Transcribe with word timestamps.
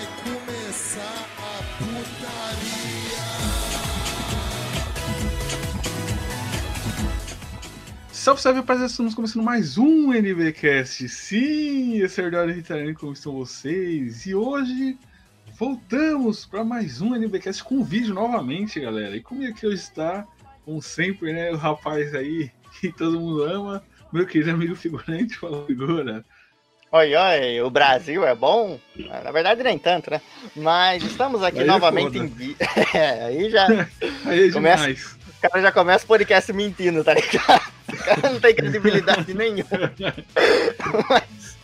vai 0.00 0.06
começar 0.24 1.26
a 1.38 1.62
putaria. 1.78 3.20
Salve, 8.10 8.40
salve, 8.40 8.60
rapaziada! 8.60 8.90
Estamos 8.90 9.14
começando 9.14 9.44
mais 9.44 9.76
um 9.76 10.12
NBcast. 10.12 11.08
Sim, 11.08 11.98
esse 11.98 12.20
é 12.20 12.24
o 12.24 12.46
Ritarani, 12.46 12.94
como 12.94 13.12
estão 13.12 13.32
vocês? 13.32 14.24
E 14.26 14.34
hoje 14.34 14.98
voltamos 15.58 16.46
para 16.46 16.64
mais 16.64 17.02
um 17.02 17.14
NBcast 17.14 17.62
com 17.62 17.84
vídeo 17.84 18.14
novamente, 18.14 18.80
galera. 18.80 19.16
E 19.16 19.20
comigo 19.20 19.52
aqui 19.52 19.66
hoje 19.66 19.82
está, 19.82 20.26
como 20.64 20.80
sempre, 20.80 21.32
né, 21.32 21.50
o 21.50 21.56
rapaz 21.56 22.14
aí 22.14 22.50
que 22.80 22.90
todo 22.90 23.20
mundo 23.20 23.42
ama, 23.42 23.82
meu 24.10 24.26
querido 24.26 24.52
amigo 24.52 24.74
figurante, 24.74 25.36
fala 25.36 25.66
figura. 25.66 26.24
Oi, 26.92 27.14
oi, 27.14 27.60
o 27.62 27.70
Brasil 27.70 28.26
é 28.26 28.34
bom? 28.34 28.78
Na 29.22 29.30
verdade, 29.30 29.62
nem 29.62 29.78
tanto, 29.78 30.10
né? 30.10 30.20
Mas 30.56 31.02
estamos 31.04 31.40
aqui 31.42 31.58
Aí 31.58 31.64
é 31.64 31.66
novamente 31.66 32.18
foda. 32.18 32.44
em. 32.44 32.56
É, 32.98 33.24
aí 33.26 33.48
já. 33.50 33.66
Aí 34.26 34.48
é 34.48 34.52
Começa- 34.52 34.82
demais. 34.82 35.16
O 35.38 35.40
cara 35.40 35.62
já 35.62 35.72
começa 35.72 36.04
o 36.04 36.08
podcast 36.08 36.52
mentindo, 36.52 37.02
tá 37.04 37.14
ligado? 37.14 37.62
O 37.88 37.96
cara 37.96 38.30
não 38.30 38.40
tem 38.40 38.54
credibilidade 38.54 39.32
nenhuma. 39.32 39.64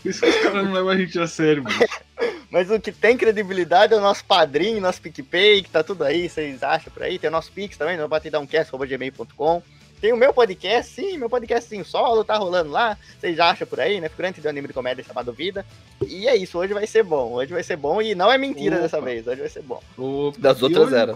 Por 0.02 0.08
isso 0.10 0.20
que 0.22 0.28
os 0.28 0.36
caras 0.36 0.64
não 0.64 0.72
levam 0.72 0.88
a 0.90 0.96
gente 0.96 1.18
a 1.18 1.26
sério, 1.26 1.62
mano. 1.64 1.76
Mas 2.48 2.70
o 2.70 2.80
que 2.80 2.90
tem 2.92 3.16
credibilidade 3.18 3.92
é 3.92 3.96
o 3.96 4.00
nosso 4.00 4.24
padrinho, 4.24 4.80
nosso 4.80 5.02
PicPay, 5.02 5.62
que 5.62 5.68
tá 5.68 5.82
tudo 5.82 6.04
aí, 6.04 6.26
vocês 6.28 6.62
acham 6.62 6.90
por 6.92 7.02
aí. 7.02 7.18
Tem 7.18 7.28
o 7.28 7.32
nosso 7.32 7.52
Pix 7.52 7.76
também, 7.76 7.98
no 7.98 8.08
batidãocast.gmail.com. 8.08 9.62
Tem 10.00 10.12
o 10.12 10.16
meu 10.16 10.32
podcast, 10.32 10.92
sim, 10.92 11.16
meu 11.16 11.28
podcastinho 11.30 11.84
solo, 11.84 12.22
tá 12.22 12.36
rolando 12.36 12.70
lá. 12.70 12.98
Vocês 13.18 13.38
acham 13.40 13.66
por 13.66 13.80
aí, 13.80 14.00
né? 14.00 14.08
Figurante 14.08 14.40
de 14.40 14.46
um 14.46 14.50
anime 14.50 14.68
de 14.68 14.74
comédia 14.74 15.02
chamado 15.02 15.32
Vida. 15.32 15.64
E 16.06 16.28
é 16.28 16.36
isso, 16.36 16.58
hoje 16.58 16.74
vai 16.74 16.86
ser 16.86 17.02
bom. 17.02 17.32
Hoje 17.32 17.52
vai 17.52 17.62
ser 17.62 17.76
bom 17.76 18.00
e 18.02 18.14
não 18.14 18.30
é 18.30 18.36
mentira 18.36 18.74
Opa. 18.76 18.82
dessa 18.82 19.00
vez, 19.00 19.26
hoje 19.26 19.40
vai 19.40 19.48
ser 19.48 19.62
bom. 19.62 19.82
O- 19.96 20.32
Das 20.38 20.60
e 20.60 20.64
outras 20.64 20.92
era. 20.92 21.12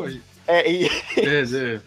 É, 0.46 0.70
e 0.70 0.86
É, 1.16 1.40
é. 1.42 1.80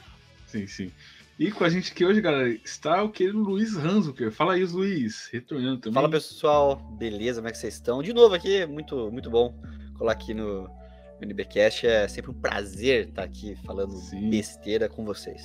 Sim, 0.48 0.68
sim. 0.68 0.92
E 1.40 1.52
com 1.52 1.64
a 1.64 1.70
gente 1.70 1.92
aqui 1.92 2.06
hoje, 2.06 2.22
galera, 2.22 2.48
está 2.64 3.02
o 3.02 3.09
querido 3.09 3.40
Luiz 3.40 3.75
Ranzucker. 3.75 4.31
Fala 4.31 4.53
aí, 4.53 4.64
Luiz. 4.64 5.28
Retornando 5.34 5.80
também. 5.80 5.96
Fala 5.96 6.08
pessoal, 6.09 6.75
beleza? 6.75 7.40
Como 7.42 7.50
é 7.50 7.52
que 7.52 7.58
vocês 7.58 7.73
estão? 7.73 8.03
De 8.03 8.14
novo 8.14 8.36
aqui, 8.36 8.66
muito, 8.68 9.12
muito 9.12 9.31
bom 9.31 9.52
colar 9.98 10.12
aqui 10.12 10.31
no 10.36 10.70
NBcast. 11.20 11.88
É 11.88 12.08
sempre 12.08 12.30
um 12.30 12.36
prazer 12.36 13.08
estar 13.09 13.23
aqui 13.23 13.58
falando 13.66 13.94
Sim. 13.94 14.30
besteira 14.30 14.88
com 14.88 15.03
vocês. 15.03 15.42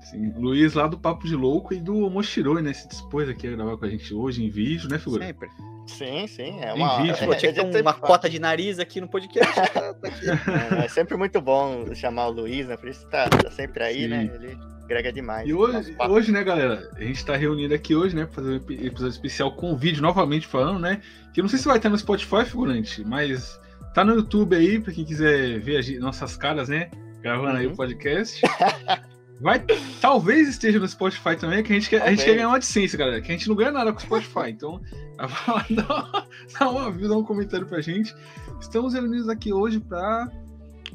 Sim, 0.00 0.32
Luiz 0.36 0.74
lá 0.74 0.86
do 0.86 0.98
Papo 0.98 1.26
de 1.26 1.34
Louco 1.36 1.74
e 1.74 1.80
do 1.80 2.08
Moshiroi, 2.08 2.62
né? 2.62 2.72
Se 2.72 2.88
dispôs 2.88 3.28
aqui 3.28 3.46
a 3.46 3.50
gravar 3.50 3.76
com 3.76 3.84
a 3.84 3.88
gente 3.90 4.14
hoje 4.14 4.42
em 4.44 4.48
vídeo, 4.48 4.88
né, 4.88 4.98
figura? 4.98 5.26
Sempre. 5.26 5.48
sim, 5.86 6.26
sim, 6.26 6.58
é 6.60 6.70
Em 6.72 6.76
uma. 6.76 6.96
vídeo. 7.02 7.14
é, 7.14 7.26
Pô, 7.26 7.34
tinha 7.34 7.52
que 7.52 7.60
ter 7.60 7.66
gente 7.72 7.82
uma 7.82 7.92
sempre 7.92 8.06
cota 8.08 8.30
de 8.30 8.38
nariz 8.38 8.78
aqui 8.78 9.00
no 9.00 9.08
podcast. 9.08 9.52
tá-. 9.72 10.80
É, 10.80 10.84
é 10.84 10.88
sempre 10.88 11.16
muito 11.16 11.40
bom 11.40 11.94
chamar 11.94 12.28
o 12.28 12.30
Luiz, 12.30 12.66
né? 12.68 12.76
Por 12.76 12.88
isso 12.88 13.04
que 13.04 13.10
tá, 13.10 13.28
tá 13.28 13.50
sempre 13.50 13.82
aí, 13.82 14.02
Sim. 14.02 14.08
né? 14.08 14.30
Ele 14.34 14.58
agrega 14.84 15.12
demais. 15.12 15.46
E 15.46 15.52
hoje, 15.52 15.94
hoje, 16.08 16.32
né, 16.32 16.42
galera, 16.42 16.90
a 16.96 17.00
gente 17.02 17.22
tá 17.26 17.36
reunido 17.36 17.74
aqui 17.74 17.94
hoje, 17.94 18.16
né, 18.16 18.24
pra 18.24 18.34
fazer 18.36 18.50
um 18.52 18.56
epi- 18.56 18.86
episódio 18.86 19.12
especial 19.12 19.52
com 19.54 19.76
vídeo 19.76 20.00
novamente 20.00 20.46
falando, 20.46 20.78
né? 20.78 21.02
Que 21.34 21.40
eu 21.40 21.42
não 21.42 21.48
sei 21.50 21.58
se 21.58 21.66
vai 21.66 21.76
estar 21.76 21.90
no 21.90 21.98
Spotify, 21.98 22.46
figurante, 22.46 23.04
mas 23.04 23.60
tá 23.92 24.02
no 24.04 24.14
YouTube 24.14 24.56
aí, 24.56 24.80
pra 24.80 24.92
quem 24.92 25.04
quiser 25.04 25.58
ver 25.60 25.76
a 25.76 25.82
gen- 25.82 25.98
nossas 25.98 26.36
caras, 26.36 26.68
né? 26.70 26.88
Gravando 27.20 27.58
aí 27.58 27.66
Uhum. 27.66 27.72
o 27.72 27.76
podcast. 27.76 28.40
Vai, 29.40 29.64
talvez 30.00 30.48
esteja 30.48 30.78
no 30.80 30.88
Spotify 30.88 31.36
também, 31.36 31.62
que 31.62 31.72
a 31.72 31.76
gente 31.76 31.88
quer, 31.88 32.02
a 32.02 32.10
gente 32.10 32.24
quer 32.24 32.34
ganhar 32.34 32.48
uma 32.48 32.56
AdSense, 32.56 32.96
galera. 32.96 33.20
Que 33.20 33.30
a 33.30 33.34
gente 33.36 33.48
não 33.48 33.54
ganha 33.54 33.70
nada 33.70 33.92
com 33.92 33.98
o 33.98 34.02
Spotify. 34.02 34.48
Então, 34.50 34.80
dá 35.16 35.26
dá 36.58 36.68
uma 36.70 36.90
view, 36.90 37.08
dá 37.08 37.16
um 37.16 37.22
comentário 37.24 37.66
pra 37.66 37.80
gente. 37.80 38.12
Estamos 38.60 38.94
reunidos 38.94 39.28
aqui 39.28 39.52
hoje 39.52 39.78
pra 39.78 40.28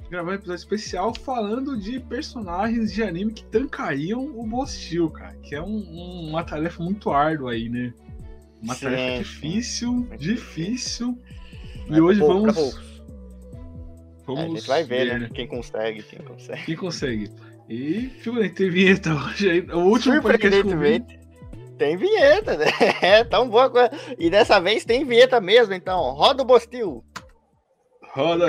gravar 0.10 0.32
um 0.32 0.36
episódio 0.36 0.60
especial 0.60 1.14
falando 1.16 1.78
de 1.78 2.00
personagens 2.02 2.92
de 2.94 3.02
anime 3.02 3.32
que 3.34 3.46
tancariam 3.46 4.26
o 4.38 4.46
Bostil, 4.46 5.10
cara. 5.10 5.36
Que 5.42 5.56
é 5.56 5.62
um- 5.62 5.68
um- 5.68 6.30
uma 6.30 6.44
tarefa 6.44 6.84
muito 6.84 7.12
árdua 7.12 7.54
aí, 7.54 7.70
né? 7.70 7.94
Uma 8.62 8.76
Sim, 8.76 8.82
tarefa 8.86 9.02
sim. 9.16 9.20
difícil, 9.24 10.10
difícil. 10.20 11.18
E 11.90 12.00
hoje 12.02 12.20
pouco, 12.20 12.34
vamos. 12.34 12.54
pra 12.54 12.62
poucos. 12.62 12.84
É, 12.84 14.26
vamos 14.26 14.44
a 14.44 14.48
gente 14.58 14.68
vai 14.68 14.84
ver, 14.84 15.20
né? 15.20 15.30
Quem 15.34 15.48
consegue, 15.48 16.04
quem 16.04 16.20
consegue. 16.20 16.66
Quem 16.66 16.76
consegue? 16.76 17.32
E, 17.70 18.10
figurante, 18.22 18.56
tem 18.56 18.70
vinheta 18.70 19.14
hoje. 19.14 19.66
O 19.72 19.80
último 19.80 20.22
podcast 20.22 20.64
com 20.64 20.78
vinheta. 20.78 21.06
Surpreendentemente, 21.08 21.20
tem 21.78 21.98
vinheta, 21.98 22.58
né? 22.58 22.66
É 23.02 23.24
tão 23.24 23.50
boa. 23.50 23.70
coisa. 23.70 23.90
E 24.18 24.30
dessa 24.30 24.60
vez 24.60 24.86
tem 24.86 25.06
vinheta 25.06 25.40
mesmo, 25.42 25.74
então. 25.74 26.12
Roda 26.12 26.44
o 26.44 26.46
Bostil. 26.46 27.04
Roda! 28.14 28.48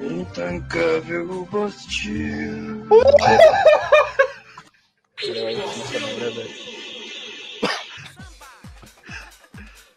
Intancável 0.00 1.46
Bostil. 1.50 2.84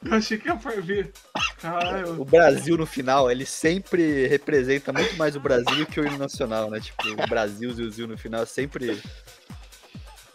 Eu 0.10 0.18
achei 0.18 0.38
que 0.38 0.48
ia 0.48 0.58
ferver. 0.58 1.12
Caralho. 1.60 2.22
O 2.22 2.26
Brasil 2.26 2.78
no 2.78 2.86
final, 2.86 3.30
ele 3.32 3.46
sempre 3.46 4.28
representa 4.28 4.94
muito 4.94 5.16
mais 5.18 5.36
o 5.36 5.40
Brasil 5.40 5.86
que 5.86 6.00
o 6.00 6.06
hino 6.06 6.18
nacional, 6.18 6.70
né? 6.70 6.80
Tipo, 6.80 7.10
o 7.24 7.28
Brasil, 7.28 7.72
Zil, 7.90 8.08
no 8.08 8.18
final, 8.18 8.44
é 8.44 8.46
sempre, 8.46 9.02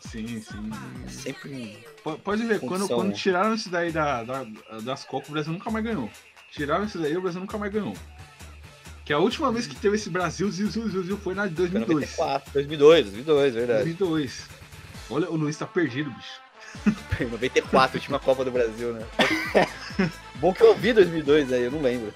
Sim, 0.01 0.27
sim. 0.43 0.71
sempre 1.09 1.79
P- 2.05 2.19
Pode 2.23 2.43
ver, 2.45 2.61
quando, 2.61 2.87
quando 2.89 3.09
né? 3.09 3.15
tiraram 3.15 3.55
isso 3.55 3.71
daí 3.71 3.91
da, 3.93 4.25
da- 4.25 4.47
das 4.83 5.05
Copas, 5.05 5.29
o 5.29 5.33
Brasil 5.33 5.53
nunca 5.53 5.71
mais 5.71 5.85
ganhou. 5.85 6.11
Tiraram 6.51 6.85
isso 6.85 6.99
daí, 6.99 7.17
o 7.17 7.23
Brasil 7.23 7.41
nunca 7.41 7.57
mais 7.57 7.73
ganhou. 7.73 7.95
Que 9.05 9.13
a 9.13 9.19
última 9.19 9.51
vez 9.51 9.67
que 9.67 9.75
teve 9.75 9.97
esse 9.97 10.11
Brasil, 10.11 10.51
Zil, 10.51 10.69
Zil, 10.69 10.89
Zil, 10.89 11.03
Zil 11.05 11.19
foi 11.19 11.35
na 11.35 11.47
de 11.47 11.55
Foi 11.57 11.69
2002. 11.69 12.11
94, 12.17 12.53
2002, 12.53 13.05
2002, 13.07 13.55
verdade. 13.55 13.85
2002. 13.95 14.49
Olha, 15.11 15.31
o 15.31 15.37
Luiz 15.37 15.57
tá 15.57 15.67
perdido, 15.67 16.11
bicho. 16.11 16.41
Em 17.21 17.25
94, 17.27 17.97
última 17.99 18.19
Copa 18.19 18.45
do 18.45 18.51
Brasil, 18.51 18.93
né? 18.95 19.07
Bom 20.37 20.53
que 20.53 20.63
eu 20.63 20.75
vi 20.75 20.93
2002 20.93 21.53
aí, 21.53 21.63
eu 21.63 21.71
não 21.71 21.81
lembro. 21.83 22.13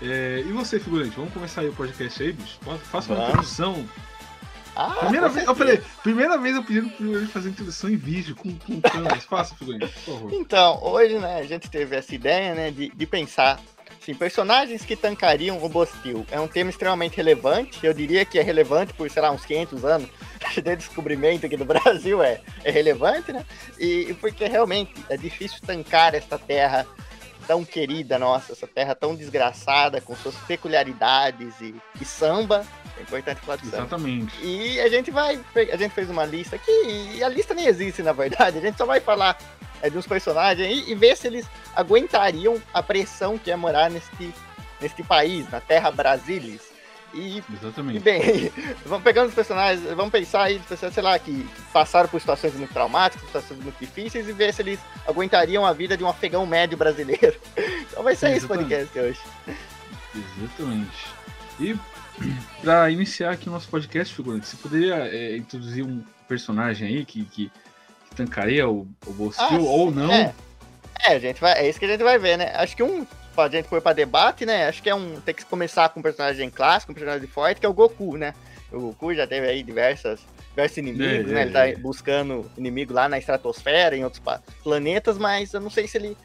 É, 0.00 0.42
e 0.44 0.50
você, 0.52 0.80
figurante? 0.80 1.14
Vamos 1.16 1.32
começar 1.32 1.60
aí 1.60 1.68
o 1.68 1.72
podcast 1.74 2.20
aí, 2.22 2.32
bicho? 2.32 2.58
Fa- 2.62 2.76
Faça 2.78 3.08
uma 3.12 3.16
Vamos. 3.16 3.28
introdução. 3.30 3.88
Ah, 4.74 4.90
Primeira 5.00 5.28
vez, 5.28 5.46
eu 5.46 5.54
falei, 5.54 5.82
primeira 6.02 6.38
vez 6.38 6.56
eu 6.56 6.64
pedi 6.64 6.80
pro 6.80 6.90
figurante 6.96 7.30
fazer 7.30 7.50
introdução 7.50 7.90
em 7.90 7.96
vídeo, 7.96 8.34
com, 8.34 8.56
com 8.58 8.80
câmeras. 8.80 9.22
Faça, 9.24 9.54
figurante, 9.54 9.86
por 9.86 10.14
favor. 10.14 10.32
Então, 10.34 10.82
hoje, 10.82 11.18
né, 11.18 11.36
a 11.38 11.44
gente 11.44 11.70
teve 11.70 11.94
essa 11.94 12.14
ideia, 12.14 12.54
né, 12.54 12.70
de, 12.70 12.88
de 12.88 13.06
pensar, 13.06 13.60
assim, 14.02 14.14
personagens 14.14 14.84
que 14.84 14.96
tancariam 14.96 15.62
o 15.62 15.68
Bostil. 15.68 16.26
É 16.30 16.40
um 16.40 16.48
tema 16.48 16.70
extremamente 16.70 17.16
relevante, 17.16 17.84
eu 17.86 17.94
diria 17.94 18.24
que 18.24 18.38
é 18.38 18.42
relevante 18.42 18.92
por, 18.92 19.08
sei 19.08 19.22
lá, 19.22 19.30
uns 19.30 19.44
500 19.44 19.84
anos 19.84 20.08
de 20.54 20.76
descobrimento 20.76 21.46
aqui 21.46 21.56
do 21.56 21.64
Brasil, 21.64 22.22
é, 22.22 22.40
é 22.64 22.70
relevante, 22.70 23.32
né, 23.32 23.44
e, 23.78 24.14
porque 24.20 24.46
realmente 24.46 24.92
é 25.08 25.16
difícil 25.16 25.58
tancar 25.64 26.14
esta 26.14 26.38
terra 26.38 26.86
tão 27.46 27.64
querida 27.64 28.18
nossa, 28.18 28.52
essa 28.52 28.66
terra 28.66 28.94
tão 28.94 29.14
desgraçada, 29.14 30.00
com 30.00 30.14
suas 30.14 30.36
peculiaridades 30.46 31.60
e, 31.60 31.74
e 32.00 32.04
samba, 32.04 32.64
é 32.98 33.02
importante 33.02 33.40
falar 33.40 33.56
de 33.56 33.64
samba. 33.64 33.76
Exatamente. 33.78 34.44
E 34.44 34.80
a 34.80 34.88
gente 34.88 35.10
vai. 35.10 35.40
A 35.72 35.76
gente 35.76 35.92
fez 35.92 36.08
uma 36.08 36.24
lista 36.24 36.56
aqui, 36.56 36.70
e 37.16 37.24
a 37.24 37.28
lista 37.28 37.54
nem 37.54 37.66
existe, 37.66 38.02
na 38.02 38.12
verdade. 38.12 38.58
A 38.58 38.60
gente 38.60 38.76
só 38.76 38.86
vai 38.86 39.00
falar 39.00 39.36
é, 39.82 39.90
de 39.90 39.98
uns 39.98 40.06
personagens 40.06 40.66
aí 40.66 40.84
e 40.86 40.94
ver 40.94 41.16
se 41.16 41.26
eles 41.26 41.44
aguentariam 41.74 42.62
a 42.72 42.82
pressão 42.82 43.36
que 43.36 43.50
é 43.50 43.56
morar 43.56 43.90
neste, 43.90 44.32
neste 44.80 45.02
país, 45.02 45.50
na 45.50 45.60
terra 45.60 45.90
Brasilis. 45.90 46.62
E, 47.12 47.38
e 47.38 47.44
Exatamente. 47.60 47.98
bem, 47.98 48.50
vamos 48.86 49.04
pegando 49.04 49.28
os 49.28 49.34
personagens, 49.34 49.84
vamos 49.94 50.10
pensar 50.12 50.44
aí, 50.44 50.60
sei 50.76 51.02
lá, 51.02 51.18
que 51.18 51.46
passaram 51.72 52.08
por 52.08 52.20
situações 52.20 52.54
muito 52.54 52.72
traumáticas, 52.72 53.26
situações 53.26 53.60
muito 53.60 53.78
difíceis, 53.78 54.26
e 54.28 54.32
ver 54.32 54.54
se 54.54 54.62
eles 54.62 54.80
aguentariam 55.06 55.66
a 55.66 55.72
vida 55.72 55.96
de 55.96 56.04
um 56.04 56.08
afegão 56.08 56.46
médio 56.46 56.78
brasileiro. 56.78 57.38
Então 57.92 58.02
vai 58.02 58.16
ser 58.16 58.28
esse 58.28 58.46
Exatamente. 58.46 58.70
podcast 58.70 58.98
hoje. 58.98 59.20
Exatamente. 60.40 61.06
E 61.60 61.76
pra 62.62 62.90
iniciar 62.90 63.32
aqui 63.32 63.50
o 63.50 63.52
nosso 63.52 63.68
podcast, 63.68 64.14
figurante, 64.14 64.46
você 64.46 64.56
poderia 64.56 64.94
é, 64.94 65.36
introduzir 65.36 65.84
um 65.84 66.02
personagem 66.26 66.88
aí 66.88 67.04
que, 67.04 67.22
que 67.26 67.52
tancaria 68.14 68.68
o, 68.68 68.86
o 69.06 69.12
Bostil 69.12 69.44
Ah, 69.46 69.58
ou 69.58 69.90
não? 69.90 70.12
É. 70.12 70.34
É, 71.04 71.14
a 71.14 71.18
gente 71.18 71.40
vai, 71.40 71.52
é 71.58 71.68
isso 71.68 71.78
que 71.78 71.84
a 71.84 71.88
gente 71.88 72.02
vai 72.04 72.18
ver, 72.18 72.36
né? 72.38 72.52
Acho 72.54 72.76
que 72.76 72.82
um 72.82 73.04
pra 73.34 73.48
gente 73.48 73.66
pôr 73.68 73.80
pra 73.80 73.92
debate, 73.92 74.46
né? 74.46 74.68
Acho 74.68 74.82
que 74.82 74.88
é 74.90 74.94
um. 74.94 75.20
Tem 75.20 75.34
que 75.34 75.44
começar 75.44 75.88
com 75.88 76.00
um 76.00 76.02
personagem 76.02 76.48
clássico, 76.50 76.92
um 76.92 76.94
personagem 76.94 77.26
forte, 77.26 77.58
que 77.60 77.66
é 77.66 77.68
o 77.68 77.72
Goku, 77.72 78.16
né? 78.16 78.34
O 78.70 78.78
Goku 78.80 79.14
já 79.14 79.26
teve 79.26 79.46
aí 79.48 79.62
diversas, 79.62 80.20
diversos 80.50 80.78
inimigos, 80.78 81.30
É, 81.30 81.34
né? 81.34 81.40
é, 81.40 81.42
Ele 81.42 81.50
tá 81.52 81.68
é. 81.68 81.76
buscando 81.76 82.48
inimigo 82.56 82.92
lá 82.94 83.08
na 83.08 83.18
estratosfera, 83.18 83.96
em 83.96 84.04
outros 84.04 84.22
planetas, 84.62 85.18
mas 85.18 85.52
eu 85.52 85.60
não 85.60 85.70
sei 85.70 85.86
se 85.88 85.98
ele. 85.98 86.16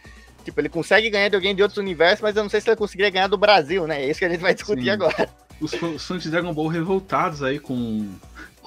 Tipo, 0.45 0.61
ele 0.61 0.69
consegue 0.69 1.09
ganhar 1.09 1.27
de 1.27 1.35
alguém 1.35 1.53
de 1.55 1.61
outros 1.61 1.77
universos, 1.77 2.21
mas 2.21 2.35
eu 2.35 2.43
não 2.43 2.49
sei 2.49 2.61
se 2.61 2.69
ele 2.69 2.77
conseguiria 2.77 3.09
ganhar 3.09 3.27
do 3.27 3.37
Brasil, 3.37 3.85
né? 3.87 4.01
É 4.03 4.09
isso 4.09 4.19
que 4.19 4.25
a 4.25 4.29
gente 4.29 4.39
vai 4.39 4.53
discutir 4.53 4.83
Sim. 4.83 4.89
agora. 4.91 5.27
Os 5.59 5.73
fãs 5.73 6.21
de 6.21 6.29
Dragon 6.29 6.53
Ball 6.53 6.67
revoltados 6.67 7.41
aí 7.43 7.59
com, 7.59 8.07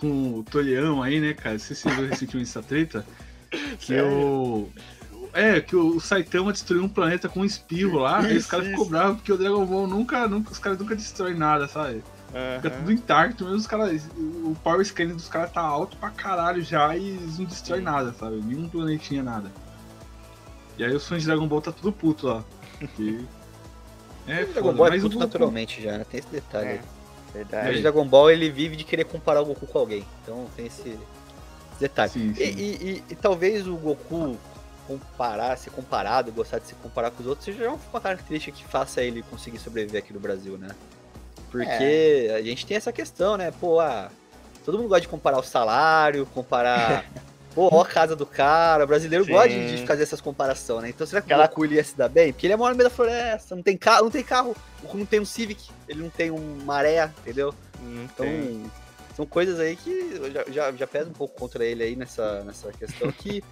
com 0.00 0.38
o 0.38 0.42
Torião 0.42 1.02
aí, 1.02 1.20
né, 1.20 1.34
cara? 1.34 1.58
Você 1.58 1.74
se 1.74 1.88
viu 1.90 2.08
recentemente 2.08 2.48
essa 2.48 2.62
treta? 2.62 3.04
Que 3.50 3.86
Sério? 3.86 4.08
o, 4.08 4.72
é, 5.32 5.60
que 5.60 5.76
o, 5.76 6.00
Saitama 6.00 6.52
destruiu 6.52 6.84
um 6.84 6.88
planeta 6.88 7.28
com 7.28 7.40
um 7.40 7.44
espirro 7.44 7.98
lá, 7.98 8.22
e 8.22 8.36
os 8.36 8.42
Isso, 8.42 8.48
caras 8.48 8.66
ficam 8.66 8.82
isso. 8.82 8.90
bravos 8.90 9.16
porque 9.16 9.32
o 9.32 9.36
Dragon 9.36 9.66
Ball 9.66 9.86
nunca, 9.86 10.26
nunca 10.26 10.52
os 10.52 10.58
caras 10.58 10.78
nunca 10.78 10.96
destroem 10.96 11.34
nada, 11.34 11.68
sabe? 11.68 12.02
Fica 12.56 12.68
Aham. 12.68 12.78
tudo 12.78 12.92
intacto, 12.92 13.44
mesmo 13.44 13.58
os 13.58 13.66
caras. 13.66 14.08
O 14.16 14.56
power 14.62 14.84
scaling 14.84 15.14
dos 15.14 15.28
caras 15.28 15.52
tá 15.52 15.60
alto 15.60 15.96
pra 15.96 16.10
caralho 16.10 16.62
já 16.62 16.96
e 16.96 17.08
eles 17.08 17.38
não 17.38 17.44
destroem 17.44 17.82
nada, 17.82 18.12
sabe? 18.12 18.36
Nenhum 18.36 18.68
planetinha, 18.68 19.22
nada. 19.22 19.50
E 20.78 20.84
aí 20.84 20.94
os 20.94 21.06
fãs 21.08 21.22
de 21.22 21.26
Dragon 21.26 21.48
Ball 21.48 21.60
tá 21.60 21.72
tudo 21.72 21.92
puto 21.92 22.26
lá. 22.26 22.44
Porque... 22.78 23.20
É, 24.28 24.44
o 24.44 24.46
Dragon 24.48 24.68
foda, 24.68 24.76
Ball 24.76 24.94
é 24.94 25.00
puto 25.00 25.18
naturalmente 25.18 25.82
já, 25.82 25.98
né? 25.98 26.04
Tem 26.08 26.20
esse 26.20 26.28
detalhe. 26.28 26.66
É. 26.66 26.72
aí. 26.72 26.80
Verdade. 27.32 27.68
Mas 27.68 27.78
o 27.78 27.82
Dragon 27.82 28.06
Ball 28.06 28.30
ele 28.30 28.50
vive 28.50 28.76
de 28.76 28.84
querer 28.84 29.04
comparar 29.04 29.40
o 29.40 29.44
Goku 29.46 29.66
com 29.66 29.78
alguém. 29.78 30.04
Então 30.22 30.46
tem 30.56 30.66
esse, 30.66 30.98
detalhe. 31.78 32.10
Sim, 32.10 32.30
E, 32.30 32.34
sim. 32.34 32.42
e- 32.42 32.74
e- 32.90 33.04
e 33.10 33.14
talvez 33.14 33.66
o 33.66 33.76
Goku 33.76 34.36
comparar, 34.86 35.56
ser 35.56 35.70
comparado, 35.70 36.32
gostar 36.32 36.58
de 36.58 36.66
se 36.66 36.74
comparar 36.74 37.10
com 37.12 37.20
os 37.22 37.26
outros, 37.28 37.44
seja 37.44 37.70
uma 37.70 38.00
característica 38.00 38.56
que 38.56 38.64
faça 38.64 39.00
ele 39.02 39.22
conseguir 39.22 39.58
sobreviver 39.58 40.02
aqui 40.02 40.12
no 40.12 40.18
Brasil, 40.18 40.58
né? 40.58 40.68
Porque 41.50 42.30
a 42.36 42.42
gente 42.42 42.66
tem 42.66 42.76
essa 42.76 42.92
questão, 42.92 43.36
né? 43.36 43.52
Pô, 43.60 43.78
ah, 43.80 44.10
todo 44.64 44.76
mundo 44.78 44.88
gosta 44.88 45.02
de 45.02 45.08
comparar 45.08 45.38
o 45.38 45.42
salário, 45.42 46.26
comparar. 46.26 47.04
Pô, 47.54 47.68
ó 47.72 47.82
a 47.82 47.86
casa 47.86 48.14
do 48.14 48.24
cara. 48.24 48.84
O 48.84 48.86
brasileiro 48.86 49.24
Sim. 49.24 49.32
gosta 49.32 49.48
de 49.48 49.76
de 49.80 49.86
fazer 49.86 50.02
essas 50.04 50.20
comparações, 50.20 50.82
né? 50.82 50.88
Então 50.90 51.06
será 51.06 51.20
que 51.20 51.26
Aquela- 51.26 51.44
o 51.44 51.48
Goku 51.48 51.64
ele 51.64 51.74
ia 51.76 51.84
se 51.84 51.96
dar 51.96 52.08
bem? 52.08 52.32
Porque 52.32 52.46
ele 52.46 52.54
é 52.54 52.56
maior 52.56 52.70
no 52.70 52.76
meio 52.76 52.88
da 52.88 52.94
floresta, 52.94 53.56
não 53.56 53.62
tem 53.62 53.76
carro, 53.76 54.04
não 54.04 54.10
tem 54.10 54.22
carro. 54.22 54.54
Não 54.94 55.04
tem 55.04 55.20
um 55.20 55.24
Civic, 55.24 55.68
ele 55.88 56.02
não 56.02 56.10
tem 56.10 56.30
um 56.30 56.58
maré, 56.64 57.10
entendeu? 57.20 57.54
Não 57.82 58.04
Então, 58.04 58.24
tem. 58.26 58.62
são 59.16 59.26
coisas 59.26 59.58
aí 59.58 59.76
que 59.76 60.20
já, 60.32 60.44
já, 60.52 60.72
já 60.72 60.86
pesa 60.86 61.10
um 61.10 61.12
pouco 61.12 61.38
contra 61.38 61.64
ele 61.64 61.82
aí 61.82 61.96
nessa, 61.96 62.42
nessa 62.44 62.72
questão 62.72 63.10
que 63.12 63.42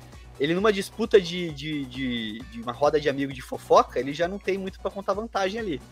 ele 0.41 0.55
numa 0.55 0.73
disputa 0.73 1.21
de, 1.21 1.51
de, 1.51 1.85
de, 1.87 2.39
de 2.53 2.61
uma 2.63 2.71
roda 2.73 3.01
de 3.01 3.09
amigos 3.09 3.35
de 3.35 3.43
fofoca, 3.43 3.99
ele 3.99 4.13
já 4.15 4.29
não 4.29 4.39
tem 4.39 4.57
muito 4.57 4.79
pra 4.81 4.91
contar 4.91 5.13
vantagem 5.13 5.59
ali. 5.61 5.83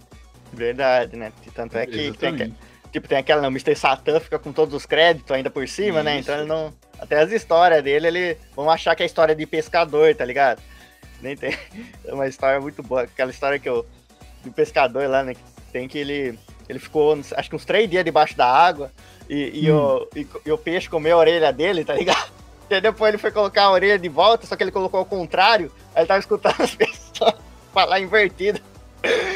Verdade, 0.52 1.16
né? 1.16 1.32
Tanto 1.54 1.76
é 1.76 1.84
que 1.86 1.92
tem, 1.92 2.06
Exatamente. 2.06 2.42
aque- 2.44 2.54
tipo, 2.96 3.08
tem 3.08 3.18
aquela, 3.18 3.42
não, 3.42 3.48
o 3.48 3.52
Mr. 3.52 3.76
Satan 3.76 4.18
fica 4.20 4.38
com 4.38 4.52
todos 4.52 4.74
os 4.74 4.86
créditos 4.86 5.30
ainda 5.30 5.50
por 5.50 5.68
cima, 5.68 6.02
né? 6.02 6.18
Isso. 6.18 6.30
Então 6.30 6.40
ele 6.40 6.48
não. 6.48 6.72
Até 6.98 7.20
as 7.20 7.30
histórias 7.30 7.82
dele, 7.84 8.06
ele 8.06 8.38
vão 8.54 8.70
achar 8.70 8.94
que 8.94 9.02
é 9.02 9.06
história 9.06 9.34
de 9.34 9.44
pescador, 9.44 10.14
tá 10.14 10.24
ligado? 10.24 10.62
Nem 11.20 11.36
tem. 11.36 11.56
É 12.06 12.14
uma 12.14 12.26
história 12.26 12.58
muito 12.58 12.82
boa. 12.82 13.02
Aquela 13.02 13.30
história 13.30 13.58
que 13.58 13.68
eu. 13.68 13.84
Do 14.42 14.50
pescador 14.52 15.08
lá, 15.08 15.22
né? 15.22 15.34
que 15.34 15.40
Tem 15.72 15.86
que 15.86 15.98
ele. 15.98 16.38
Ele 16.68 16.78
ficou, 16.78 17.16
acho 17.36 17.50
que 17.50 17.54
uns 17.54 17.64
três 17.64 17.88
dias 17.88 18.04
debaixo 18.04 18.36
da 18.36 18.46
água 18.46 18.90
e, 19.28 19.66
e, 19.66 19.70
o, 19.70 20.08
e, 20.16 20.26
e 20.44 20.50
o 20.50 20.58
peixe 20.58 20.88
comeu 20.88 21.16
a 21.16 21.20
orelha 21.20 21.52
dele, 21.52 21.84
tá 21.84 21.94
ligado? 21.94 22.34
E 22.68 22.74
aí 22.74 22.80
depois 22.80 23.10
ele 23.10 23.18
foi 23.18 23.30
colocar 23.30 23.62
a 23.62 23.70
orelha 23.70 23.96
de 23.96 24.08
volta, 24.08 24.44
só 24.44 24.56
que 24.56 24.64
ele 24.64 24.72
colocou 24.72 24.98
ao 24.98 25.06
contrário, 25.06 25.70
aí 25.94 26.00
ele 26.00 26.08
tava 26.08 26.18
escutando 26.18 26.60
as 26.60 26.74
pessoas 26.74 27.34
falar 27.72 28.00
invertido. 28.00 28.60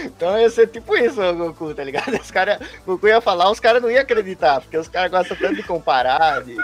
Então 0.05 0.39
ia 0.39 0.51
ser 0.51 0.67
tipo 0.69 0.97
isso 0.97 1.21
o 1.21 1.35
Goku, 1.35 1.75
tá 1.75 1.85
ligado? 1.85 2.15
Os 2.21 2.31
cara, 2.31 2.61
o 2.83 2.93
Goku 2.93 3.09
ia 3.09 3.21
falar, 3.21 3.51
os 3.51 3.61
caras 3.61 3.83
não 3.83 3.91
iam 3.91 4.03
acreditar, 4.03 4.61
porque 4.61 4.77
os 4.77 4.89
caras 4.89 5.11
gostam 5.11 5.37
tanto 5.37 5.57
de 5.57 5.63
comparar, 5.63 6.43
de... 6.43 6.57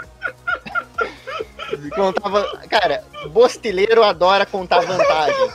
de 1.77 1.89
contar... 1.91 2.29
Cara, 2.69 3.03
bostileiro 3.29 4.03
adora 4.03 4.45
contar 4.45 4.81
vantagem. 4.81 5.49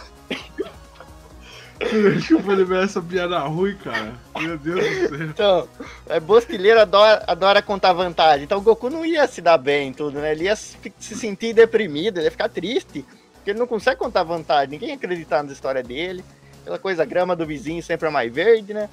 Desculpa 2.16 2.52
liberar 2.52 2.84
essa 2.84 3.02
piada 3.02 3.38
ruim, 3.40 3.76
cara. 3.76 4.12
Meu 4.38 4.56
Deus 4.56 5.10
do 5.10 5.16
céu. 5.16 5.26
Então, 5.26 5.68
é, 6.08 6.20
bostileiro 6.20 6.80
adora, 6.80 7.24
adora 7.26 7.60
contar 7.60 7.92
vantagem. 7.92 8.44
Então 8.44 8.58
o 8.58 8.62
Goku 8.62 8.88
não 8.88 9.04
ia 9.04 9.26
se 9.26 9.40
dar 9.40 9.58
bem 9.58 9.88
em 9.88 9.92
tudo, 9.92 10.20
né? 10.20 10.32
Ele 10.32 10.44
ia 10.44 10.54
se 10.54 10.80
sentir 11.16 11.52
deprimido, 11.52 12.18
ele 12.18 12.26
ia 12.26 12.30
ficar 12.30 12.48
triste, 12.48 13.04
porque 13.34 13.50
ele 13.50 13.58
não 13.58 13.66
consegue 13.66 13.98
contar 13.98 14.22
vantagem. 14.22 14.70
Ninguém 14.70 14.90
ia 14.90 14.94
acreditar 14.94 15.42
na 15.42 15.52
história 15.52 15.82
dele. 15.82 16.24
Aquela 16.62 16.78
coisa, 16.78 17.02
a 17.02 17.06
grama 17.06 17.36
do 17.36 17.46
vizinho 17.46 17.82
sempre 17.82 18.08
é 18.08 18.10
mais 18.10 18.32
verde, 18.32 18.72
né? 18.72 18.88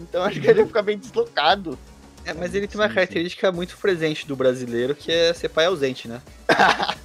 Então 0.00 0.22
acho 0.24 0.40
que 0.40 0.46
ele 0.46 0.60
ia 0.60 0.66
ficar 0.66 0.82
bem 0.82 0.98
deslocado. 0.98 1.78
É, 2.24 2.32
mas 2.32 2.54
ele 2.54 2.66
tem 2.66 2.80
uma 2.80 2.88
Sim, 2.88 2.94
característica 2.94 3.52
muito 3.52 3.76
presente 3.76 4.26
do 4.26 4.34
brasileiro, 4.34 4.94
que 4.94 5.12
é 5.12 5.32
ser 5.34 5.50
pai 5.50 5.66
ausente, 5.66 6.08
né? 6.08 6.20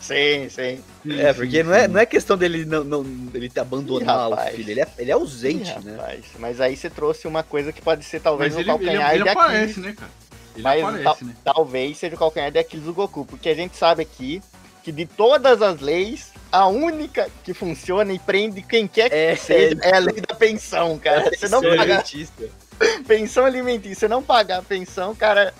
Sim, 0.00 0.48
sim. 0.48 0.82
É, 1.18 1.32
porque 1.32 1.62
não 1.62 1.72
é, 1.74 1.88
não 1.88 1.98
é 2.00 2.04
questão 2.06 2.36
dele 2.36 2.64
não, 2.64 2.84
não 2.84 3.04
ele 3.32 3.50
abandonar 3.58 4.30
Ih, 4.30 4.34
o 4.34 4.56
filho, 4.56 4.70
ele 4.70 4.80
é, 4.80 4.88
ele 4.98 5.10
é 5.10 5.14
ausente, 5.14 5.70
Ih, 5.70 5.84
né? 5.84 5.96
rapaz, 5.96 6.24
Mas 6.38 6.60
aí 6.60 6.76
você 6.76 6.90
trouxe 6.90 7.26
uma 7.26 7.42
coisa 7.42 7.72
que 7.72 7.80
pode 7.80 8.04
ser 8.04 8.20
talvez 8.20 8.54
Mas 8.54 8.56
um 8.56 8.60
ele, 8.60 8.70
ele, 8.70 8.78
calcanhar 8.78 9.14
ele 9.14 9.22
de 9.24 9.28
aparece, 9.28 9.62
Aquiles. 9.72 9.76
né, 9.76 9.92
cara? 9.98 10.10
Ele 10.54 10.62
Mas 10.62 10.84
aparece, 10.84 11.24
né? 11.24 11.34
Talvez 11.44 11.98
seja 11.98 12.14
o 12.14 12.18
calcanhar 12.18 12.50
de 12.50 12.58
Aquiles 12.58 12.84
do 12.84 12.92
Goku, 12.92 13.24
porque 13.24 13.48
a 13.48 13.54
gente 13.54 13.76
sabe 13.76 14.02
aqui 14.02 14.42
que 14.82 14.92
de 14.92 15.06
todas 15.06 15.62
as 15.62 15.80
leis, 15.80 16.29
a 16.50 16.66
única 16.66 17.30
que 17.44 17.54
funciona 17.54 18.12
e 18.12 18.18
prende 18.18 18.62
quem 18.62 18.86
quer 18.86 19.08
que 19.08 19.14
É, 19.14 19.36
seja 19.36 19.78
é 19.82 19.96
a 19.96 19.98
lei 19.98 20.20
da 20.20 20.34
pensão, 20.34 20.98
cara. 20.98 21.30
Você 21.30 21.48
não 21.48 21.60
pagar 21.62 22.04
pensão 23.06 23.44
alimentícia, 23.44 23.94
você 23.94 24.08
não 24.08 24.22
pagar 24.22 24.58
a 24.58 24.62
pensão, 24.62 25.14
cara. 25.14 25.54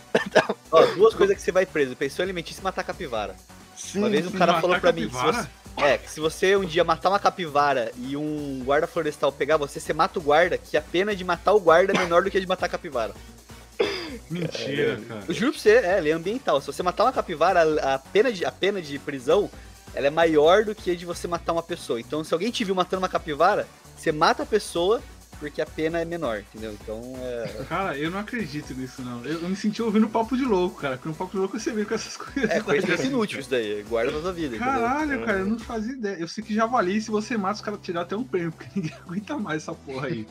Ó, 0.71 0.85
duas 0.95 1.15
coisas 1.15 1.37
que 1.37 1.43
você 1.43 1.53
vai 1.53 1.67
preso: 1.67 1.95
pensão 1.97 2.23
alimentícia 2.23 2.61
e 2.61 2.65
matar 2.65 2.83
capivara. 2.83 3.35
Sim, 3.77 3.99
Uma 3.99 4.11
vez 4.11 4.27
um 4.27 4.33
cara 4.33 4.61
falou 4.61 4.79
pra 4.81 4.93
mim: 4.93 5.03
se 5.03 5.11
capivara? 5.11 5.43
você, 5.77 5.85
é, 5.85 5.99
que 5.99 6.11
se 6.11 6.21
você 6.21 6.57
um 6.57 6.65
dia 6.65 6.85
matar 6.85 7.11
uma 7.11 7.19
capivara 7.19 7.93
e 7.99 8.17
um 8.17 8.63
guarda 8.65 8.87
florestal 8.87 9.31
pegar 9.31 9.57
você, 9.57 9.79
você 9.81 9.93
mata 9.93 10.19
o 10.19 10.23
guarda, 10.23 10.59
que 10.59 10.77
a 10.77 10.83
pena 10.83 11.15
de 11.15 11.25
matar 11.25 11.53
o 11.53 11.61
guarda 11.61 11.93
é 11.93 11.99
menor 11.99 12.23
do 12.23 12.31
que 12.31 12.39
a 12.39 12.41
de 12.41 12.47
matar 12.47 12.67
a 12.67 12.71
capivara. 12.71 13.15
Mentira, 14.29 15.01
cara. 15.09 15.25
Eu 15.27 15.35
juro 15.35 15.53
pra 15.53 15.61
você, 15.61 15.77
é, 15.77 16.01
lei 16.01 16.13
ambiental. 16.13 16.61
Se 16.61 16.67
você 16.67 16.83
matar 16.83 17.05
uma 17.05 17.13
capivara, 17.13 17.63
a 17.95 17.99
pena 17.99 18.33
de, 18.33 18.45
a 18.45 18.53
pena 18.53 18.81
de 18.81 18.99
prisão 18.99 19.51
ela 19.95 20.07
é 20.07 20.11
maior 20.11 20.65
do 20.65 20.75
que 20.75 20.91
a 20.91 20.95
de 20.95 21.05
você 21.05 21.27
matar 21.27 21.53
uma 21.53 21.63
pessoa. 21.63 22.01
Então, 22.01 22.23
se 22.23 22.33
alguém 22.33 22.51
te 22.51 22.65
viu 22.65 22.75
matando 22.75 23.03
uma 23.03 23.09
capivara, 23.09 23.67
você 23.97 24.13
mata 24.13 24.43
a 24.43 24.47
pessoa 24.47 25.03
porque 25.41 25.63
a 25.63 25.67
pena 25.67 25.99
é 25.99 26.05
menor, 26.05 26.41
entendeu? 26.41 26.77
Então, 26.81 27.01
é, 27.19 27.65
Cara, 27.67 27.97
eu 27.97 28.11
não 28.11 28.19
acredito 28.19 28.75
nisso, 28.75 29.01
não. 29.01 29.25
Eu, 29.25 29.41
eu 29.41 29.49
me 29.49 29.57
senti 29.57 29.83
ouvindo 29.83 30.07
papo 30.07 30.37
de 30.37 30.45
louco, 30.45 30.79
cara. 30.83 30.97
Porque 30.97 31.09
no 31.09 31.15
papo 31.15 31.33
de 31.33 31.39
louco 31.39 31.59
você 31.59 31.73
vê 31.73 31.87
com 31.87 31.95
essas 31.95 32.15
coisas. 32.19 32.51
é 32.51 32.61
coisa 32.61 33.03
inútil 33.07 33.41
isso 33.41 33.49
daí. 33.49 33.83
Guarda 33.89 34.13
na 34.13 34.21
sua 34.21 34.33
vida, 34.35 34.57
entendeu? 34.57 34.73
Caralho, 34.75 35.25
cara, 35.25 35.39
eu 35.39 35.47
não 35.47 35.59
fazia 35.59 35.95
ideia. 35.95 36.17
Eu 36.21 36.29
sei 36.29 36.45
que 36.45 36.55
javali, 36.55 37.01
se 37.01 37.11
você 37.11 37.39
mata, 37.39 37.55
os 37.55 37.61
caras 37.63 37.81
tiram 37.83 38.03
até 38.03 38.15
um 38.15 38.23
prêmio, 38.23 38.53
porque 38.53 38.69
ninguém 38.79 38.95
aguenta 38.95 39.39
mais 39.39 39.63
essa 39.63 39.73
porra 39.73 40.09
aí. 40.09 40.29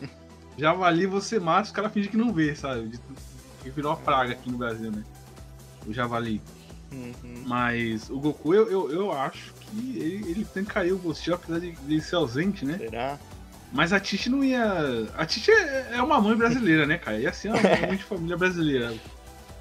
javali, 0.55 1.07
você 1.07 1.39
mata, 1.39 1.63
os 1.63 1.71
caras 1.71 1.91
fingem 1.91 2.11
que 2.11 2.17
não 2.17 2.31
vê, 2.31 2.53
sabe? 2.53 2.99
Que 3.63 3.69
virou 3.71 3.91
uma 3.91 3.97
praga 3.97 4.33
aqui 4.33 4.51
no 4.51 4.59
Brasil, 4.59 4.91
né? 4.91 5.03
O 5.87 5.93
javali. 5.93 6.39
Uhum. 6.91 7.43
Mas 7.45 8.09
o 8.09 8.19
Goku, 8.19 8.53
eu, 8.53 8.69
eu, 8.71 8.91
eu 8.91 9.11
acho 9.11 9.53
que 9.59 9.77
ele, 9.99 10.31
ele 10.31 10.45
tancaria 10.45 10.93
o 10.93 10.97
Gostinho, 10.97 11.35
apesar 11.35 11.59
de, 11.59 11.71
de 11.71 12.01
ser 12.01 12.15
ausente, 12.15 12.65
né? 12.65 12.77
Será? 12.77 13.17
Mas 13.71 13.93
a 13.93 13.99
Titi 13.99 14.29
não 14.29 14.43
ia. 14.43 15.07
A 15.15 15.25
Titi 15.25 15.51
é, 15.51 15.89
é 15.93 16.01
uma 16.01 16.19
mãe 16.19 16.35
brasileira, 16.35 16.85
né, 16.87 16.97
cara? 16.97 17.19
Ia 17.19 17.31
ser 17.31 17.49
uma 17.49 17.61
mãe 17.61 17.95
de 17.97 18.03
família 18.03 18.35
brasileira. 18.35 18.93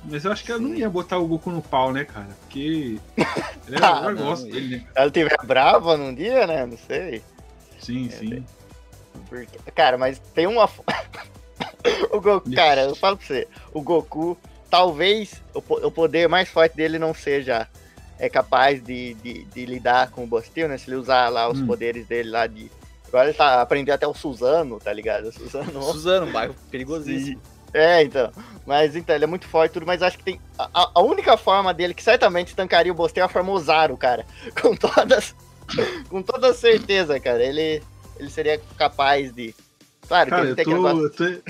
Mas 0.05 0.25
eu 0.25 0.33
acho 0.33 0.45
que 0.45 0.51
ela 0.53 0.61
não 0.61 0.75
ia 0.75 0.89
botar 0.89 1.19
o 1.19 1.27
Goku 1.27 1.51
no 1.51 1.61
pau, 1.61 1.93
né, 1.93 2.05
cara? 2.05 2.29
Porque. 2.43 2.99
Ela, 3.71 4.09
Ah, 4.09 4.13
gosta 4.15 4.47
ele- 4.49 4.61
dele, 4.61 4.77
né? 4.79 4.87
Ela 4.95 5.11
tiver 5.11 5.37
brava 5.45 5.97
num 5.99 6.15
dia, 6.15 6.47
né? 6.47 6.65
Não 6.65 6.79
sei. 6.79 7.23
Sim, 7.79 8.09
sim. 8.09 8.43
Porque- 9.29 9.59
Cara, 9.75 9.99
mas 9.99 10.19
tem 10.35 10.47
uma. 10.47 10.65
o 12.11 12.21
Goku, 12.21 12.51
cara, 12.53 12.83
eu 12.83 12.95
falo 12.97 13.17
pra 13.19 13.27
você, 13.27 13.49
o 13.75 13.83
Goku, 13.83 14.39
talvez 14.71 15.43
o, 15.55 15.63
po- 15.63 15.85
o 15.87 15.91
poder 15.91 16.29
mais 16.29 16.49
forte 16.49 16.77
dele 16.77 16.99
não 16.99 17.13
seja 17.15 17.69
é 18.19 18.29
capaz 18.29 18.83
de, 18.83 19.15
de, 19.15 19.45
de 19.45 19.65
lidar 19.67 20.11
com 20.11 20.25
o 20.25 20.27
Bostil, 20.27 20.69
né? 20.69 20.77
Se 20.77 20.89
ele 20.89 20.97
usar 20.97 21.29
lá 21.29 21.49
os 21.49 21.61
Hum. 21.61 21.67
poderes 21.67 22.07
dele 22.07 22.31
lá 22.31 22.47
de. 22.47 22.71
Agora 23.07 23.29
ele 23.29 23.35
tá 23.39 23.63
aprendendo 23.63 23.95
até 23.95 24.07
o 24.07 24.13
Suzano, 24.15 24.79
tá 24.81 24.93
ligado? 24.93 25.29
O 25.29 25.33
Suzano. 25.33 25.83
Suzano, 25.83 26.27
um 26.27 26.33
bairro 26.33 26.55
perigosíssimo. 26.71 27.41
É, 27.73 28.03
então. 28.03 28.31
Mas 28.67 28.97
então, 28.97 29.15
ele 29.15 29.25
é 29.25 29.27
muito 29.27 29.47
forte 29.47 29.71
e 29.71 29.75
tudo, 29.75 29.87
mas 29.87 30.03
acho 30.03 30.19
que 30.19 30.25
tem. 30.25 30.41
A, 30.59 30.91
a- 30.95 31.03
única 31.03 31.37
forma 31.37 31.73
dele 31.73 31.95
que 31.95 32.03
certamente 32.03 32.49
estancaria 32.49 32.91
o 32.91 32.95
Bostel 32.95 33.23
é 33.23 33.27
a 33.27 33.29
forma 33.29 33.53
Ozaru, 33.53 33.97
cara. 33.97 34.27
Com 34.61 34.75
todas. 34.75 35.35
com 36.09 36.23
toda 36.23 36.53
certeza, 36.55 37.21
cara. 37.21 37.43
Ele, 37.45 37.83
ele 38.19 38.31
seria 38.31 38.59
capaz 38.77 39.31
de. 39.33 39.55
Claro 40.09 40.31
Cara, 40.31 40.43
que 40.43 40.49
ele 40.49 40.55
tem 40.57 40.63
aquele 40.63 40.77
tô, 40.77 40.95
negócio. 40.95 41.43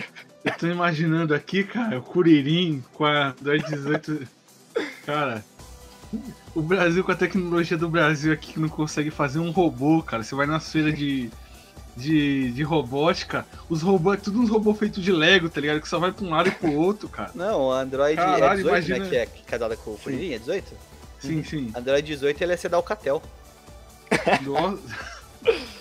Eu, 0.44 0.52
tô, 0.58 0.66
imaginando 0.66 1.34
aqui, 1.34 1.64
cara, 1.64 1.98
o 1.98 2.02
Kuririn 2.02 2.82
com 2.94 3.04
a 3.04 3.28
Android 3.28 3.64
18. 3.68 4.26
Cara, 5.04 5.44
o 6.54 6.62
Brasil 6.62 7.02
com 7.04 7.12
a 7.12 7.16
tecnologia 7.16 7.76
do 7.76 7.88
Brasil 7.88 8.32
aqui 8.32 8.54
que 8.54 8.60
não 8.60 8.68
consegue 8.68 9.10
fazer 9.10 9.38
um 9.38 9.50
robô, 9.50 10.02
cara. 10.02 10.22
Você 10.22 10.34
vai 10.34 10.46
na 10.46 10.60
feira 10.60 10.92
de, 10.92 11.30
de, 11.96 12.50
de 12.52 12.62
robótica, 12.62 13.46
os 13.68 13.82
robôs 13.82 14.18
é 14.18 14.22
tudo 14.22 14.40
uns 14.40 14.48
robôs 14.50 14.78
feitos 14.78 15.02
de 15.02 15.12
Lego, 15.12 15.48
tá 15.48 15.60
ligado? 15.60 15.80
Que 15.80 15.88
só 15.88 15.98
vai 15.98 16.12
pra 16.12 16.24
um 16.24 16.30
lado 16.30 16.48
e 16.48 16.52
pro 16.52 16.72
outro, 16.72 17.08
cara. 17.08 17.30
Não, 17.34 17.62
o 17.62 17.72
Android 17.72 18.12
é 18.18 18.22
Caralho, 18.22 18.62
18, 18.62 18.68
imagina- 18.68 18.98
né? 19.04 19.10
Que 19.10 19.16
é 19.16 19.26
casada 19.46 19.76
com 19.76 19.90
o 19.92 19.98
Kuririn, 19.98 20.32
é 20.32 20.38
18? 20.38 20.74
Sim, 21.20 21.42
sim. 21.42 21.72
Android 21.74 22.06
18 22.06 22.40
ele 22.42 22.52
ia 22.52 22.56
ser 22.56 22.68
da 22.68 22.76
Alcatel. 22.76 23.20
Nossa, 24.42 24.78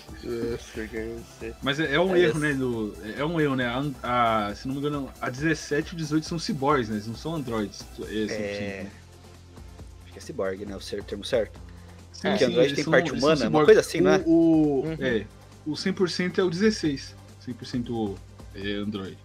Mas 1.62 1.78
é, 1.80 1.94
é 1.94 2.00
um 2.00 2.14
É 2.14 2.20
erro, 2.20 2.30
esse. 2.30 2.38
né? 2.38 2.52
Do, 2.54 2.94
é 3.16 3.24
um 3.24 3.40
erro, 3.40 3.56
né? 3.56 3.66
A, 4.02 4.48
a- 4.48 4.54
se 4.54 4.66
não 4.66 4.74
me 4.74 4.80
engano, 4.80 5.10
a 5.20 5.30
17 5.30 5.90
e 5.90 5.94
o 5.94 5.96
18 5.96 6.26
são 6.26 6.38
ciborgues, 6.38 6.88
né? 6.88 6.96
Eles 6.96 7.06
não 7.06 7.14
são 7.16 7.34
androids. 7.34 7.80
É, 8.00 8.04
são 8.04 8.08
É. 8.08 8.82
né? 8.84 8.90
Acho 10.04 10.12
que 10.12 10.18
é 10.18 10.22
cyborg, 10.22 10.64
né? 10.66 10.76
O 10.76 11.02
termo 11.04 11.24
certo. 11.24 11.58
Sim, 12.12 12.32
que 12.32 12.38
sim, 12.38 12.44
Android 12.46 12.74
tem 12.74 12.84
são- 12.84 12.90
parte 12.90 13.12
humana, 13.12 13.26
uma 13.28 13.36
ciborgue. 13.36 13.66
coisa 13.66 13.80
assim, 13.80 14.00
o, 14.00 14.02
não 14.02 14.10
é? 14.12 14.22
O, 14.26 14.82
Uhum. 14.86 14.96
é, 15.00 15.26
o 15.66 15.72
100% 15.76 16.38
é 16.38 16.42
o 16.42 16.50
16. 16.50 17.14
100% 17.46 18.16
é 18.54 18.72
Android. 18.72 19.16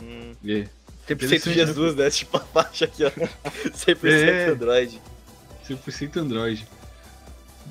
Hum, 0.00 0.32
É. 0.44 0.66
100% 1.06 1.26
Interessante, 1.26 1.54
Jesus, 1.54 1.94
né? 1.96 2.10
Tipo 2.10 2.36
a 2.36 2.40
faixa 2.40 2.84
aqui, 2.86 3.04
ó. 3.04 3.10
100% 3.72 4.06
É. 4.12 4.48
Android. 4.50 5.00
100% 5.68 6.16
Android. 6.20 6.66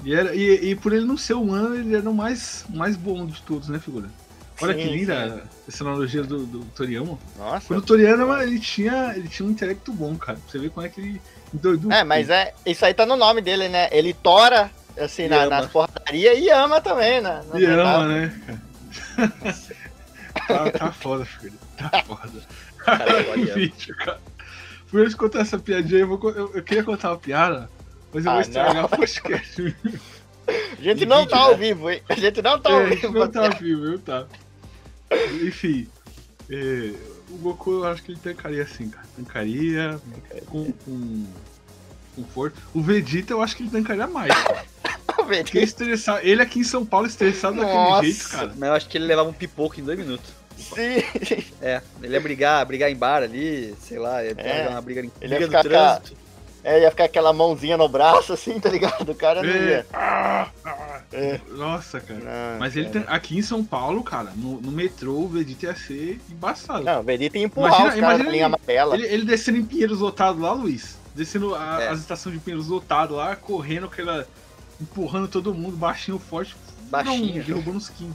E, 0.03 0.13
era, 0.13 0.35
e, 0.35 0.71
e 0.71 0.75
por 0.75 0.93
ele 0.93 1.05
não 1.05 1.17
ser 1.17 1.33
humano, 1.33 1.75
ele 1.75 1.95
era 1.95 2.09
o 2.09 2.13
mais, 2.13 2.65
mais 2.69 2.95
bom 2.95 3.25
de 3.25 3.41
todos, 3.43 3.69
né, 3.69 3.79
figura? 3.79 4.09
Olha 4.61 4.73
Sim, 4.73 4.79
que 4.79 4.95
linda 4.95 5.43
essa 5.67 5.83
analogia 5.83 6.23
do, 6.23 6.45
do 6.45 6.65
Toriyama. 6.65 7.17
nossa. 7.37 7.67
Quando 7.67 7.79
o 7.79 7.85
Toriyama, 7.85 8.43
ele 8.43 8.59
tinha, 8.59 9.13
ele 9.15 9.27
tinha 9.27 9.47
um 9.47 9.51
intelecto 9.51 9.91
bom, 9.91 10.15
cara. 10.15 10.37
Pra 10.37 10.51
você 10.51 10.59
ver 10.59 10.69
como 10.69 10.85
é 10.85 10.89
que 10.89 11.01
ele 11.01 11.21
endoidou. 11.53 11.91
É, 11.91 12.03
mas 12.03 12.29
é, 12.29 12.53
isso 12.65 12.85
aí 12.85 12.93
tá 12.93 13.05
no 13.05 13.15
nome 13.15 13.41
dele, 13.41 13.69
né? 13.69 13.89
Ele 13.91 14.13
tora, 14.13 14.69
assim, 14.97 15.27
na, 15.27 15.47
nas 15.47 15.67
portarias 15.67 16.37
e 16.37 16.49
ama 16.49 16.79
também, 16.79 17.21
né? 17.21 17.41
E 17.55 17.65
ama, 17.65 18.07
né, 18.07 18.41
cara? 18.45 18.61
tá, 20.47 20.71
tá 20.71 20.91
foda, 20.91 21.25
filho. 21.25 21.57
Tá 21.77 21.89
foda. 22.05 22.41
Cara, 22.77 23.23
vídeo, 23.55 23.95
cara. 23.97 24.19
Por 24.89 24.99
eu 24.99 25.17
contar 25.17 25.39
essa 25.39 25.57
piadinha, 25.57 26.01
eu, 26.01 26.07
vou, 26.07 26.31
eu, 26.31 26.51
eu 26.53 26.63
queria 26.63 26.83
contar 26.83 27.11
uma 27.11 27.17
piada, 27.17 27.69
mas 28.13 28.25
eu 28.25 28.31
Ah, 28.31 28.33
vou 28.35 28.41
estragar 28.41 28.75
não. 28.75 28.85
o 28.85 28.89
podcast. 28.89 29.75
A 30.47 30.81
gente 30.81 31.05
não 31.05 31.25
tá 31.27 31.37
ao 31.37 31.55
vivo, 31.57 31.89
hein? 31.89 32.01
A 32.09 32.15
gente 32.15 32.41
não 32.41 32.59
tá 32.59 32.69
É, 32.69 32.73
ao 32.73 32.79
a 32.81 32.89
gente 32.89 33.01
vivo. 33.01 33.19
não 33.19 33.27
tá 33.31 33.45
ao 33.45 33.51
vivo, 33.57 33.81
viu? 33.81 33.99
Tá. 33.99 34.25
Enfim, 35.45 35.87
é, 36.49 36.91
o 37.29 37.37
Goku 37.37 37.71
eu 37.71 37.85
acho 37.85 38.03
que 38.03 38.11
ele 38.11 38.19
tancaria 38.21 38.63
assim, 38.63 38.89
cara. 38.89 39.05
Tancaria 39.15 39.99
com, 40.47 40.71
com, 40.71 41.25
com 42.15 42.23
força. 42.25 42.55
O 42.73 42.81
Vegeta 42.81 43.33
eu 43.33 43.41
acho 43.41 43.55
que 43.55 43.63
ele 43.63 43.69
tancaria 43.71 44.07
mais. 44.07 44.33
Porque 45.05 45.59
estressar, 45.59 46.19
ele 46.23 46.41
aqui 46.41 46.59
em 46.59 46.63
São 46.63 46.85
Paulo 46.85 47.05
estressado 47.07 47.55
Nossa. 47.57 47.67
daquele 47.95 48.11
jeito, 48.13 48.29
cara. 48.29 48.53
Mas 48.57 48.69
eu 48.69 48.73
acho 48.75 48.89
que 48.89 48.97
ele 48.97 49.05
levava 49.05 49.29
um 49.29 49.33
pipoco 49.33 49.79
em 49.79 49.83
dois 49.83 49.97
minutos. 49.99 50.29
Sim. 50.57 51.03
É, 51.61 51.81
ele 52.01 52.13
ia 52.13 52.19
brigar, 52.21 52.65
brigar 52.65 52.89
em 52.89 52.95
bar 52.95 53.23
ali, 53.23 53.73
sei 53.79 53.97
lá, 53.99 54.23
ia 54.23 54.33
É. 54.37 54.63
dar 54.65 54.71
uma 54.71 54.81
briga, 54.81 55.01
em- 55.01 55.11
Ele 55.21 55.33
ia 55.33 55.39
briga 55.39 55.57
no 55.57 55.63
ficar 55.63 55.63
trânsito. 55.63 56.20
É, 56.63 56.81
ia 56.81 56.91
ficar 56.91 57.05
aquela 57.05 57.33
mãozinha 57.33 57.75
no 57.75 57.89
braço, 57.89 58.33
assim, 58.33 58.59
tá 58.59 58.69
ligado? 58.69 59.09
O 59.11 59.15
cara 59.15 59.41
não 59.41 59.49
É. 59.53 59.57
ia. 59.69 59.85
Ah, 59.91 60.47
ah. 60.63 61.01
É. 61.11 61.39
Nossa, 61.49 61.99
cara. 61.99 62.19
Não, 62.19 62.59
Mas 62.59 62.75
ele 62.75 62.89
cara. 62.89 63.05
tem, 63.05 63.15
aqui 63.15 63.37
em 63.37 63.41
São 63.41 63.63
Paulo, 63.65 64.03
cara, 64.03 64.31
no, 64.35 64.61
no 64.61 64.71
metrô, 64.71 65.13
o 65.13 65.27
Vegeta 65.27 65.65
ia 65.67 65.75
ser 65.75 66.19
embaçado. 66.29 66.83
Não, 66.83 66.99
o 66.99 67.03
Vegeta 67.03 67.37
ia 67.37 67.45
empurrar 67.45 67.71
Imagina- 67.81 67.89
os 67.95 67.99
caras 67.99 68.19
imagina 68.19 68.23
na 68.25 68.31
linha 68.31 68.45
ele- 68.45 68.55
amarela. 68.55 68.95
Ele, 68.95 69.07
ele 69.07 69.25
descendo 69.25 69.57
em 69.57 69.65
Pinheiros 69.65 69.99
lotado 69.99 70.39
lá, 70.39 70.53
Luiz. 70.53 70.97
Descendo 71.15 71.55
a- 71.55 71.81
É. 71.81 71.87
as 71.89 71.99
estações 71.99 72.35
de 72.35 72.41
Pinheiros 72.41 72.67
lotado 72.67 73.15
lá, 73.15 73.35
correndo, 73.35 73.87
aquela. 73.87 74.27
empurrando 74.79 75.27
todo 75.27 75.53
mundo, 75.53 75.75
baixinho, 75.75 76.17
forte. 76.19 76.55
Baixinho. 76.89 77.37
Não, 77.37 77.43
derrubando 77.43 77.77
os 77.77 77.83
skin. 77.85 78.13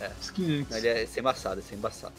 É. 0.00 0.10
Skin 0.20 0.60
antes. 0.60 0.76
Ele 0.76 0.86
ia 1.00 1.06
ser 1.06 1.20
embaçado, 1.20 1.56
ia 1.60 1.62
ser 1.66 1.74
embaçado. 1.74 2.12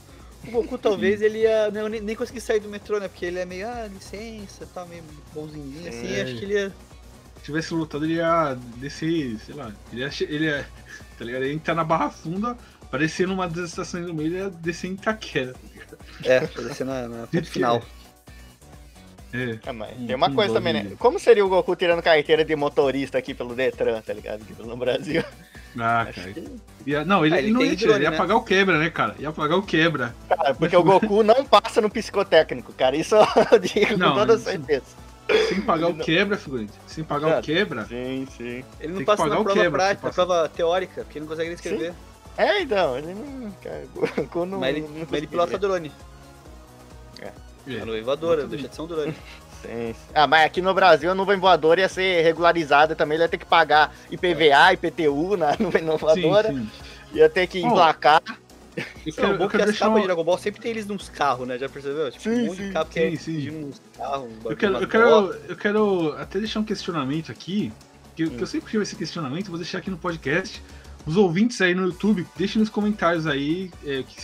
O 0.48 0.52
Goku 0.52 0.78
talvez 0.78 1.22
ele 1.22 1.40
ia 1.40 1.72
não, 1.72 1.88
nem, 1.88 2.02
nem 2.02 2.16
conseguir 2.16 2.42
sair 2.42 2.60
do 2.60 2.70
metrô, 2.70 3.00
né? 3.00 3.08
Porque 3.08 3.26
ele 3.26 3.40
é 3.40 3.46
meio, 3.46 3.68
ah, 3.68 3.88
licença, 3.92 4.66
tá 4.74 4.86
meio 4.86 5.04
bonzinho 5.34 5.88
assim. 5.88 6.14
É. 6.14 6.22
Acho 6.22 6.36
que 6.38 6.46
ele 6.46 6.54
ia. 6.54 6.70
Se 7.38 7.44
tivesse 7.44 7.74
lotado, 7.74 8.06
ele 8.06 8.16
ia 8.16 8.58
descer, 8.78 9.38
sei 9.40 9.56
lá. 9.56 9.72
Ele 9.92 10.02
ia, 10.02 10.10
ele 10.22 10.46
ia, 10.46 10.68
tá 11.18 11.26
ligado? 11.26 11.44
Ele 11.44 11.52
ia 11.52 11.56
entrar 11.56 11.76
na 11.76 11.84
Barra 11.84 12.10
Funda, 12.10 12.58
aparecer 12.82 13.28
numa 13.28 13.48
das 13.48 13.70
estações 13.70 14.06
do 14.06 14.14
meio, 14.14 14.28
ele 14.28 14.38
ia 14.38 14.50
descer 14.50 14.88
em 14.90 14.94
Itaquera. 14.94 15.54
tá 15.54 15.60
ligado? 15.64 15.98
É, 16.26 16.48
fazer 16.48 16.74
ser 16.74 16.84
na, 16.86 17.08
na 17.08 17.28
ponto 17.28 17.50
final. 17.50 17.84
É. 19.34 19.60
Ah, 19.66 19.74
mas 19.74 19.98
tem 19.98 20.16
uma 20.16 20.34
coisa 20.34 20.54
também, 20.54 20.74
né? 20.74 20.96
Como 20.98 21.20
seria 21.20 21.46
o 21.46 21.50
Goku 21.50 21.76
tirando 21.76 22.02
carteira 22.02 22.46
de 22.46 22.56
motorista 22.56 23.18
aqui 23.18 23.34
pelo 23.34 23.54
Detran, 23.54 24.02
tá 24.02 24.14
ligado? 24.14 24.42
Aqui 24.42 24.56
no 24.64 24.78
Brasil. 24.78 25.24
Ah, 25.78 26.02
Acho 26.02 26.20
cara. 26.22 26.34
que- 26.34 26.48
Ia- 26.86 27.04
não, 27.04 27.26
ele, 27.26 27.36
Ah, 27.36 27.38
ele 27.40 27.48
ele 27.48 27.54
não 27.54 27.62
ia 27.66 27.76
tirar, 27.76 27.96
ele 27.96 28.00
drone, 28.00 28.04
ia 28.06 28.12
né? 28.12 28.18
pagar 28.18 28.36
o 28.36 28.44
quebra, 28.44 28.78
né, 28.78 28.90
cara? 28.92 29.16
Ia 29.18 29.32
pagar 29.32 29.56
o 29.58 29.64
quebra. 29.64 30.16
Cara, 30.30 30.54
porque 30.54 30.76
o 30.78 30.84
Goku 30.84 31.24
não 31.24 31.44
passa 31.44 31.82
no 31.82 31.90
psicotécnico, 31.90 32.72
cara. 32.74 32.96
Isso 32.96 33.16
eu 33.52 33.60
digo 33.60 33.98
Não, 33.98 34.10
com 34.12 34.20
toda 34.20 34.36
isso- 34.36 34.44
certeza. 34.44 34.86
Sem 35.50 35.62
pagar 35.62 35.88
o 35.88 35.94
Não. 35.94 36.06
quebra, 36.06 36.38
figurante. 36.38 36.74
Sem 36.86 37.04
pagar 37.04 37.28
Cara, 37.30 37.40
o 37.40 37.44
quebra. 37.44 37.86
Sim, 37.86 38.28
sim. 38.38 38.64
Ele 38.80 38.94
não 38.94 39.04
passa 39.04 39.24
pagar 39.24 39.36
na 39.36 39.42
o 39.42 39.44
prova 39.44 39.60
quebra, 39.60 39.80
prática, 39.84 40.08
na 40.08 40.14
prova 40.14 40.50
teórica, 40.50 41.04
porque 41.04 41.18
ele 41.18 41.26
não 41.26 41.30
consegue 41.32 41.50
nem 41.50 41.56
escrever. 41.56 41.94
É, 42.38 42.62
então, 42.62 42.98
ele 43.00 43.14
não. 43.16 43.52
Cara, 43.64 43.84
o 43.96 44.00
Goku 44.22 44.46
não. 44.46 44.60
mas 44.60 44.76
ele, 44.76 44.82
não 44.82 45.00
mas 45.10 45.14
ele 45.14 45.26
pilota 45.28 45.58
drone. 45.58 45.92
É. 47.22 47.32
A 47.82 47.86
nuvem 47.86 48.04
voadora, 48.04 48.42
Muito 48.42 48.52
deixa 48.52 48.68
de 48.68 48.76
ser 48.76 48.82
um 48.84 48.88
drone. 48.88 49.16
Ah, 50.14 50.28
mas 50.28 50.46
aqui 50.46 50.62
no 50.62 50.74
Brasil 50.74 51.12
a 51.12 51.16
nuvem 51.16 51.38
voadora 51.38 51.82
ia 51.82 51.90
ser 51.90 52.22
regularizada 52.24 52.96
também. 52.96 53.16
Ele 53.16 53.24
ia 53.24 53.30
ter 53.30 53.38
que 53.38 53.46
pagar 53.46 53.94
IPVA, 54.12 54.74
IPTU 54.74 55.38
na 55.38 55.56
nuvem 55.60 55.84
voadora. 55.98 56.50
Sim, 56.50 56.60
sim. 56.60 57.18
Ia 57.18 57.30
ter 57.30 57.48
que 57.48 57.60
emplacar. 57.60 58.22
Não, 58.28 59.14
quero, 59.14 59.34
o 59.36 59.38
bom 59.38 59.46
é 59.46 59.48
que 59.50 59.56
as 59.58 59.66
deixar 59.66 59.86
capas 59.86 60.02
de. 60.02 60.08
Dragon 60.08 60.24
Ball 60.26 60.38
sempre 60.38 60.62
tem 60.62 60.72
eles 60.72 60.86
nos 60.86 61.08
carros, 61.08 61.48
né? 61.48 61.58
Já 61.58 61.70
percebeu? 61.70 62.12
Tipo, 62.12 62.24
Sim, 62.24 62.30
um 62.42 62.46
monte 62.48 62.58
sim, 62.58 62.68
de 62.68 62.74
capa 62.74 62.92
que 62.92 63.00
é 63.00 63.10
sim, 63.12 63.18
sim. 63.18 63.50
uns 63.66 63.82
carros. 63.98 64.30
um 64.46 64.50
Eu 64.50 64.58
quero, 64.58 64.78
eu, 64.78 64.88
quero, 64.88 65.34
eu 65.48 65.56
quero 65.56 66.16
até 66.18 66.40
deixar 66.40 66.60
um 66.60 66.64
questionamento 66.66 67.32
aqui, 67.32 67.72
que, 68.18 68.24
eu- 68.24 68.30
que 68.32 68.36
Hum. 68.36 68.40
eu 68.42 68.48
sempre 68.48 68.70
tive 68.72 68.84
esse 68.84 68.96
questionamento, 68.98 69.48
vou 69.48 69.58
deixar 69.58 69.78
aqui 69.78 69.90
no 69.90 69.98
podcast. 69.98 70.62
Os 71.06 71.16
ouvintes 71.16 71.62
aí 71.62 71.74
no 71.74 71.86
YouTube, 71.86 72.28
deixem 72.36 72.60
nos 72.60 72.68
comentários 72.70 73.26
aí 73.28 73.72
é, 73.86 74.00
o 74.00 74.04
que, 74.04 74.16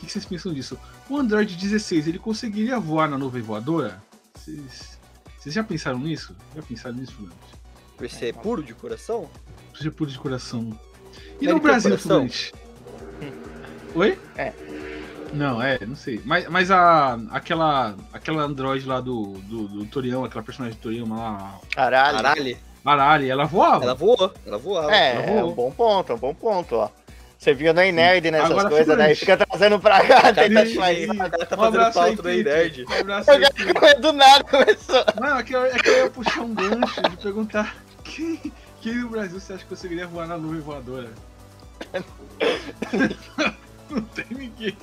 que 0.00 0.10
vocês 0.10 0.24
pensam 0.24 0.54
disso. 0.54 0.78
O 1.10 1.18
Android 1.18 1.54
16, 1.54 2.06
ele 2.08 2.18
conseguiria 2.18 2.78
voar 2.80 3.10
na 3.10 3.18
nuvem 3.18 3.42
voadora? 3.42 4.00
Vocês, 4.42 4.98
vocês 5.38 5.54
já 5.54 5.62
pensaram 5.62 6.00
nisso? 6.00 6.34
Já 6.56 6.62
pensaram 6.62 6.96
nisso, 6.96 7.12
Fernando? 7.12 7.34
Por 7.96 8.10
ser 8.10 8.34
puro 8.34 8.60
de 8.60 8.74
coração? 8.74 9.30
Seja 9.72 9.92
puro 9.92 10.10
de 10.10 10.18
coração. 10.18 10.76
E 11.40 11.44
Ele 11.44 11.54
no 11.54 11.60
Brasil? 11.60 11.96
Figurante? 11.96 12.52
Oi? 13.94 14.18
É. 14.36 14.52
Não, 15.32 15.62
é, 15.62 15.78
não 15.86 15.94
sei. 15.94 16.20
Mas, 16.24 16.48
mas 16.48 16.72
a, 16.72 17.14
aquela, 17.30 17.94
aquela 18.12 18.42
Android 18.42 18.84
lá 18.84 19.00
do, 19.00 19.34
do, 19.44 19.68
do 19.68 19.86
Toriyama, 19.86 20.26
aquela 20.26 20.42
personagem 20.42 20.76
do 20.76 20.82
Toriyama 20.82 21.16
lá, 21.16 21.60
Caralho. 21.72 22.16
Caralho. 22.16 22.58
Arali, 22.84 23.30
ela 23.30 23.44
voava. 23.44 23.84
Ela 23.84 23.94
voou, 23.94 24.34
ela 24.44 24.58
voava. 24.58 24.92
É, 24.92 25.14
ela 25.14 25.22
é 25.22 25.40
voou. 25.40 25.52
um 25.52 25.54
bom 25.54 25.70
ponto, 25.70 26.10
é 26.10 26.14
um 26.16 26.18
bom 26.18 26.34
ponto, 26.34 26.74
ó. 26.74 26.90
Você 27.42 27.54
viu 27.54 27.74
no 27.74 27.80
Nerd 27.80 28.30
nessas 28.30 28.52
Agora, 28.52 28.70
coisas, 28.70 28.96
né? 28.96 29.10
E 29.10 29.16
fica 29.16 29.36
trazendo 29.36 29.80
pra 29.80 30.00
cá, 30.06 30.32
tenta. 30.32 30.62
O 30.62 31.44
tá 31.44 31.56
um 31.56 31.58
fazendo 31.58 31.92
pauta 31.92 32.22
do. 32.22 32.28
Nerd. 32.28 32.84
Um 32.88 33.00
abraço 33.00 33.30
aí. 33.32 33.40
Do 34.00 34.12
nada 34.12 34.44
começou. 34.44 35.04
Não, 35.20 35.38
é 35.38 35.42
que, 35.42 35.52
eu, 35.52 35.64
é 35.64 35.76
que 35.76 35.88
eu 35.88 35.96
ia 36.04 36.10
puxar 36.10 36.42
um 36.42 36.54
gancho 36.54 37.02
de 37.02 37.16
perguntar 37.16 37.74
quem, 38.04 38.40
quem 38.80 38.94
no 38.94 39.08
Brasil 39.08 39.40
você 39.40 39.54
acha 39.54 39.64
que 39.64 39.68
conseguiria 39.68 40.06
voar 40.06 40.28
na 40.28 40.38
nuvem 40.38 40.60
voadora? 40.60 41.10
Não 43.90 44.02
tem 44.02 44.26
ninguém. 44.30 44.76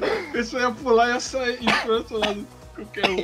A 0.00 0.32
pessoa 0.32 0.62
ia 0.62 0.70
pular 0.70 1.10
e 1.10 1.12
ia 1.12 1.20
sair 1.20 1.58
e 1.60 1.68
ir 1.68 1.82
pro 1.82 1.92
outro 1.92 2.16
lado. 2.20 2.46
Qualquer 2.74 3.10
um. 3.10 3.16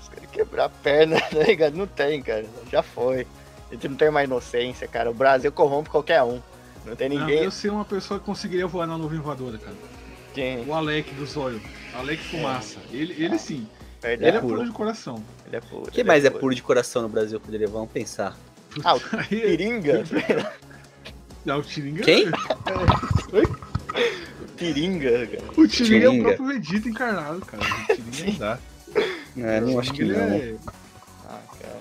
Os 0.00 0.08
caras 0.08 0.30
quebrar 0.30 0.66
a 0.66 0.68
perna, 0.68 1.20
tá 1.28 1.38
ligado? 1.40 1.74
Não 1.74 1.88
tem, 1.88 2.22
cara. 2.22 2.46
Já 2.70 2.84
foi. 2.84 3.26
A 3.68 3.74
gente 3.74 3.88
não 3.88 3.96
tem 3.96 4.12
mais 4.12 4.28
inocência, 4.28 4.86
cara. 4.86 5.10
O 5.10 5.14
Brasil 5.14 5.50
corrompe 5.50 5.90
qualquer 5.90 6.22
um. 6.22 6.40
Não 6.86 6.96
tem 6.96 7.08
Não, 7.08 7.18
ninguém. 7.20 7.44
eu 7.44 7.50
sei 7.50 7.70
uma 7.70 7.84
pessoa 7.84 8.18
que 8.20 8.26
conseguiria 8.26 8.66
voar 8.66 8.86
na 8.86 8.96
nuvem 8.98 9.18
voadora, 9.20 9.58
cara. 9.58 9.76
Quem? 10.34 10.64
O 10.66 10.74
Alec 10.74 11.12
do 11.14 11.26
Zóio. 11.26 11.60
Alec 11.94 12.22
Fumaça. 12.30 12.78
Ele, 12.92 13.14
ele 13.22 13.38
sim. 13.38 13.66
Verdade. 14.00 14.28
Ele 14.30 14.36
é 14.36 14.40
puro. 14.40 14.54
puro 14.56 14.66
de 14.66 14.72
coração. 14.72 15.22
Ele 15.46 15.56
é 15.56 15.60
puro. 15.60 15.82
O 15.88 15.90
que 15.90 16.00
ele 16.00 16.08
mais 16.08 16.24
é 16.24 16.30
puro 16.30 16.54
de 16.54 16.62
coração 16.62 17.02
no 17.02 17.08
Brasil? 17.08 17.38
Poderia, 17.40 17.66
vamos 17.68 17.90
pensar. 17.90 18.36
Ah, 18.84 18.94
o 18.94 19.00
Tiringa. 19.28 20.04
Não, 21.44 21.58
o 21.58 21.62
Tiringa. 21.62 22.02
Quem? 22.02 22.26
Tiringa, 24.56 25.26
cara. 25.26 25.44
O 25.56 25.66
Tiringa 25.68 26.06
é 26.06 26.08
o 26.08 26.22
próprio 26.22 26.46
Vegeta 26.46 26.88
encarnado, 26.88 27.40
cara. 27.40 27.62
O 27.62 27.94
Tiringa 27.94 28.30
não 28.32 28.38
dá. 28.38 28.58
É, 29.36 29.60
não 29.60 29.78
acho 29.78 29.92
que 29.92 30.02
Ele 30.02 30.12
não. 30.12 30.20
é- 30.22 30.54
Ah, 31.28 31.40
cara. 31.60 31.79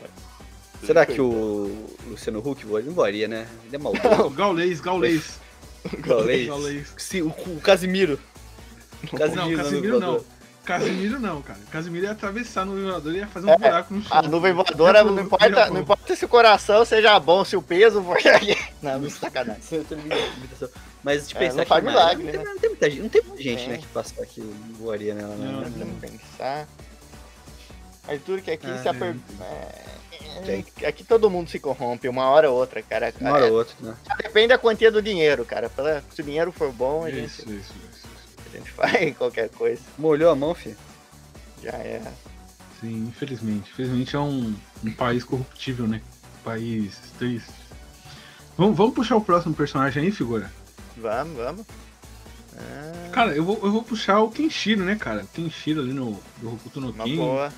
Será 0.86 1.06
que 1.06 1.20
o 1.22 1.88
Luciano 2.08 2.40
Huck 2.40 2.66
voaria? 2.66 2.88
Não 2.88 2.94
voaria, 2.94 3.28
né? 3.28 3.48
Ele 3.66 3.76
é 3.76 3.80
maldoso. 3.80 4.24
O 4.28 4.30
Gaulês, 4.30 4.80
Gaulês. 4.82 5.40
Gaulês. 6.00 6.48
Gaulês. 6.48 6.94
Sim, 6.98 7.22
o, 7.22 7.28
o 7.28 7.62
Casimiro. 7.62 8.20
O 9.12 9.18
Não, 9.18 9.36
na 9.36 9.58
Casimiro 9.64 10.00
não. 10.00 10.26
Casimiro 10.64 11.20
não, 11.20 11.42
cara. 11.42 11.60
Casimiro 11.72 12.06
ia 12.06 12.12
atravessar 12.12 12.64
no 12.66 12.76
vibrador 12.76 13.14
e 13.14 13.18
ia 13.18 13.28
fazer 13.28 13.48
um 13.48 13.50
É, 13.50 13.58
buraco 13.58 13.94
no 13.94 14.04
chão. 14.04 14.18
A 14.18 14.22
nuvem 14.22 14.54
voadora, 14.54 15.04
não 15.04 15.20
importa, 15.20 15.70
não 15.70 15.82
importa 15.82 16.16
se 16.16 16.26
o 16.26 16.28
coração 16.30 16.86
seja 16.86 17.20
bom, 17.20 17.44
se 17.44 17.56
o 17.56 17.62
peso 17.62 18.04
for. 18.04 18.18
Não, 18.82 19.00
não 19.00 19.10
sacanagem. 19.10 19.62
Mas 21.04 21.28
de 21.28 21.36
É, 21.36 21.40
pensar 21.40 21.56
não 21.58 21.64
que 21.64 21.70
faz 21.70 21.84
milagre, 21.84 22.24
não, 22.24 22.32
tem, 22.32 22.40
né? 22.40 22.46
não 22.46 22.60
tem 22.60 22.70
muita 22.70 22.90
gente, 22.90 23.02
não 23.02 23.10
tem 23.10 23.22
muita 23.24 23.44
gente, 23.44 23.64
É. 23.64 23.68
né, 23.68 23.78
que 23.78 23.88
passa 23.88 24.26
que 24.26 24.42
voaria 24.80 25.14
nela, 25.16 25.36
né? 25.36 25.52
Não, 25.52 25.72
Vamos 25.72 26.00
pensar. 26.00 26.68
Arthur, 28.08 28.42
que 28.42 28.52
aqui 28.52 28.68
Ah, 28.68 28.78
se 28.82 28.88
a 28.90 28.92
é. 28.92 29.16
É, 30.48 30.64
é, 30.82 30.88
Aqui 30.88 31.04
todo 31.04 31.30
mundo 31.30 31.50
se 31.50 31.60
corrompe, 31.60 32.08
uma 32.08 32.30
hora 32.30 32.50
ou 32.50 32.58
outra, 32.58 32.82
cara. 32.82 33.14
Uma 33.20 33.32
hora 33.32 33.48
É, 33.48 33.52
ou 33.52 33.58
outra, 33.58 33.76
né? 33.80 33.96
Depende 34.22 34.48
da 34.50 34.58
quantia 34.58 34.92
do 34.92 35.02
dinheiro, 35.02 35.44
cara. 35.46 35.72
Se 36.12 36.22
o 36.22 36.24
dinheiro 36.24 36.52
for 36.52 36.72
bom, 36.72 37.04
a 37.06 37.10
gente, 37.12 37.26
Isso, 37.26 37.42
isso, 37.42 37.52
isso. 37.52 37.74
isso. 37.84 38.48
a 38.54 38.58
gente 38.58 38.72
faz 38.72 39.16
qualquer 39.18 39.50
coisa. 39.50 39.82
Molhou 39.98 40.32
a 40.32 40.36
mão, 40.36 40.54
filho. 40.54 40.78
Já 41.64 41.72
é. 41.72 42.02
Sim, 42.80 43.08
infelizmente. 43.10 43.70
Infelizmente 43.72 44.16
é 44.16 44.20
um, 44.20 44.56
um 44.84 44.92
país 44.94 45.24
corruptível, 45.24 45.88
né? 45.88 46.02
País 46.44 46.98
triste. 47.18 47.52
Vamos, 48.58 48.78
vamos 48.78 48.94
puxar 48.94 49.16
o 49.18 49.22
próximo 49.22 49.54
personagem 49.54 50.04
aí, 50.04 50.12
figura? 50.12 50.52
Vamos, 50.98 51.36
vamos. 51.38 51.66
Ah, 52.58 53.10
Cara, 53.12 53.32
eu 53.32 53.44
vou, 53.44 53.60
eu 53.64 53.72
vou 53.72 53.84
puxar 53.84 54.20
o 54.20 54.30
Kenshiro, 54.30 54.84
né, 54.84 54.96
cara? 54.96 55.26
Kenshiro 55.34 55.82
ali 55.82 55.94
no 55.94 56.20
do 56.38 56.54
Hokuto 56.54 56.82
no 56.82 56.92
uma 56.92 57.06
boa. 57.08 57.54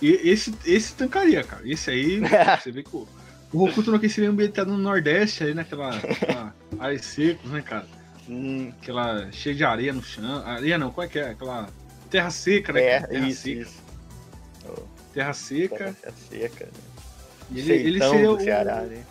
E 0.00 0.10
esse, 0.28 0.54
esse 0.64 0.94
tancaria, 0.94 1.42
cara. 1.42 1.62
Esse 1.68 1.90
aí, 1.90 2.20
você 2.60 2.70
vê 2.70 2.82
que 2.82 2.94
o, 2.94 3.06
o 3.52 3.64
Hokuto 3.64 3.90
no 3.90 3.98
Ken 3.98 4.08
seria 4.08 4.30
ambientado 4.30 4.70
no 4.70 4.78
Nordeste, 4.78 5.42
ali 5.42 5.54
naquela, 5.54 5.90
naquela 5.90 6.54
áreas 6.78 7.04
secos, 7.04 7.50
né, 7.50 7.62
cara? 7.62 7.86
Hum, 8.28 8.72
Aquela 8.80 9.30
cheia 9.32 9.54
de 9.54 9.64
areia 9.64 9.92
no 9.92 10.02
chão. 10.02 10.46
Areia 10.46 10.78
não, 10.78 10.90
qual 10.90 11.06
é 11.06 11.08
que 11.08 11.18
é? 11.18 11.30
Aquela 11.30 11.68
terra 12.10 12.30
seca, 12.30 12.72
né? 12.72 12.82
é, 12.82 13.00
terra 13.00 13.26
isso, 13.26 13.42
seca. 13.42 13.60
isso. 13.60 13.82
Terra 15.14 15.32
seca. 15.32 15.96
Terra 16.00 16.14
seca. 16.30 16.64
né? 16.66 16.72
E 17.50 17.60
ele, 17.60 17.72
ele 17.72 17.98
seria 18.00 18.30
o. 18.30 18.38
Ceará, 18.38 18.82
né? 18.82 19.02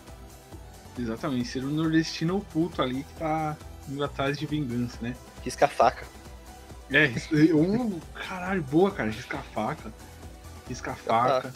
Exatamente, 0.98 1.48
seria 1.48 1.68
o 1.68 1.70
nordestino 1.70 2.38
oculto 2.38 2.82
ali 2.82 3.04
que 3.04 3.14
tá 3.18 3.56
indo 3.88 4.02
atrás 4.02 4.36
de 4.38 4.46
vingança, 4.46 4.98
né? 5.00 5.14
Risca 5.44 5.66
a 5.66 5.68
faca. 5.68 6.06
É, 6.90 7.10
um, 7.54 8.00
caralho, 8.14 8.62
boa, 8.62 8.90
cara. 8.90 9.10
Risca 9.10 9.38
a 9.38 9.42
faca. 9.42 9.92
Risca 10.68 10.92
a 10.92 10.94
faca. 10.94 11.54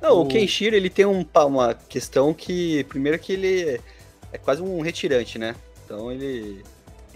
Não, 0.00 0.16
o 0.18 0.20
O- 0.22 0.26
Kenshiro, 0.26 0.74
ele 0.74 0.90
tem 0.90 1.06
um, 1.06 1.24
uma 1.46 1.74
questão 1.74 2.34
que, 2.34 2.82
primeiro 2.84 3.18
que 3.18 3.32
ele 3.32 3.80
é 4.32 4.38
quase 4.38 4.60
um 4.60 4.80
retirante, 4.80 5.38
né? 5.38 5.54
Então 5.84 6.10
ele 6.10 6.64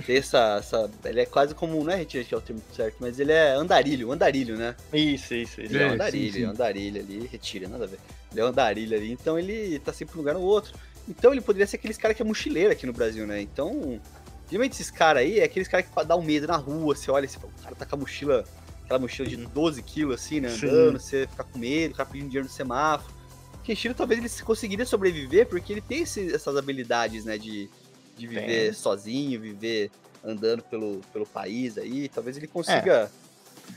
tem 0.05 0.19
essa, 0.19 0.57
essa- 0.61 0.91
ele 1.05 1.21
é 1.21 1.27
quase 1.27 1.55
como, 1.55 1.83
não 1.83 1.91
é 1.93 1.97
retirante 1.97 2.33
é 2.33 2.37
o 2.37 2.41
termo 2.41 2.63
certo, 2.75 2.97
mas 3.01 3.19
ele 3.19 3.33
é 3.33 3.53
andarilho, 3.55 4.13
andarilho, 4.13 4.57
né? 4.57 4.77
Isso, 4.93 5.35
isso, 5.35 5.61
isso. 5.61 5.75
Ele 5.75 5.79
é, 5.83 5.87
É, 5.87 5.89
andarilho, 5.89 6.33
sim, 6.33 6.39
sim. 6.41 6.45
andarilho 6.45 7.01
ali, 7.01 7.27
retira, 7.27 7.67
nada 7.69 7.85
a 7.85 7.89
ver. 7.89 7.99
Ele 8.31 8.41
é 8.41 8.45
um 8.45 8.49
andarilho 8.49 8.97
ali, 8.97 9.11
então 9.11 9.37
ele 9.39 9.79
tá 9.81 9.93
sempre 9.93 10.15
um 10.15 10.19
lugar 10.19 10.35
no 10.35 10.43
outro. 10.43 10.73
Então 11.09 11.33
ele 11.33 11.41
poderia 11.41 11.67
ser 11.67 11.77
aqueles 11.77 11.97
caras 11.97 12.17
que 12.17 12.23
é 12.23 12.25
mochileiro 12.27 12.71
aqui 12.73 12.87
no 12.87 12.93
Brasil, 12.93 13.27
né? 13.27 13.41
Então, 13.41 14.01
geralmente 14.49 14.73
esses 14.75 14.91
caras 14.91 15.23
aí 15.23 15.41
é 15.41 15.45
aqueles 15.45 15.67
caras 15.67 15.87
que 15.87 16.05
dá 16.05 16.15
um 16.17 16.23
medo 16.23 16.47
na 16.47 16.57
rua, 16.57 16.95
você 16.95 17.11
olha 17.11 17.25
e 17.25 17.29
você 17.29 17.39
fala, 17.39 17.53
o 17.59 17.63
cara 17.63 17.75
tá 17.75 17.87
com 17.87 17.97
a 17.97 17.99
mochila, 17.99 18.45
aquela 18.87 19.01
mochila 19.01 19.29
de 19.29 19.37
12 19.37 19.83
quilos 19.83 20.15
assim, 20.15 20.41
né? 20.41 20.49
Sim. 20.49 20.67
Andando, 20.69 20.99
você 21.01 21.27
fica 21.27 21.45
com 21.45 21.59
medo, 21.59 21.95
cara 21.95 22.09
pedindo 22.09 22.29
dinheiro 22.29 22.47
no 22.47 22.53
semáforo. 22.53 23.13
O 23.55 23.59
Kenshiro 23.59 23.95
talvez 23.95 24.21
ele 24.21 24.43
conseguiria 24.45 24.87
sobreviver 24.87 25.47
porque 25.49 25.73
ele 25.73 25.81
tem 25.81 26.03
esse- 26.03 26.33
essas 26.33 26.57
habilidades, 26.57 27.25
né? 27.25 27.37
De, 27.37 27.69
de 28.17 28.27
viver 28.27 28.67
Tem. 28.67 28.73
sozinho, 28.73 29.41
viver 29.41 29.91
andando 30.25 30.63
pelo, 30.63 31.01
pelo 31.13 31.27
país 31.27 31.77
aí. 31.77 32.09
Talvez 32.09 32.37
ele 32.37 32.47
consiga 32.47 33.11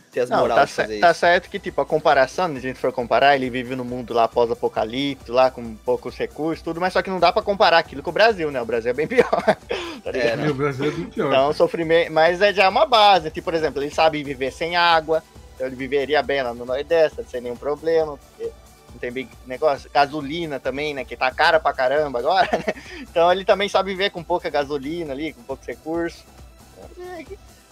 ter 0.10 0.22
as 0.22 0.30
Não, 0.30 0.40
moral 0.40 0.58
tá, 0.58 0.66
de 0.66 0.72
fazer 0.74 1.00
tá 1.00 1.14
certo 1.14 1.50
que, 1.50 1.60
tipo, 1.60 1.80
a 1.82 1.86
comparação, 1.86 2.52
se 2.52 2.58
a 2.58 2.62
gente 2.62 2.80
for 2.80 2.92
comparar, 2.92 3.36
ele 3.36 3.50
vive 3.50 3.76
no 3.76 3.86
mundo 3.86 4.14
lá 4.14 4.28
pós-apocalipse, 4.28 5.32
lá 5.32 5.50
com 5.52 5.76
poucos 5.76 6.16
recursos, 6.18 6.64
tudo, 6.64 6.82
mas 6.82 6.94
só 6.94 7.02
que 7.02 7.10
não 7.10 7.20
dá 7.20 7.32
pra 7.32 7.42
comparar 7.42 7.78
aquilo 7.78 8.04
com 8.04 8.10
o 8.10 8.14
Brasil, 8.14 8.52
né? 8.52 8.62
O 8.62 8.66
Brasil 8.66 8.92
é 8.92 8.94
bem 8.94 9.08
pior. 9.08 9.30
tá? 9.30 9.58
É, 10.06 10.36
né? 10.36 10.44
Meu, 10.44 10.52
o 10.52 10.56
Brasil 10.56 10.88
é 10.88 10.92
bem 10.92 11.06
pior. 11.06 11.28
Então, 11.28 11.54
sofrimento. 11.54 12.12
Mas 12.12 12.42
é 12.42 12.54
já 12.54 12.68
uma 12.70 12.86
base. 12.86 13.30
Tipo, 13.32 13.46
por 13.46 13.54
exemplo, 13.54 13.82
ele 13.82 13.94
sabe 13.94 14.24
viver 14.24 14.52
sem 14.52 14.76
água. 14.76 15.24
Então 15.56 15.68
ele 15.68 15.76
viveria 15.76 16.24
bem 16.24 16.42
lá 16.42 16.54
no 16.54 16.66
Nordeste, 16.66 17.24
sem 17.30 17.42
nenhum 17.42 17.56
problema. 17.56 18.18
Porque 18.18 18.52
não 18.92 18.98
tem 19.00 19.12
bem 19.12 19.30
negócio. 19.46 19.90
Gasolina 19.94 20.60
também, 20.60 20.94
né? 20.94 21.04
Que 21.04 21.16
tá 21.18 21.30
cara 21.32 21.60
pra 21.60 21.74
caramba 21.74 22.20
agora, 22.20 22.50
né? 22.58 22.74
Então 23.02 23.32
ele 23.32 23.46
também 23.46 23.68
sabe 23.70 23.92
viver 23.92 24.10
com 24.10 24.24
pouca 24.24 24.50
gasolina 24.50 25.14
ali, 25.14 25.34
com 25.34 25.44
poucos 25.44 25.68
recursos. 25.68 26.24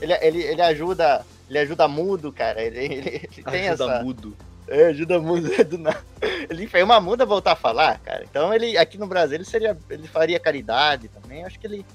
Ele, 0.02 0.14
ele, 0.22 0.42
ele 0.44 0.62
ajuda. 0.62 1.26
Ele 1.50 1.60
ajuda 1.60 1.88
mudo, 1.88 2.32
cara. 2.32 2.62
Ele, 2.62 2.80
ele, 2.80 3.10
ele 3.10 3.44
tem 3.44 3.70
Ajuda 3.70 3.94
essa. 3.94 4.04
mudo. 4.04 4.38
É, 4.68 4.86
ajuda 4.88 5.20
mudo 5.20 5.50
do 5.66 5.78
nada. 5.78 6.04
Ele 6.50 6.68
fez 6.68 6.84
uma 6.84 7.00
muda 7.00 7.26
voltar 7.26 7.54
a 7.54 7.56
falar, 7.56 8.00
cara. 8.00 8.24
Então 8.30 8.54
ele 8.54 8.78
aqui 8.78 8.98
no 8.98 9.08
Brasil 9.08 9.36
ele 9.38 9.46
seria. 9.46 9.78
Ele 9.90 10.08
faria 10.08 10.40
caridade 10.40 11.08
também. 11.10 11.46
Acho 11.46 11.58
que 11.60 11.68
ele. 11.68 11.86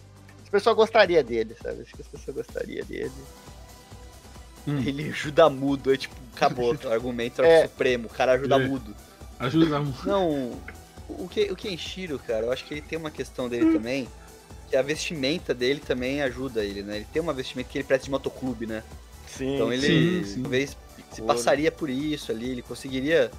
As 0.43 0.49
pessoas 0.49 0.77
gostariam 0.77 1.23
dele, 1.23 1.55
sabe? 1.63 1.83
Acho 1.83 1.95
que 1.95 2.01
as 2.03 2.09
pessoas 2.09 2.37
gostariam 2.37 2.85
dele. 2.87 3.13
Hum, 4.67 4.79
Ele 4.87 5.09
ajuda 5.11 5.51
mudo, 5.51 5.93
é 5.93 5.97
tipo, 5.97 6.15
acabou. 6.37 6.77
O 6.85 6.89
argumento 6.93 7.43
é, 7.43 7.63
É. 7.63 7.65
o 7.65 7.69
supremo, 7.69 8.07
o 8.07 8.11
cara 8.11 8.33
ajuda 8.33 8.55
É. 8.57 8.59
mudo. 8.59 8.95
ajuda 9.39 9.81
muito. 9.81 10.07
Não, 10.07 10.53
o, 11.09 11.29
que, 11.29 11.51
o 11.51 11.57
Kenshiro, 11.57 12.19
cara, 12.19 12.47
eu 12.47 12.53
acho 12.53 12.65
que 12.65 12.75
ele 12.75 12.81
tem 12.83 12.97
uma 12.99 13.11
questão 13.11 13.49
dele 13.49 13.73
também, 13.73 14.05
que 14.05 14.11
a 14.77 14.83
vestimenta 14.83 15.55
dele 15.55 15.81
também 15.81 16.23
ajuda 16.23 16.63
ele, 16.65 16.83
né? 16.83 16.97
Ele 16.97 17.07
tem 17.13 17.23
uma 17.23 17.33
vestimenta 17.33 17.69
que 17.71 17.79
ele 17.79 17.85
presta 17.85 18.05
de 18.05 18.11
motoclube, 18.11 18.67
né? 18.67 18.83
Sim. 19.27 19.55
Então 19.55 19.73
ele 19.73 19.87
sim, 19.87 20.25
sim. 20.35 20.43
talvez 20.43 20.77
se 21.11 21.21
Couro. 21.21 21.35
passaria 21.35 21.71
por 21.73 21.89
isso 21.91 22.31
ali, 22.33 22.51
ele 22.51 22.63
conseguiria 22.63 23.31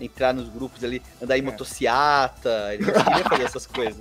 entrar 0.00 0.32
nos 0.32 0.48
grupos 0.48 0.82
ali, 0.82 1.02
andar 1.20 1.36
em 1.36 1.40
É. 1.40 1.44
motociata, 1.44 2.72
ele 2.74 2.90
conseguiria 2.90 3.24
fazer 3.24 3.42
essas 3.44 3.66
coisas. 3.66 4.00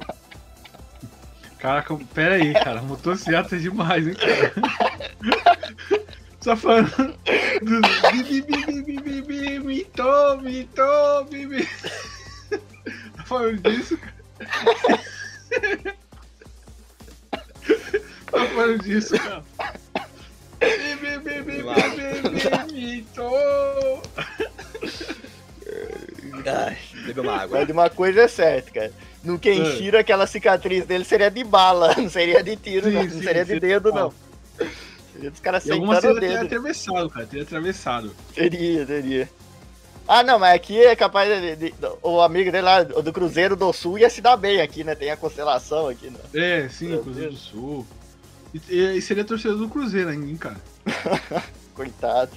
Caraca, 1.57 1.93
pera 2.13 2.35
aí, 2.35 2.53
cara. 2.53 2.81
Motocicleta 2.81 3.55
é 3.55 3.59
demais, 3.59 4.07
hein, 4.07 4.15
cara. 4.15 4.53
Só 6.39 6.55
falando 6.55 6.89
do 7.61 7.81
mito, 8.15 8.57
mito, 8.87 9.03
bi, 11.29 11.45
bi. 11.47 11.67
Tá 13.17 13.23
falando 13.25 13.61
disso, 13.61 13.97
cara? 13.97 14.15
Tá 18.31 18.45
falando 18.47 18.83
disso, 18.83 19.13
mito. 22.71 23.21
Ai, 26.45 26.77
bebeu 27.05 27.23
uma 27.23 27.33
água. 27.41 27.57
Mas 27.59 27.67
de 27.67 27.73
uma 27.73 27.89
coisa 27.89 28.21
é 28.21 28.27
certa, 28.27 28.71
cara. 28.71 28.91
No 29.23 29.37
Kenshiro, 29.37 29.97
aquela 29.97 30.25
cicatriz 30.25 30.85
dele 30.85 31.03
seria 31.03 31.29
de 31.29 31.43
bala, 31.43 31.93
não 31.97 32.09
seria 32.09 32.41
de 32.43 32.55
tiro, 32.55 32.87
Sim, 32.87 32.93
não, 32.93 33.03
não 33.03 33.09
sim, 33.09 33.21
seria 33.23 33.45
de 33.45 33.53
sim. 33.53 33.59
dedo, 33.59 33.91
não. 33.91 34.13
Seria 35.13 35.31
dos 35.31 35.39
caras 35.39 35.63
sentando 35.63 35.83
o 35.85 35.89
vezes 36.01 36.13
teria 36.19 36.29
dedo. 36.37 36.45
atravessado, 36.45 37.09
cara. 37.09 37.25
Teria 37.25 37.43
atravessado. 37.43 38.15
Seria, 38.33 38.85
seria. 38.85 39.29
Ah, 40.07 40.23
não, 40.23 40.39
mas 40.39 40.55
aqui 40.55 40.79
é 40.81 40.95
capaz 40.95 41.29
de, 41.29 41.55
de- 41.55 41.73
o 42.01 42.19
amigo 42.21 42.51
dele 42.51 42.63
lá, 42.63 42.79
o 42.95 43.01
do 43.01 43.13
Cruzeiro 43.13 43.55
do 43.55 43.71
Sul, 43.73 43.99
ia 43.99 44.09
se 44.09 44.21
dar 44.21 44.37
bem 44.37 44.59
aqui, 44.61 44.83
né? 44.83 44.95
Tem 44.95 45.11
a 45.11 45.17
constelação 45.17 45.87
aqui, 45.87 46.09
né? 46.09 46.17
É, 46.33 46.67
sim, 46.69 46.97
Cruzeiro 47.01 47.31
do. 47.31 47.37
Sul. 47.37 47.85
E, 48.53 48.97
e 48.97 49.01
seria 49.01 49.23
torcedor 49.23 49.57
do 49.57 49.69
Cruzeiro 49.69 50.09
ainda, 50.09 50.25
hein, 50.25 50.37
cara. 50.37 50.57
Coitado. 51.75 52.31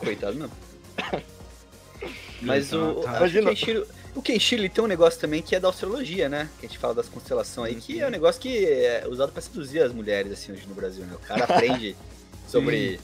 Coitado, 0.00 0.38
não. 0.38 0.50
Mas 2.42 2.72
o, 2.72 2.94
Tá, 3.02 3.12
tá. 3.20 3.24
o 3.24 3.30
Kenshiro, 3.30 3.86
o 4.14 4.22
Kenshiro 4.22 4.62
ele 4.62 4.68
tem 4.68 4.82
um 4.84 4.86
negócio 4.88 5.20
também 5.20 5.40
que 5.42 5.54
é 5.54 5.60
da 5.60 5.68
astrologia, 5.68 6.28
né? 6.28 6.48
Que 6.58 6.66
a 6.66 6.68
gente 6.68 6.78
fala 6.78 6.94
das 6.94 7.08
constelações 7.08 7.74
aí, 7.74 7.80
que 7.80 8.00
é 8.00 8.06
um 8.06 8.10
negócio 8.10 8.40
que 8.40 8.64
é 8.66 9.06
usado 9.08 9.32
pra 9.32 9.40
seduzir 9.40 9.80
as 9.82 9.92
mulheres, 9.92 10.32
assim, 10.32 10.52
hoje 10.52 10.66
no 10.68 10.74
Brasil, 10.74 11.04
né? 11.04 11.14
O 11.14 11.18
cara 11.26 11.44
aprende 11.44 11.96
sobre, 12.48 13.00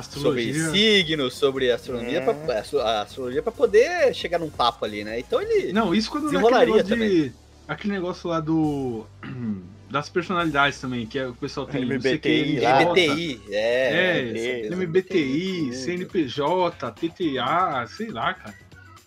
sobre 0.00 0.54
signos, 0.70 1.34
sobre 1.34 1.70
astronomia, 1.72 2.18
É. 2.18 2.32
pra, 2.32 2.54
a 2.56 2.60
astro- 2.60 2.80
a 2.80 3.02
astrologia 3.02 3.42
pra 3.42 3.52
poder 3.52 4.14
chegar 4.14 4.38
num 4.38 4.50
papo 4.50 4.84
ali, 4.84 5.02
né? 5.04 5.18
Então 5.18 5.42
ele... 5.42 5.72
Não, 5.72 5.92
isso 5.94 6.10
quando 6.10 6.24
Desenrolaria 6.30 6.82
de. 6.84 7.32
Aquele 7.66 7.92
negócio 7.92 8.30
lá 8.30 8.40
do. 8.40 9.04
Das 9.90 10.08
personalidades 10.10 10.78
também, 10.80 11.06
que 11.06 11.18
é 11.18 11.26
o 11.26 11.34
pessoal 11.34 11.66
tem. 11.66 11.82
MBTI. 11.84 12.60
MBTI, 12.60 13.40
é. 13.48 13.92
É, 14.32 14.62
essa- 14.66 14.74
MBTI. 14.76 15.72
CNPJ, 15.72 16.92
TTA, 16.92 17.86
sei 17.86 18.10
lá, 18.10 18.34
cara. 18.34 18.54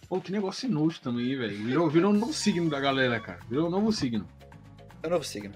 Pô, 0.09 0.19
que 0.19 0.31
negócio 0.31 0.67
inútil 0.67 1.01
também, 1.03 1.37
velho. 1.37 1.55
Virou, 1.55 1.89
virou 1.89 2.11
um 2.11 2.17
novo 2.17 2.33
signo 2.33 2.69
da 2.69 2.79
galera, 2.79 3.19
cara. 3.19 3.39
Virou 3.49 3.67
um 3.67 3.69
novo 3.69 3.91
signo. 3.91 4.27
É 5.03 5.07
o 5.07 5.09
novo 5.11 5.23
signo. 5.23 5.53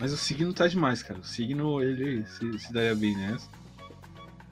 Mas 0.00 0.12
o 0.12 0.16
signo 0.16 0.52
tá 0.52 0.66
demais, 0.66 1.02
cara. 1.02 1.20
O 1.20 1.24
signo, 1.24 1.82
ele 1.82 2.24
se, 2.26 2.58
se 2.58 2.72
daria 2.72 2.94
bem 2.94 3.14
nessa. 3.16 3.48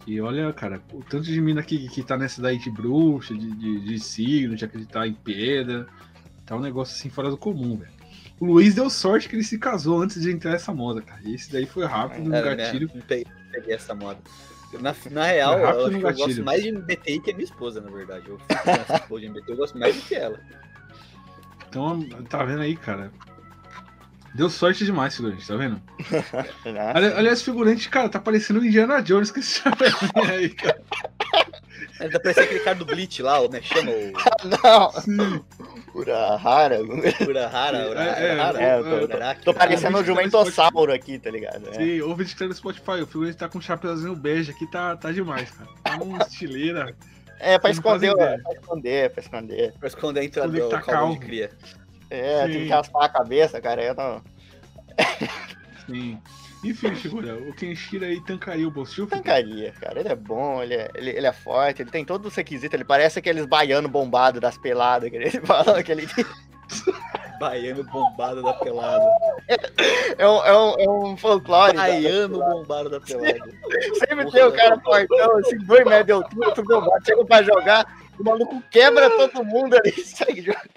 E 0.06 0.20
olha, 0.20 0.52
cara, 0.52 0.82
o 0.92 1.02
tanto 1.02 1.24
de 1.24 1.40
mina 1.40 1.62
que, 1.62 1.88
que 1.88 2.02
tá 2.02 2.16
nessa 2.16 2.42
daí 2.42 2.58
de 2.58 2.70
bruxa, 2.70 3.34
de, 3.34 3.50
de, 3.52 3.80
de 3.80 3.98
signo, 4.00 4.54
de 4.54 4.64
acreditar 4.64 5.06
em 5.06 5.14
pedra. 5.14 5.86
Tá 6.44 6.56
um 6.56 6.60
negócio 6.60 6.94
assim 6.94 7.08
fora 7.08 7.30
do 7.30 7.36
comum, 7.38 7.76
velho. 7.76 7.91
O 8.42 8.46
Luiz 8.46 8.74
deu 8.74 8.90
sorte 8.90 9.28
que 9.28 9.36
ele 9.36 9.44
se 9.44 9.56
casou 9.56 10.02
antes 10.02 10.20
de 10.20 10.28
entrar 10.28 10.54
essa 10.54 10.74
moda, 10.74 11.00
cara. 11.00 11.20
E 11.22 11.32
esse 11.36 11.52
daí 11.52 11.64
foi 11.64 11.86
rápido, 11.86 12.28
no 12.28 12.34
É, 12.34 12.56
gatilho. 12.56 12.90
né? 12.92 13.02
Peguei, 13.52 13.74
essa 13.74 13.94
moda. 13.94 14.18
Na, 14.80 14.92
na 15.12 15.26
real, 15.26 15.58
É 15.58 15.62
eu, 15.62 15.68
acho 15.68 15.78
no 15.78 15.98
que 16.00 16.04
eu 16.06 16.12
gosto 16.14 16.44
mais 16.44 16.60
de 16.60 16.72
MBTI 16.72 17.20
que 17.20 17.30
a 17.30 17.34
minha 17.34 17.44
esposa, 17.44 17.80
na 17.80 17.88
verdade. 17.88 18.28
Eu 18.28 18.38
de 19.20 19.28
MBTI, 19.28 19.50
eu 19.52 19.56
gosto 19.56 19.78
mais 19.78 19.94
do 19.94 20.02
que 20.02 20.16
ela. 20.16 20.40
Então, 21.68 22.02
tá 22.28 22.42
vendo 22.42 22.62
aí, 22.62 22.74
cara? 22.76 23.12
Deu 24.34 24.50
sorte 24.50 24.84
demais, 24.84 25.14
figurante, 25.14 25.46
tá 25.46 25.54
vendo? 25.56 25.80
Ali- 26.94 27.12
Aliás, 27.12 27.42
figurante, 27.42 27.88
cara, 27.88 28.08
tá 28.08 28.18
parecendo 28.18 28.58
o 28.58 28.64
Indiana 28.66 29.00
Jones 29.02 29.30
que 29.30 29.38
esse 29.38 29.60
aí, 30.28 30.48
cara. 30.48 30.82
Tá 32.10 32.20
parecendo 32.20 32.46
aquele 32.46 32.60
cara 32.60 32.76
do 32.76 32.84
Bleach 32.84 33.22
lá, 33.22 33.40
o 33.40 33.54
é 33.54 33.60
que 33.60 33.68
chama? 33.68 33.90
O 33.92 35.06
Não. 35.06 35.44
Urahara. 35.94 36.80
Urahara, 36.80 37.90
Urahara. 37.90 38.18
É, 38.18 38.62
é. 38.62 38.70
É, 38.70 38.78
eu 38.78 39.08
tô-. 39.08 39.44
Tô 39.44 39.54
parecendo 39.54 39.96
um 39.96 40.00
Ah, 40.00 40.04
jumentossauro 40.04 40.92
aqui, 40.92 41.18
tá 41.18 41.30
ligado? 41.30 41.68
É. 41.70 41.74
Sim, 41.74 42.00
ouve 42.00 42.24
de 42.24 42.46
no 42.46 42.54
Spotify. 42.54 43.02
O 43.02 43.06
figurante 43.06 43.36
tá 43.36 43.48
com 43.48 43.58
um 43.58 43.60
chapeuzinho 43.60 44.16
bege 44.16 44.50
aqui, 44.50 44.66
tá, 44.70 44.96
tá 44.96 45.12
demais, 45.12 45.50
cara. 45.50 45.70
Tá 45.84 46.02
uma 46.02 46.18
estileira. 46.18 46.94
É, 47.38 47.58
pra 47.58 47.70
esconder, 47.70 48.14
pra 48.14 48.52
esconder, 48.52 49.10
pra 49.10 49.20
esconder. 49.20 49.72
Pra 49.78 49.88
esconder 49.88 50.20
a 50.20 50.24
entrada 50.24 50.56
Esconder 50.56 50.78
do 50.78 50.84
que 50.84 50.90
tá 50.90 51.06
de 51.10 51.18
cria. 51.18 51.50
É, 52.08 52.44
tem 52.44 52.52
Sim. 52.52 52.64
que 52.64 52.68
raspar 52.68 53.04
a 53.04 53.08
cabeça, 53.08 53.60
cara. 53.60 53.82
Eu 53.82 53.94
não. 53.94 54.22
Sim. 55.86 56.18
Enfim, 56.64 56.94
figura, 56.94 57.34
o 57.34 57.52
Kenshiro 57.52 58.04
aí 58.04 58.20
tancaria 58.20 58.66
o 58.66 58.70
Bostil. 58.70 59.06
Tancaria, 59.06 59.72
cara. 59.80 59.98
Ele 59.98 60.08
é 60.08 60.14
bom, 60.14 60.62
ele 60.62 60.74
é, 60.74 60.90
ele, 60.94 61.10
ele 61.10 61.26
é 61.26 61.32
forte, 61.32 61.82
ele 61.82 61.90
tem 61.90 62.04
todos 62.04 62.28
os 62.28 62.36
requisitos. 62.36 62.74
Ele 62.74 62.84
parece 62.84 63.18
aqueles 63.18 63.46
baianos 63.46 63.90
bombados 63.90 64.40
das 64.40 64.56
peladas 64.56 65.10
que 65.10 65.16
ele 65.16 65.30
fala. 65.44 65.78
Aquele... 65.78 66.06
Baiano 67.42 67.82
bombado 67.82 68.40
da 68.40 68.52
pelada. 68.52 69.04
É, 70.16 70.28
um, 70.28 70.44
é, 70.44 70.56
um, 70.56 70.78
é 70.78 70.88
um 70.88 71.16
folclore. 71.16 71.76
Baiano 71.76 72.38
bombado 72.38 72.88
da 72.88 73.00
pelada. 73.00 73.40
Sempre 73.94 74.30
tem 74.30 74.44
o 74.44 74.52
cara 74.52 74.78
fortão, 74.80 75.38
assim, 75.38 75.58
dois 75.58 75.84
metros 75.84 76.06
de 76.06 76.12
altura, 76.12 76.54
tudo 76.54 76.68
bombado. 76.68 77.04
Chega 77.04 77.24
pra 77.24 77.42
jogar, 77.42 77.84
o 78.16 78.22
maluco 78.22 78.62
quebra 78.70 79.10
todo 79.10 79.44
mundo 79.44 79.74
ali 79.74 79.92
e 79.96 80.00
segue 80.06 80.42
jogando. 80.42 80.70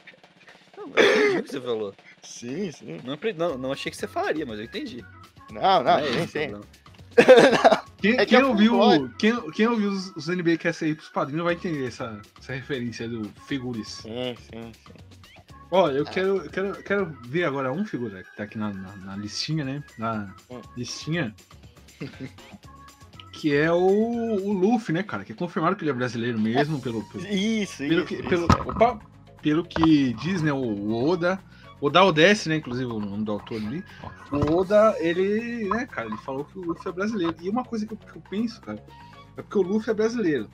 Não, 0.75 0.91
eu 0.95 1.03
entendi 1.03 1.37
o 1.37 1.43
que 1.43 1.51
você 1.51 1.61
falou. 1.61 1.93
Sim, 2.23 2.71
sim. 2.71 2.99
Não, 3.03 3.17
não, 3.37 3.57
não 3.59 3.71
achei 3.71 3.91
que 3.91 3.97
você 3.97 4.07
falaria, 4.07 4.45
mas 4.45 4.57
eu 4.57 4.65
entendi. 4.65 5.05
Não, 5.61 5.83
não, 5.83 5.97
é 5.99 6.27
sim. 6.27 6.49
problema. 6.49 6.61
Quem, 8.01 8.13
É 8.13 8.17
que 8.17 8.25
quem 8.35 8.39
é 8.39 8.45
ouviu, 8.45 9.09
quem, 9.17 9.51
quem 9.51 9.67
ouviu 9.67 9.89
os, 9.89 10.15
os 10.15 10.27
NBcast 10.29 10.85
aí 10.85 10.93
pros 10.93 11.09
padrinhos 11.09 11.43
vai 11.43 11.53
entender 11.55 11.87
essa, 11.87 12.21
essa 12.39 12.53
referência 12.53 13.07
do 13.09 13.23
Figuris. 13.47 13.87
Sim, 13.87 14.35
sim, 14.37 14.71
sim. 14.85 14.93
Ó, 15.71 15.89
eu 15.89 16.03
Ah. 16.03 16.09
quero, 16.11 16.27
eu 16.43 16.49
quero, 16.51 16.83
quero 16.83 17.17
ver 17.25 17.45
agora 17.45 17.71
um 17.71 17.83
figura 17.83 18.21
que 18.23 18.35
tá 18.35 18.43
aqui 18.43 18.59
na, 18.59 18.71
na, 18.71 18.95
na 18.97 19.15
listinha, 19.15 19.63
né? 19.65 19.83
Na 19.97 20.35
Hum. 20.51 20.61
listinha. 20.77 21.33
que 23.31 23.53
é 23.55 23.71
o, 23.71 23.77
o 23.77 24.53
Luffy, 24.53 24.93
né, 24.93 25.01
cara? 25.01 25.23
Que 25.25 25.31
é 25.31 25.35
confirmado 25.35 25.75
que 25.75 25.83
ele 25.83 25.91
é 25.91 25.93
brasileiro 25.93 26.39
mesmo, 26.39 26.79
pelo, 26.79 27.03
pelo, 27.09 27.25
Isso, 27.27 27.77
pelo, 27.79 27.93
isso. 28.01 28.05
que, 28.05 28.15
isso. 28.15 28.29
pelo, 28.29 28.45
opa, 28.45 28.99
pelo 29.41 29.65
que 29.65 30.13
diz, 30.13 30.41
né, 30.43 30.53
o, 30.53 30.57
o 30.57 31.09
Oda. 31.09 31.39
Oda 31.85 32.03
Odesse, 32.03 32.49
né? 32.49 32.55
Inclusive 32.55 32.91
o 32.91 32.99
nome 32.99 33.23
do 33.23 33.31
autor 33.31 33.57
ali. 33.57 33.83
O 34.31 34.57
Oda, 34.57 34.95
ele, 34.99 35.69
né, 35.69 35.85
cara, 35.85 36.07
ele 36.07 36.17
falou 36.17 36.43
que 36.45 36.57
o 36.57 36.61
Luffy 36.63 36.89
é 36.89 36.91
brasileiro. 36.91 37.35
E 37.41 37.49
uma 37.49 37.63
coisa 37.63 37.85
que 37.85 37.93
eu, 37.93 37.97
que 37.97 38.17
eu 38.17 38.23
penso, 38.29 38.59
cara, 38.61 38.83
é 39.37 39.41
porque 39.41 39.57
o 39.57 39.61
Luffy 39.61 39.91
é 39.91 39.93
brasileiro. 39.93 40.49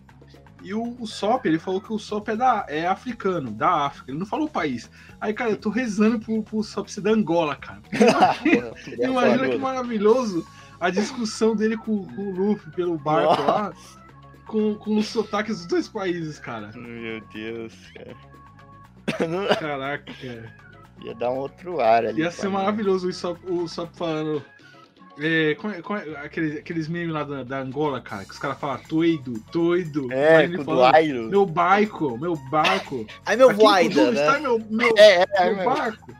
E 0.63 0.73
o, 0.73 0.95
o 0.99 1.07
Sop, 1.07 1.45
ele 1.45 1.57
falou 1.57 1.81
que 1.81 1.91
o 1.91 1.97
Sop 1.97 2.27
é, 2.29 2.35
da, 2.35 2.65
é 2.67 2.85
africano, 2.85 3.49
da 3.49 3.85
África. 3.85 4.11
Ele 4.11 4.19
não 4.19 4.25
falou 4.25 4.47
o 4.47 4.51
país. 4.51 4.91
Aí, 5.19 5.33
cara, 5.33 5.51
eu 5.51 5.57
tô 5.57 5.69
rezando 5.69 6.19
pro, 6.19 6.43
pro 6.43 6.63
Sop 6.63 6.87
ser 6.87 7.01
da 7.01 7.11
Angola, 7.11 7.55
cara. 7.55 7.81
Imagina 8.99 9.49
que 9.49 9.57
maravilhoso 9.57 10.45
a 10.79 10.89
discussão 10.89 11.55
dele 11.55 11.77
com, 11.77 12.05
com 12.05 12.21
o 12.21 12.31
Luffy 12.31 12.71
pelo 12.73 12.97
barco 12.97 13.41
lá. 13.41 13.73
Com, 14.45 14.75
com 14.75 14.97
os 14.97 15.07
sotaques 15.07 15.59
dos 15.59 15.65
dois 15.65 15.87
países, 15.87 16.37
cara. 16.37 16.71
Meu 16.75 17.21
Deus, 17.33 17.73
cara. 17.95 18.17
Caraca, 19.55 20.13
cara. 20.13 20.61
Ia 21.03 21.15
dar 21.15 21.31
um 21.31 21.37
outro 21.37 21.79
ar 21.81 22.05
ali. 22.05 22.21
Ia 22.21 22.31
ser 22.31 22.47
mim. 22.47 22.53
maravilhoso 22.53 23.07
o 23.07 23.13
Sop, 23.13 23.39
o 23.49 23.67
Sop 23.67 23.89
falando. 23.95 24.43
É, 25.19 25.55
como 25.55 25.73
é- 25.73 25.81
como 25.81 25.99
é- 25.99 26.25
aqueles, 26.25 26.57
aqueles 26.57 26.87
memes 26.87 27.13
lá 27.13 27.23
da, 27.23 27.43
da 27.43 27.59
Angola, 27.59 27.99
cara, 28.01 28.23
que 28.23 28.31
os 28.31 28.39
caras 28.39 28.57
falam 28.59 28.79
doido, 28.87 29.43
doido. 29.51 30.11
É, 30.11 30.43
ele 30.45 30.57
Duairo. 30.57 31.27
Meu 31.29 31.45
barco, 31.45 32.17
meu 32.17 32.35
barco. 32.49 33.05
Aí 33.25 33.35
meu 33.35 33.53
voida, 33.53 34.01
onde 34.03 34.19
está 34.19 34.33
né? 34.33 34.39
meu, 34.39 34.59
meu, 34.69 34.93
É, 34.97 35.25
é, 35.35 35.45
meu 35.47 35.55
meu. 35.57 35.65
barco? 35.65 36.15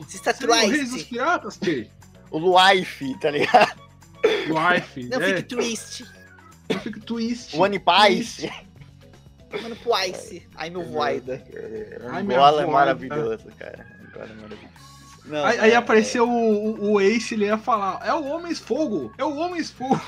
Você 0.00 0.16
está 0.16 0.32
dos 0.32 0.88
triste. 0.88 1.08
piratas? 1.10 1.60
O 2.30 2.38
Luaife, 2.38 3.18
tá 3.20 3.30
ligado? 3.30 3.80
Wife. 4.24 5.04
Não 5.08 5.20
é, 5.22 5.26
fique 5.36 5.42
triste. 5.44 6.04
não 6.68 6.80
fica 6.80 7.00
twist. 7.00 7.56
O 7.56 7.60
One 7.62 7.78
Piece. 7.78 8.50
Mano. 9.50 10.48
Aí 10.56 10.70
meu 10.70 10.82
voida. 10.84 11.42
Angola 12.12 12.62
é 12.62 12.66
maravilhoso, 12.66 13.46
cara. 13.58 13.86
Angola 14.08 14.24
é 14.30 14.34
maravilhoso. 14.34 14.78
Não, 15.24 15.44
Aí, 15.44 15.58
aí 15.60 15.70
é- 15.72 15.76
apareceu 15.76 16.28
o, 16.28 16.80
o, 16.80 16.92
o 16.92 17.00
Ace, 17.00 17.34
ele 17.34 17.44
ia 17.44 17.58
falar: 17.58 18.00
É 18.06 18.12
o 18.14 18.24
Homens 18.24 18.58
Fogo! 18.58 19.12
É 19.18 19.24
o 19.24 19.36
Homens 19.36 19.70
Fogo! 19.70 20.00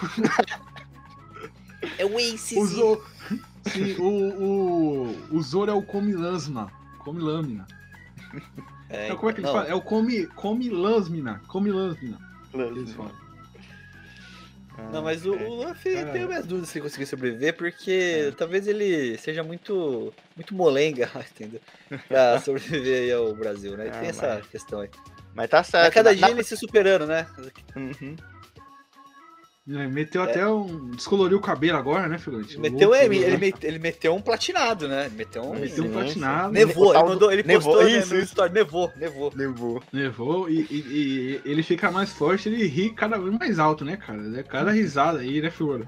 É 1.99 2.05
o 2.05 2.19
Ace. 2.19 2.59
O, 2.59 2.67
Zo... 2.67 3.03
Sim, 3.67 3.95
o, 3.99 4.05
o, 4.05 5.37
o 5.37 5.43
Zoro 5.43 5.71
é 5.71 5.75
o 5.75 5.83
Come 5.83 6.15
Lâmina. 6.15 6.71
Come 7.05 7.21
Lâmina. 7.21 7.67
É, 8.89 9.07
Então, 9.07 9.17
como 9.19 9.31
é 9.31 9.35
que 9.35 9.41
ele 9.41 9.47
não, 9.47 9.55
fala? 9.55 9.69
É 9.69 9.75
o 9.75 9.81
Come, 9.81 10.27
come 10.27 10.69
Lâmina. 10.71 11.41
Come 11.49 11.71
falam. 12.93 13.20
Não, 14.93 15.03
mas 15.03 15.25
o, 15.25 15.33
o 15.33 15.65
Luffy 15.65 15.95
É. 15.95 16.05
tenho 16.05 16.27
minhas 16.27 16.45
dúvidas 16.47 16.69
se 16.71 16.79
ele 16.79 16.85
conseguir 16.85 17.07
sobreviver, 17.07 17.57
porque 17.57 18.33
talvez 18.37 18.67
ele 18.67 19.17
seja 19.19 19.43
muito 19.43 20.13
muito 20.37 20.55
molenga, 20.55 21.09
entendeu? 21.31 21.61
Pra 22.09 22.41
sobreviver 22.43 23.03
aí 23.05 23.13
ao 23.13 23.33
Brasil, 23.35 23.77
né? 23.77 23.87
E 23.87 23.91
Ah, 23.91 23.93
tem 24.01 24.09
essa 24.09 24.35
mas- 24.37 24.47
questão 24.49 24.81
aí. 24.81 24.91
Mas 25.33 25.49
tá 25.49 25.63
certo. 25.63 25.85
Mas 25.85 25.95
cada 25.95 26.13
dia 26.15 26.23
na- 26.27 26.31
ele 26.33 26.43
se 26.43 26.57
superando, 26.57 27.07
né? 27.07 27.27
Uhum. 27.77 28.17
É, 29.73 29.87
meteu 29.87 30.23
até 30.23 30.47
um. 30.49 30.91
Descoloriu 30.91 31.39
o 31.39 31.41
cabelo 31.41 31.79
agora, 31.79 32.09
né, 32.09 32.19
figurante? 32.19 32.59
Meteu, 32.59 32.93
é, 32.95 33.05
ele, 33.05 33.55
ele 33.63 33.79
meteu 33.79 34.15
um 34.15 34.21
platinado, 34.21 34.89
né? 34.89 35.09
Meteu 35.15 35.43
um. 35.43 35.55
Meteu 35.55 35.85
um 35.85 35.91
platinado. 35.93 36.53
Nevou, 36.53 36.93
ele 36.95 37.03
mandou, 37.05 37.33
ele 37.33 37.43
nevou, 37.45 37.73
postou 37.75 37.85
né, 37.91 37.99
isso, 37.99 38.15
no 38.15 38.21
isso. 38.21 38.29
story, 38.31 38.53
nevou, 38.53 38.91
nevou. 38.97 39.33
Levou. 39.35 39.83
Levou 39.93 40.51
e, 40.51 40.63
e- 40.71 41.41
e 41.45 41.51
ele 41.51 41.63
fica 41.63 41.91
mais 41.91 42.11
forte, 42.13 42.49
ele 42.49 42.67
ri 42.67 42.91
cada 42.91 43.17
vez 43.19 43.39
mais 43.39 43.59
alto, 43.59 43.85
né, 43.85 43.97
cara? 43.97 44.21
É 44.37 44.43
cada 44.43 44.73
risada 44.73 45.21
aí, 45.21 45.41
né, 45.41 45.51
figura? 45.51 45.87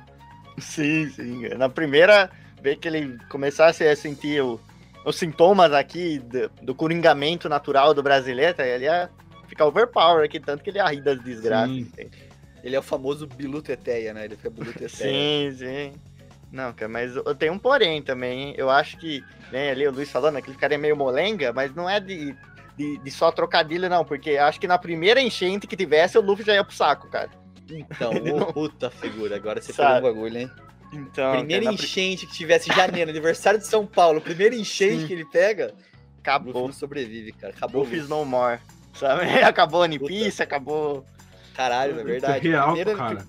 Sim, 0.58 1.08
sim. 1.08 1.48
Na 1.56 1.68
primeira 1.68 2.30
vez 2.62 2.78
que 2.78 2.86
ele 2.86 3.18
começasse 3.28 3.82
a 3.84 3.96
sentir 3.96 4.42
o- 4.42 4.60
os 5.04 5.16
sintomas 5.16 5.72
aqui 5.72 6.20
do, 6.20 6.48
do 6.62 6.74
coringamento 6.74 7.48
natural 7.48 7.92
do 7.94 8.02
brasileiro, 8.02 8.54
tá? 8.54 8.64
ele 8.64 8.84
ia 8.84 9.10
ficar 9.48 9.66
overpower 9.66 10.24
aqui, 10.24 10.38
tanto 10.38 10.62
que 10.62 10.70
ele 10.70 10.78
ia 10.78 10.86
rir 10.86 11.02
das 11.02 11.20
desgraças. 11.22 11.70
Sim. 11.74 11.80
entende? 11.80 12.31
Ele 12.62 12.76
é 12.76 12.78
o 12.78 12.82
famoso 12.82 13.26
Bilu 13.26 13.60
Teteia, 13.62 14.12
né? 14.14 14.24
Ele 14.24 14.36
fica 14.36 14.50
Bilu 14.50 14.72
Teteia. 14.72 14.88
Sim, 15.50 15.56
sim. 15.56 15.92
Não, 16.50 16.72
cara, 16.72 16.88
mas 16.90 17.16
eu 17.16 17.34
tenho 17.34 17.54
um 17.54 17.58
porém 17.58 18.02
também. 18.02 18.48
hein? 18.48 18.54
Eu 18.58 18.68
acho 18.68 18.98
que, 18.98 19.24
né, 19.50 19.70
ali 19.70 19.86
o 19.88 19.90
Luiz 19.92 20.10
falando, 20.10 20.36
aquele 20.36 20.56
cara 20.56 20.74
é 20.74 20.78
meio 20.78 20.94
molenga, 20.96 21.50
mas 21.52 21.74
não 21.74 21.88
é 21.88 21.98
de, 21.98 22.36
de, 22.76 22.98
de 22.98 23.10
só 23.10 23.32
trocadilho, 23.32 23.88
não, 23.88 24.04
porque 24.04 24.36
acho 24.36 24.60
que 24.60 24.68
na 24.68 24.76
primeira 24.76 25.20
enchente 25.20 25.66
que 25.66 25.76
tivesse, 25.76 26.18
o 26.18 26.20
Luffy 26.20 26.44
já 26.44 26.54
ia 26.54 26.62
pro 26.64 26.74
saco, 26.76 27.08
cara. 27.08 27.30
Então, 27.70 28.12
ô, 28.36 28.52
puta 28.52 28.90
figura, 28.90 29.36
agora 29.36 29.62
você 29.62 29.72
Sabe. 29.72 29.94
pegou 29.94 30.10
um 30.10 30.14
bagulho, 30.14 30.38
hein? 30.40 30.50
Então, 30.92 31.32
Primeira 31.38 31.64
cara, 31.64 31.74
na 31.76 31.82
enchente 31.82 32.26
que 32.26 32.34
tivesse 32.34 32.70
em 32.70 32.74
janeiro, 32.74 33.10
aniversário 33.10 33.58
de 33.58 33.66
São 33.66 33.86
Paulo, 33.86 34.20
primeira 34.20 34.54
enchente 34.54 35.06
que 35.06 35.12
ele 35.14 35.24
pega, 35.24 35.68
o 35.68 35.68
Luffy 35.72 35.86
acabou. 36.20 36.66
não 36.66 36.72
sobrevive, 36.74 37.32
cara. 37.32 37.54
Acabou. 37.56 37.82
Luffy. 37.84 38.00
no 38.02 38.26
more. 38.26 38.60
Sabe? 38.92 39.24
Acabou 39.42 39.80
One 39.80 39.98
Puta. 39.98 40.12
Piece, 40.12 40.42
acabou. 40.42 41.06
Caralho, 41.54 41.98
é 42.00 42.04
verdade. 42.04 42.48
Real, 42.48 42.66
Primeira- 42.74 42.94
cara. 42.96 43.26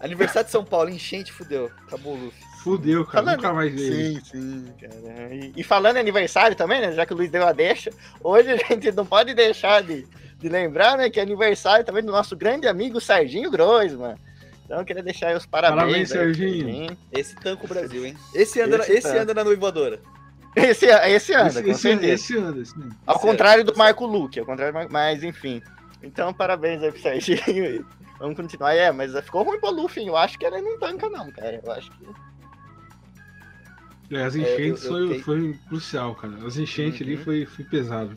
Aniversário 0.00 0.46
de 0.46 0.52
São 0.52 0.64
Paulo, 0.64 0.90
enchente, 0.90 1.32
fudeu. 1.32 1.70
Acabou 1.86 2.14
o 2.14 2.24
Luffy. 2.26 2.42
Fudeu, 2.62 3.04
cara. 3.04 3.24
Falando- 3.24 3.36
Nunca 3.36 3.52
mais 3.54 3.72
ele. 3.72 4.20
Sim, 4.20 4.20
sim, 4.24 4.66
cara. 4.80 5.34
E, 5.34 5.52
e 5.56 5.62
falando 5.62 5.96
em 5.96 6.00
aniversário 6.00 6.56
também, 6.56 6.80
né? 6.80 6.92
Já 6.92 7.06
que 7.06 7.12
o 7.12 7.16
Luiz 7.16 7.30
deu 7.30 7.46
a 7.46 7.52
deixa, 7.52 7.90
hoje 8.22 8.50
a 8.50 8.56
gente 8.74 8.90
não 8.92 9.06
pode 9.06 9.34
deixar 9.34 9.82
de, 9.82 10.06
de 10.38 10.48
lembrar, 10.48 10.96
né? 10.98 11.08
Que 11.10 11.20
é 11.20 11.22
aniversário 11.22 11.84
também 11.84 12.02
do 12.02 12.12
nosso 12.12 12.36
grande 12.36 12.66
amigo 12.66 13.00
Serginho 13.00 13.50
Groisman. 13.50 14.16
Então 14.64 14.78
eu 14.78 14.84
queria 14.84 15.02
deixar 15.02 15.28
aí 15.28 15.36
os 15.36 15.44
parabéns. 15.46 15.78
Parabéns, 15.82 16.08
Serginho. 16.08 16.96
Esse 17.12 17.34
tanca 17.36 17.64
o 17.64 17.68
Brasil, 17.68 18.04
hein? 18.06 18.16
Esse 18.34 18.60
anda, 18.60 18.76
Esse 18.78 18.92
esse 18.94 19.08
anda 19.16 19.32
na 19.34 19.44
noivadora. 19.44 20.00
Esse, 20.56 20.86
esse 20.86 21.34
anda, 21.34 21.48
Esse, 21.48 21.62
com 21.62 21.70
esse, 21.70 21.88
esse 21.88 22.38
anda, 22.38 22.60
esse 22.60 22.74
anda. 22.78 22.96
Ao 23.06 23.16
esse 23.16 23.26
contrário 23.26 23.64
do 23.64 23.76
Marco 23.76 24.06
Luque, 24.06 24.38
ao 24.38 24.46
contrário 24.46 24.72
do 24.72 24.76
Marco... 24.76 24.92
Mas 24.92 25.22
enfim. 25.24 25.60
Então, 26.04 26.32
parabéns 26.32 26.82
aí 26.82 26.92
pro 26.92 27.00
Serginho. 27.00 27.86
Vamos 28.18 28.36
continuar. 28.36 28.74
É, 28.74 28.92
mas 28.92 29.12
ficou 29.24 29.42
ruim 29.42 29.58
pro 29.58 29.70
Luffy. 29.70 30.02
hein? 30.02 30.08
Eu 30.08 30.16
acho 30.16 30.38
que 30.38 30.44
ele 30.46 30.60
não 30.60 30.78
tanca, 30.78 31.08
não, 31.08 31.30
cara. 31.32 31.60
Eu 31.64 31.72
acho 31.72 31.90
que. 31.90 32.04
É, 34.14 34.22
as 34.24 34.36
É, 34.36 34.38
enchentes 34.40 34.84
eu- 34.84 34.98
eu 34.98 35.08
foi, 35.08 35.18
foi 35.22 35.58
crucial, 35.68 36.14
cara. 36.14 36.34
As 36.46 36.56
enchentes 36.56 37.00
ali 37.02 37.16
Uhum. 37.16 37.24
foi, 37.24 37.46
foi 37.46 37.64
pesado. 37.64 38.16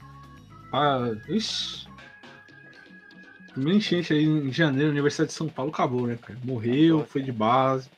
Ah, 0.72 1.12
ixi. 1.30 1.88
Primeira 3.54 3.78
enchente 3.78 4.14
aí 4.14 4.24
em 4.24 4.52
janeiro, 4.52 4.92
Universidade 4.92 5.30
de 5.30 5.34
São 5.36 5.48
Paulo, 5.50 5.72
acabou, 5.72 6.06
né, 6.06 6.18
cara? 6.22 6.38
Morreu, 6.44 7.06
foi 7.10 7.24
de 7.24 7.32
base. 7.32 7.90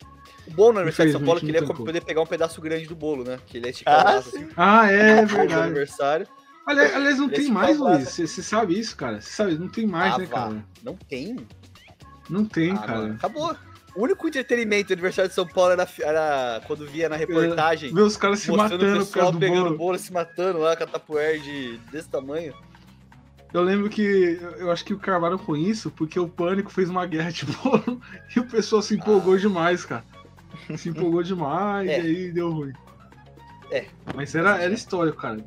O 0.47 0.51
bom 0.51 0.71
no 0.71 0.77
aniversário 0.79 1.11
de 1.11 1.17
São 1.17 1.25
Paulo 1.25 1.37
é 1.39 1.41
que 1.41 1.47
ele 1.47 1.59
ia 1.59 1.65
poder 1.73 2.01
pegar 2.03 2.21
um 2.21 2.25
pedaço 2.25 2.61
grande 2.61 2.87
do 2.87 2.95
bolo, 2.95 3.23
né? 3.25 3.37
Que 3.45 3.57
ele 3.57 3.65
ia 3.67 3.71
esticar 3.71 4.07
Ah, 4.07 4.17
assim, 4.19 4.47
Ah, 4.55 4.89
é 4.89 5.21
no 5.21 5.27
verdade. 5.27 5.53
aniversário. 5.63 6.27
Aliás, 6.69 6.95
aliás, 6.95 7.17
não 7.17 7.29
tem 7.29 7.49
mais, 7.51 7.77
Luiz. 7.77 8.09
Você 8.09 8.27
sabe 8.43 8.79
isso, 8.79 8.95
cara? 8.95 9.19
Você 9.21 9.29
sabe, 9.31 9.57
não 9.57 9.67
tem 9.67 9.85
mais, 9.85 10.13
Ah, 10.13 10.17
né, 10.19 10.25
vá. 10.25 10.37
cara? 10.39 10.65
Não 10.83 10.95
tem. 10.95 11.35
Não 12.29 12.45
tem, 12.45 12.71
Ah, 12.71 12.77
cara. 12.77 12.97
mano, 12.99 13.13
acabou. 13.15 13.55
O, 13.95 14.03
único 14.03 14.27
entretenimento 14.27 14.87
do 14.89 14.93
aniversário 14.93 15.27
de 15.29 15.35
São 15.35 15.47
Paulo 15.47 15.71
era, 15.71 15.87
era 15.99 16.61
quando 16.67 16.85
via 16.85 17.09
na 17.09 17.15
reportagem. 17.15 17.93
Ver 17.93 18.01
os 18.01 18.15
caras 18.15 18.39
se 18.39 18.51
matando 18.51 18.85
o 18.85 18.99
pessoal 18.99 19.31
do 19.31 19.39
pegando 19.39 19.63
bolo. 19.65 19.77
bolo. 19.77 19.97
se 19.97 20.13
matando 20.13 20.59
lá 20.59 20.75
com 20.77 20.83
a 20.83 20.87
tapuer 20.87 21.39
de, 21.41 21.77
desse 21.91 22.07
tamanho. 22.07 22.53
Eu 23.51 23.63
lembro 23.63 23.89
que 23.89 24.39
eu- 24.59 24.69
acho 24.71 24.85
que 24.85 24.93
acabaram 24.93 25.37
com 25.39 25.57
isso 25.57 25.89
porque 25.89 26.19
o 26.19 26.29
Pânico 26.29 26.69
fez 26.71 26.87
uma 26.87 27.05
guerra 27.07 27.31
de 27.31 27.45
bolo 27.47 27.99
e 28.35 28.39
o 28.39 28.45
pessoal 28.45 28.81
se 28.83 28.93
empolgou 28.93 29.35
demais, 29.37 29.83
cara. 29.85 30.03
Se 30.77 30.89
empolgou 30.89 31.23
demais 31.23 31.89
É. 31.89 31.99
e 31.99 32.05
aí 32.05 32.31
deu 32.31 32.51
ruim. 32.51 32.73
É. 33.71 33.85
Mas 34.15 34.35
era, 34.35 34.61
era 34.61 34.71
histórico, 34.73 35.17
cara. 35.17 35.43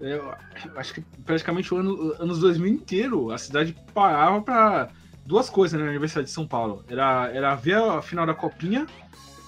Eu 0.00 0.34
acho 0.76 0.94
que 0.94 1.02
praticamente 1.24 1.72
o 1.74 1.76
ano, 1.76 2.14
anos 2.18 2.40
2000 2.40 2.72
inteiro 2.72 3.30
a 3.30 3.38
cidade 3.38 3.76
parava 3.92 4.40
pra 4.40 4.88
duas 5.26 5.50
coisas 5.50 5.78
né, 5.78 5.84
na 5.84 5.90
Universidade 5.90 6.26
de 6.26 6.32
São 6.32 6.46
Paulo. 6.46 6.84
Era, 6.88 7.30
era 7.32 7.54
ver 7.54 7.76
a 7.76 8.00
final 8.00 8.26
da 8.26 8.34
copinha 8.34 8.86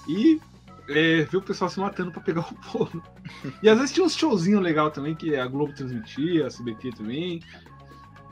e 0.07 0.39
é, 0.87 1.23
ver 1.23 1.37
o 1.37 1.41
pessoal 1.41 1.69
se 1.69 1.79
matando 1.79 2.11
pra 2.11 2.21
pegar 2.21 2.41
o 2.41 2.55
bolo. 2.71 3.03
E 3.61 3.69
às 3.69 3.77
vezes 3.77 3.93
tinha 3.93 4.05
uns 4.05 4.15
showzinhos 4.15 4.61
legal 4.61 4.91
também 4.91 5.15
que 5.15 5.35
a 5.35 5.47
Globo 5.47 5.73
transmitia, 5.73 6.47
a 6.47 6.49
CBT 6.49 6.91
também. 6.91 7.41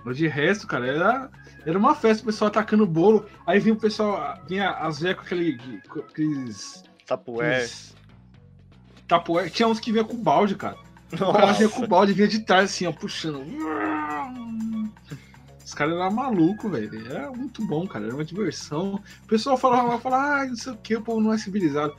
Mas 0.03 0.17
de 0.17 0.27
resto, 0.27 0.67
cara, 0.67 0.87
era, 0.87 1.29
era 1.65 1.77
uma 1.77 1.95
festa, 1.95 2.23
o 2.23 2.25
pessoal 2.27 2.49
atacando 2.49 2.85
bolo. 2.85 3.25
Aí 3.47 3.59
vinha 3.59 3.73
o 3.73 3.79
pessoal, 3.79 4.39
vinha 4.47 4.69
as 4.71 4.99
velhas 4.99 5.17
com 5.17 5.23
aquele, 5.23 5.81
aqueles. 6.07 6.83
Tapué. 7.05 7.55
aqueles 7.55 7.95
Tapoé. 9.07 9.49
Tinha 9.49 9.67
uns 9.67 9.79
que 9.79 9.91
vinha 9.91 10.03
com 10.03 10.15
balde, 10.15 10.55
cara. 10.55 10.77
O 11.13 11.33
cara 11.33 11.51
vinha 11.53 11.69
com 11.69 11.75
Nossa. 11.77 11.87
balde, 11.87 12.13
vinha 12.13 12.27
de 12.27 12.39
trás 12.39 12.65
assim, 12.71 12.85
ó, 12.85 12.91
puxando. 12.91 13.43
Os 15.65 15.73
caras 15.73 15.93
eram 15.95 16.11
malucos, 16.11 16.69
velho. 16.71 17.05
Era 17.09 17.31
muito 17.31 17.65
bom, 17.65 17.87
cara. 17.87 18.05
Era 18.05 18.13
uma 18.15 18.25
diversão. 18.25 18.95
O 19.23 19.27
pessoal 19.27 19.57
falava, 19.57 19.97
falava, 19.99 20.41
ah, 20.41 20.45
não 20.45 20.55
sei 20.55 20.73
o 20.73 20.77
que, 20.77 20.95
o 20.95 21.01
povo 21.01 21.21
não 21.21 21.33
é 21.33 21.37
civilizado. 21.37 21.95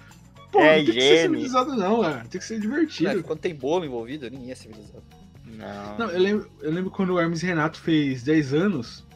Pô, 0.50 0.60
É 0.60 0.78
não 0.78 0.84
tem 0.84 0.94
que 0.94 1.00
ser 1.00 1.22
civilizado, 1.22 1.76
não, 1.76 2.02
cara. 2.02 2.24
Tem 2.28 2.38
que 2.40 2.44
ser 2.46 2.60
divertido. 2.60 3.10
É, 3.10 3.22
quando 3.22 3.38
tem 3.38 3.54
bolo 3.54 3.84
envolvido, 3.84 4.28
ninguém 4.30 4.50
é 4.50 4.54
civilizado. 4.54 5.02
Não. 5.46 5.98
Não, 5.98 6.10
eu 6.10 6.20
lembro, 6.20 6.50
eu 6.60 6.70
lembro 6.70 6.90
quando 6.90 7.10
o 7.14 7.20
Hermes 7.20 7.40
Renato 7.42 7.78
fez 7.80 8.22
10 8.22 8.52
anos, 8.52 9.06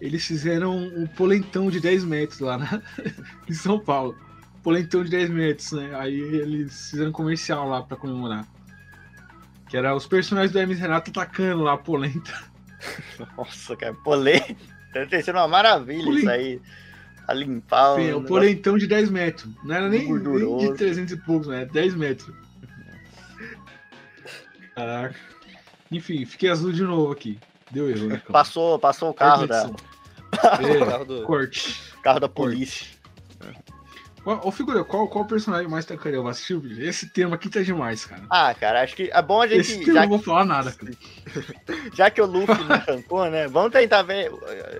eles 0.00 0.24
fizeram 0.24 0.76
um 0.76 1.06
polentão 1.06 1.70
de 1.70 1.80
10 1.80 2.04
metros 2.04 2.40
lá 2.40 2.58
na- 2.58 2.82
em 3.48 3.54
São 3.54 3.78
Paulo. 3.78 4.14
Polentão 4.62 5.02
de 5.04 5.10
10 5.10 5.30
metros, 5.30 5.72
né? 5.72 5.94
Aí 5.94 6.14
eles 6.18 6.90
fizeram 6.90 7.10
um 7.10 7.12
comercial 7.12 7.68
lá 7.68 7.82
pra 7.82 7.96
comemorar. 7.96 8.46
Que 9.68 9.76
era 9.76 9.94
os 9.94 10.06
personagens 10.06 10.52
do 10.52 10.58
Hermes 10.58 10.78
Renato 10.78 11.10
atacando 11.10 11.62
lá 11.62 11.72
a 11.74 11.78
polenta. 11.78 12.32
Nossa, 13.36 13.76
cara, 13.76 13.94
polê. 13.94 14.40
Deve 14.92 15.22
ter 15.22 15.34
uma 15.34 15.48
maravilha 15.48 16.04
Polê. 16.04 16.18
isso 16.20 16.30
aí. 16.30 16.60
A 17.26 17.32
limpar 17.32 17.94
Sim, 17.96 18.00
o 18.00 18.02
o 18.02 18.06
negócio. 18.06 18.28
polentão 18.28 18.78
de 18.78 18.86
10 18.86 19.10
metros. 19.10 19.50
Não 19.64 19.74
era 19.74 19.88
nem, 19.88 20.12
nem 20.12 20.58
de 20.58 20.74
300 20.74 21.12
e 21.14 21.16
poucos, 21.16 21.48
né? 21.48 21.64
10 21.64 21.94
metros. 21.94 22.34
Caraca. 24.74 25.14
Enfim, 25.90 26.24
fiquei 26.24 26.50
azul 26.50 26.72
de 26.72 26.82
novo 26.82 27.12
aqui. 27.12 27.38
Deu 27.70 27.88
erro, 27.90 28.08
né? 28.08 28.22
Passou, 28.30 28.78
passou 28.78 29.10
o 29.10 29.14
carro 29.14 29.46
da, 29.46 29.62
edição. 29.62 29.76
carro 30.40 30.66
É, 30.66 31.04
do... 31.04 31.22
corte. 31.22 31.80
carro 32.02 32.20
da 32.20 32.28
polícia. 32.28 32.86
Qual, 34.24 34.40
ô, 34.42 34.50
figura, 34.50 34.82
qual, 34.82 35.06
qual 35.06 35.26
personagem 35.26 35.68
mais 35.68 35.84
tacaria? 35.84 36.16
Eu 36.16 36.26
assistiu? 36.26 36.62
Esse 36.78 37.06
tema 37.10 37.34
aqui 37.34 37.50
tá 37.50 37.60
demais, 37.60 38.06
cara. 38.06 38.22
Ah, 38.30 38.54
cara, 38.54 38.82
acho 38.82 38.96
que 38.96 39.10
é 39.12 39.22
bom 39.22 39.42
a 39.42 39.46
Esse 39.46 39.74
gente, 39.74 39.84
tema 39.84 39.90
eu 39.90 39.94
já, 39.94 40.00
não 40.02 40.08
vou 40.08 40.18
falar 40.18 40.44
nada, 40.46 40.72
cara. 40.72 40.92
já 41.94 42.10
que 42.10 42.22
o 42.22 42.26
Luffy 42.26 42.64
não 42.64 42.80
tancou, 42.80 43.30
né? 43.30 43.46
Vamos 43.46 43.70
tentar 43.72 44.02
ver, 44.02 44.32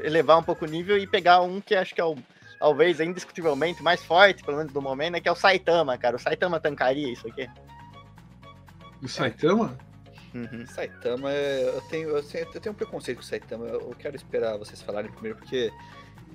elevar 0.03 0.39
um 0.39 0.43
pouco 0.43 0.65
o 0.65 0.69
nível 0.69 0.97
e 0.97 1.07
pegar 1.07 1.43
um 1.43 1.61
que 1.61 1.75
acho 1.75 1.95
que 1.95 2.01
é 2.01 2.05
o 2.05 2.17
talvez 2.59 2.99
indiscutivelmente 3.01 3.83
mais 3.83 4.03
forte, 4.03 4.43
pelo 4.43 4.57
menos 4.57 4.73
do 4.73 4.81
momento, 4.81 5.13
né? 5.13 5.21
Que 5.21 5.29
é 5.29 5.33
o 5.33 5.37
Saitama, 5.37 5.99
cara. 5.99 6.17
O 6.17 6.19
Saitama 6.19 6.59
tancaria 6.59 7.13
isso 7.13 7.29
aqui. 7.29 7.47
O 9.03 9.09
Saitama? 9.09 9.77
Uhum. 10.35 10.67
Saitama, 10.67 11.31
é- 11.31 11.69
eu 11.77 11.81
tenho, 11.83 12.09
eu 12.09 12.23
tenho, 12.23 12.47
eu 12.55 12.61
tenho 12.61 12.73
um 12.73 12.77
preconceito 12.77 13.19
com 13.19 13.23
o 13.23 13.27
Saitama. 13.27 13.67
Eu 13.67 13.81
eu 13.91 13.97
quero 13.99 14.17
esperar 14.17 14.57
vocês 14.57 14.81
falarem 14.81 15.11
primeiro, 15.13 15.37
porque 15.37 15.71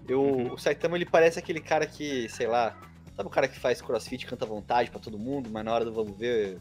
eu, 0.08 0.22
Uhum. 0.22 0.54
o 0.54 0.58
Saitama 0.60 0.95
ele 0.95 1.06
parece 1.06 1.39
aquele 1.39 1.60
cara 1.60 1.88
que, 1.88 2.30
sei 2.30 2.45
lá, 2.45 2.76
sabe 3.19 3.27
o 3.27 3.29
cara 3.32 3.49
que 3.49 3.60
faz 3.60 3.82
crossfit, 3.82 4.25
canta 4.25 4.45
à 4.45 4.47
vontade 4.47 4.89
pra 4.89 4.97
todo 4.99 5.19
mundo, 5.19 5.49
mas 5.51 5.65
na 5.65 5.73
hora 5.73 5.84
do 5.84 5.91
vamos 5.93 6.17
ver, 6.17 6.58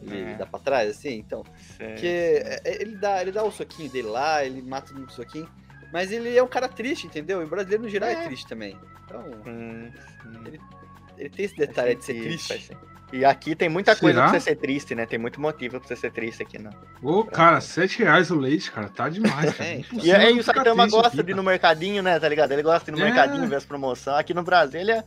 ele 0.00 0.32
É. 0.32 0.34
dá 0.36 0.46
pra 0.46 0.60
trás, 0.60 0.88
assim? 0.90 1.14
Então, 1.18 1.42
porque 1.76 2.06
é, 2.06 2.60
é, 2.64 2.82
ele 2.82 2.96
dá, 2.96 3.20
ele 3.20 3.32
dá 3.32 3.42
o 3.42 3.50
soquinho 3.50 3.90
dele 3.90 4.06
lá, 4.06 4.44
ele 4.44 4.62
mata 4.62 4.86
todo 4.88 4.98
mundo 4.98 5.06
com 5.08 5.12
o 5.12 5.16
soquinho, 5.16 5.48
mas 5.92 6.12
ele 6.12 6.36
é 6.36 6.42
um 6.42 6.46
cara 6.46 6.68
triste, 6.68 7.08
entendeu? 7.08 7.42
E 7.42 7.44
o 7.44 7.48
brasileiro 7.48 7.82
no 7.82 7.88
geral 7.88 8.08
é, 8.10 8.12
É. 8.12 8.22
triste 8.22 8.46
também. 8.46 8.78
Então, 9.04 9.24
Hum, 9.44 9.90
hum. 10.24 10.44
ele 11.18 11.28
tem 11.30 11.44
esse 11.46 11.56
detalhe 11.56 11.96
de 11.96 12.04
ser 12.04 12.14
triste. 12.14 12.70
E 13.12 13.24
aqui 13.26 13.54
tem 13.56 13.68
muita 13.68 13.94
coisa 13.96 14.20
Será? 14.20 14.30
pra 14.30 14.40
você 14.40 14.50
ser 14.50 14.56
triste, 14.56 14.94
né? 14.94 15.04
Tem 15.04 15.18
muito 15.18 15.38
motivo 15.40 15.78
pra 15.80 15.86
você 15.88 15.96
ser 15.96 16.12
triste 16.12 16.44
aqui, 16.44 16.58
não. 16.58 16.70
Ô, 17.02 17.24
cara, 17.24 17.60
7 17.60 17.98
reais 18.04 18.30
o 18.30 18.36
leite, 18.36 18.70
cara. 18.70 18.88
Tá 18.88 19.08
demais, 19.10 19.52
cara. 19.52 19.68
É, 19.68 19.82
E 20.02 20.12
aí 20.12 20.38
o 20.38 20.42
Saitama 20.44 20.86
gosta 20.88 21.08
aqui, 21.08 21.22
de 21.24 21.32
ir 21.32 21.34
no 21.34 21.42
mercadinho, 21.42 22.02
né? 22.04 22.18
Tá 22.20 22.26
ligado? 22.28 22.52
Ele 22.52 22.62
gosta 22.62 22.84
de 22.90 22.96
ir 22.96 22.98
no 22.98 23.06
É. 23.06 23.10
mercadinho 23.10 23.46
ver 23.48 23.56
as 23.56 23.66
promoções. 23.66 24.16
Aqui 24.16 24.32
no 24.32 24.42
Brasil 24.42 24.80
ele 24.80 24.92
é 24.92 25.04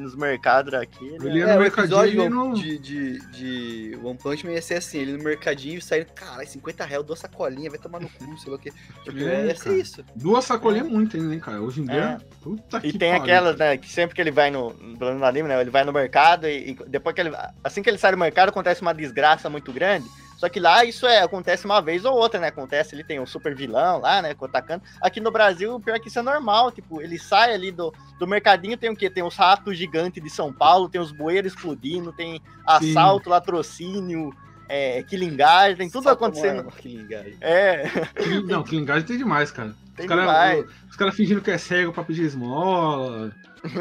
nos 0.00 0.14
mercados 0.14 0.72
aqui. 0.74 1.04
Ele 1.06 1.28
Ele 1.28 1.38
é... 1.38 1.40
ia 1.40 1.46
no 1.46 1.52
É, 1.52 1.56
o 1.56 1.60
mercadinho 1.60 2.24
e 2.24 2.28
não... 2.28 2.52
de, 2.52 2.78
de, 2.78 3.18
de 3.30 3.98
One 4.02 4.18
Punch 4.18 4.44
Man 4.46 4.52
ia 4.52 4.62
ser 4.62 4.74
assim, 4.74 4.98
ele 4.98 5.16
no 5.16 5.24
mercadinho 5.24 5.80
saindo, 5.80 6.06
caralho, 6.14 6.46
50 6.48 6.84
reais, 6.84 6.96
eu 6.96 7.02
dou 7.02 7.16
sacolinha, 7.16 7.70
vai 7.70 7.78
tomar 7.78 8.00
no 8.00 8.08
cu, 8.08 8.38
sei 8.38 8.50
lá 8.50 8.56
o 8.56 8.58
que. 8.60 8.70
Tipo, 9.04 9.18
É, 9.18 9.46
ia 9.46 9.54
ser 9.56 9.64
cara. 9.64 9.76
isso. 9.76 10.04
Duas 10.14 10.44
sacolinhas 10.44 10.86
é 10.86 10.90
muito 10.90 11.16
ainda, 11.16 11.32
hein, 11.34 11.40
cara. 11.40 11.60
Hoje 11.60 11.80
em 11.80 11.84
dia, 11.84 12.18
puta 12.40 12.78
E 12.78 12.92
que 12.92 12.98
tem 12.98 13.10
pariu, 13.10 13.22
aquelas, 13.24 13.56
cara. 13.56 13.70
né, 13.70 13.76
que 13.76 13.88
sempre 13.90 14.14
que 14.14 14.20
ele 14.20 14.30
vai 14.30 14.50
no, 14.50 14.72
no 14.72 15.24
anime, 15.24 15.48
né, 15.48 15.60
ele 15.60 15.70
vai 15.70 15.84
no 15.84 15.92
mercado 15.92 16.46
e, 16.46 16.70
e 16.70 16.74
depois 16.88 17.14
que 17.14 17.20
ele, 17.20 17.32
assim 17.64 17.82
que 17.82 17.88
ele 17.90 17.98
sai 17.98 18.12
do 18.12 18.18
mercado 18.18 18.50
acontece 18.50 18.82
uma 18.82 18.92
desgraça 18.94 19.48
muito 19.50 19.72
grande, 19.72 20.06
só 20.36 20.48
que 20.48 20.60
lá 20.60 20.84
isso 20.84 21.06
é, 21.06 21.22
acontece 21.22 21.64
uma 21.64 21.80
vez 21.80 22.04
ou 22.04 22.14
outra, 22.14 22.38
né, 22.38 22.48
acontece, 22.48 22.94
ele 22.94 23.02
tem 23.04 23.18
um 23.18 23.26
super 23.26 23.54
vilão 23.54 23.98
lá, 24.00 24.20
né, 24.22 24.34
atacando, 24.40 24.82
aqui 25.00 25.18
no 25.20 25.30
Brasil, 25.30 25.80
pior 25.80 25.98
que 25.98 26.08
isso 26.08 26.18
é 26.18 26.22
normal, 26.22 26.70
tipo, 26.70 27.00
ele 27.00 27.18
sai 27.18 27.54
ali 27.54 27.72
do, 27.72 27.92
do 28.18 28.26
mercadinho, 28.26 28.76
tem 28.76 28.90
o 28.90 28.96
quê? 28.96 29.08
Tem 29.10 29.22
os 29.24 29.34
ratos 29.36 29.76
gigantes 29.76 30.22
de 30.22 30.30
São 30.30 30.52
Paulo, 30.52 30.88
tem 30.88 31.00
os 31.00 31.10
bueiros 31.12 31.52
explodindo, 31.52 32.12
tem 32.12 32.40
assalto, 32.66 33.30
latrocínio, 33.30 34.30
é, 34.68 35.02
quilingagem, 35.04 35.76
tem 35.76 35.88
tudo 35.90 36.04
Salta 36.04 36.24
acontecendo, 36.24 36.58
arma, 36.58 36.70
que 36.72 37.06
é, 37.40 37.88
Que- 38.14 38.42
Não, 38.42 38.62
que 38.62 38.76
engajem 38.76 39.06
tem 39.06 39.18
demais, 39.18 39.50
cara. 39.50 39.74
tem 39.94 40.06
Os 40.06 40.08
caras 40.10 40.96
cara 40.96 41.12
fingindo 41.12 41.40
que 41.40 41.50
é 41.50 41.58
cego 41.58 41.92
pra 41.92 42.02
pedir 42.04 42.22
esmola. 42.24 43.32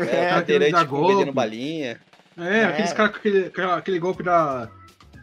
É, 0.09 0.15
É, 0.15 0.29
com 0.85 1.01
vendendo 1.01 1.15
golpe. 1.17 1.31
balinha. 1.31 1.99
É, 2.37 2.59
É. 2.59 2.65
aqueles 2.65 2.93
caras 2.93 3.11
com 3.11 3.17
aquele, 3.17 3.51
aquele 3.73 3.99
golpe 3.99 4.23
da, 4.23 4.69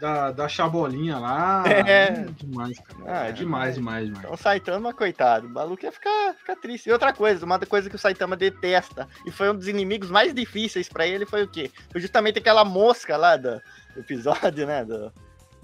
da, 0.03 0.33
da 0.33 0.49
chabolinha 0.49 1.17
lá. 1.19 1.62
É. 1.87 2.11
demais, 2.37 2.77
cara. 2.81 2.99
Ah, 3.07 3.29
é 3.29 3.33
demais, 3.33 3.77
demais, 3.77 4.05
demais. 4.07 4.25
Então 4.25 4.35
o 4.35 4.37
Saitama, 4.37 4.93
coitado, 4.93 5.47
o 5.47 5.51
maluco 5.51 5.85
ia 5.85 5.93
ficar, 5.93 6.35
ficar 6.35 6.57
triste. 6.57 6.88
E 6.88 6.93
outra 6.93 7.12
coisa, 7.12 7.47
uma 7.47 7.59
coisa 7.61 7.88
que 7.88 7.95
o 7.95 7.99
Saitama 7.99 8.37
detesta, 8.37 9.09
e 9.25 9.31
foi 9.31 9.49
um 9.51 9.55
dos 9.55 9.69
inimigos 9.69 10.11
mais 10.11 10.35
difíceis 10.35 10.88
pra 10.88 11.07
ele, 11.07 11.25
foi 11.25 11.45
o 11.45 11.49
quê? 11.49 11.71
Foi 11.93 12.01
justamente 12.01 12.38
aquela 12.41 12.65
mosca 12.65 13.17
lá 13.17 13.37
do 13.37 13.62
episódio, 13.97 14.67
né? 14.67 14.85
Do, 14.85 15.12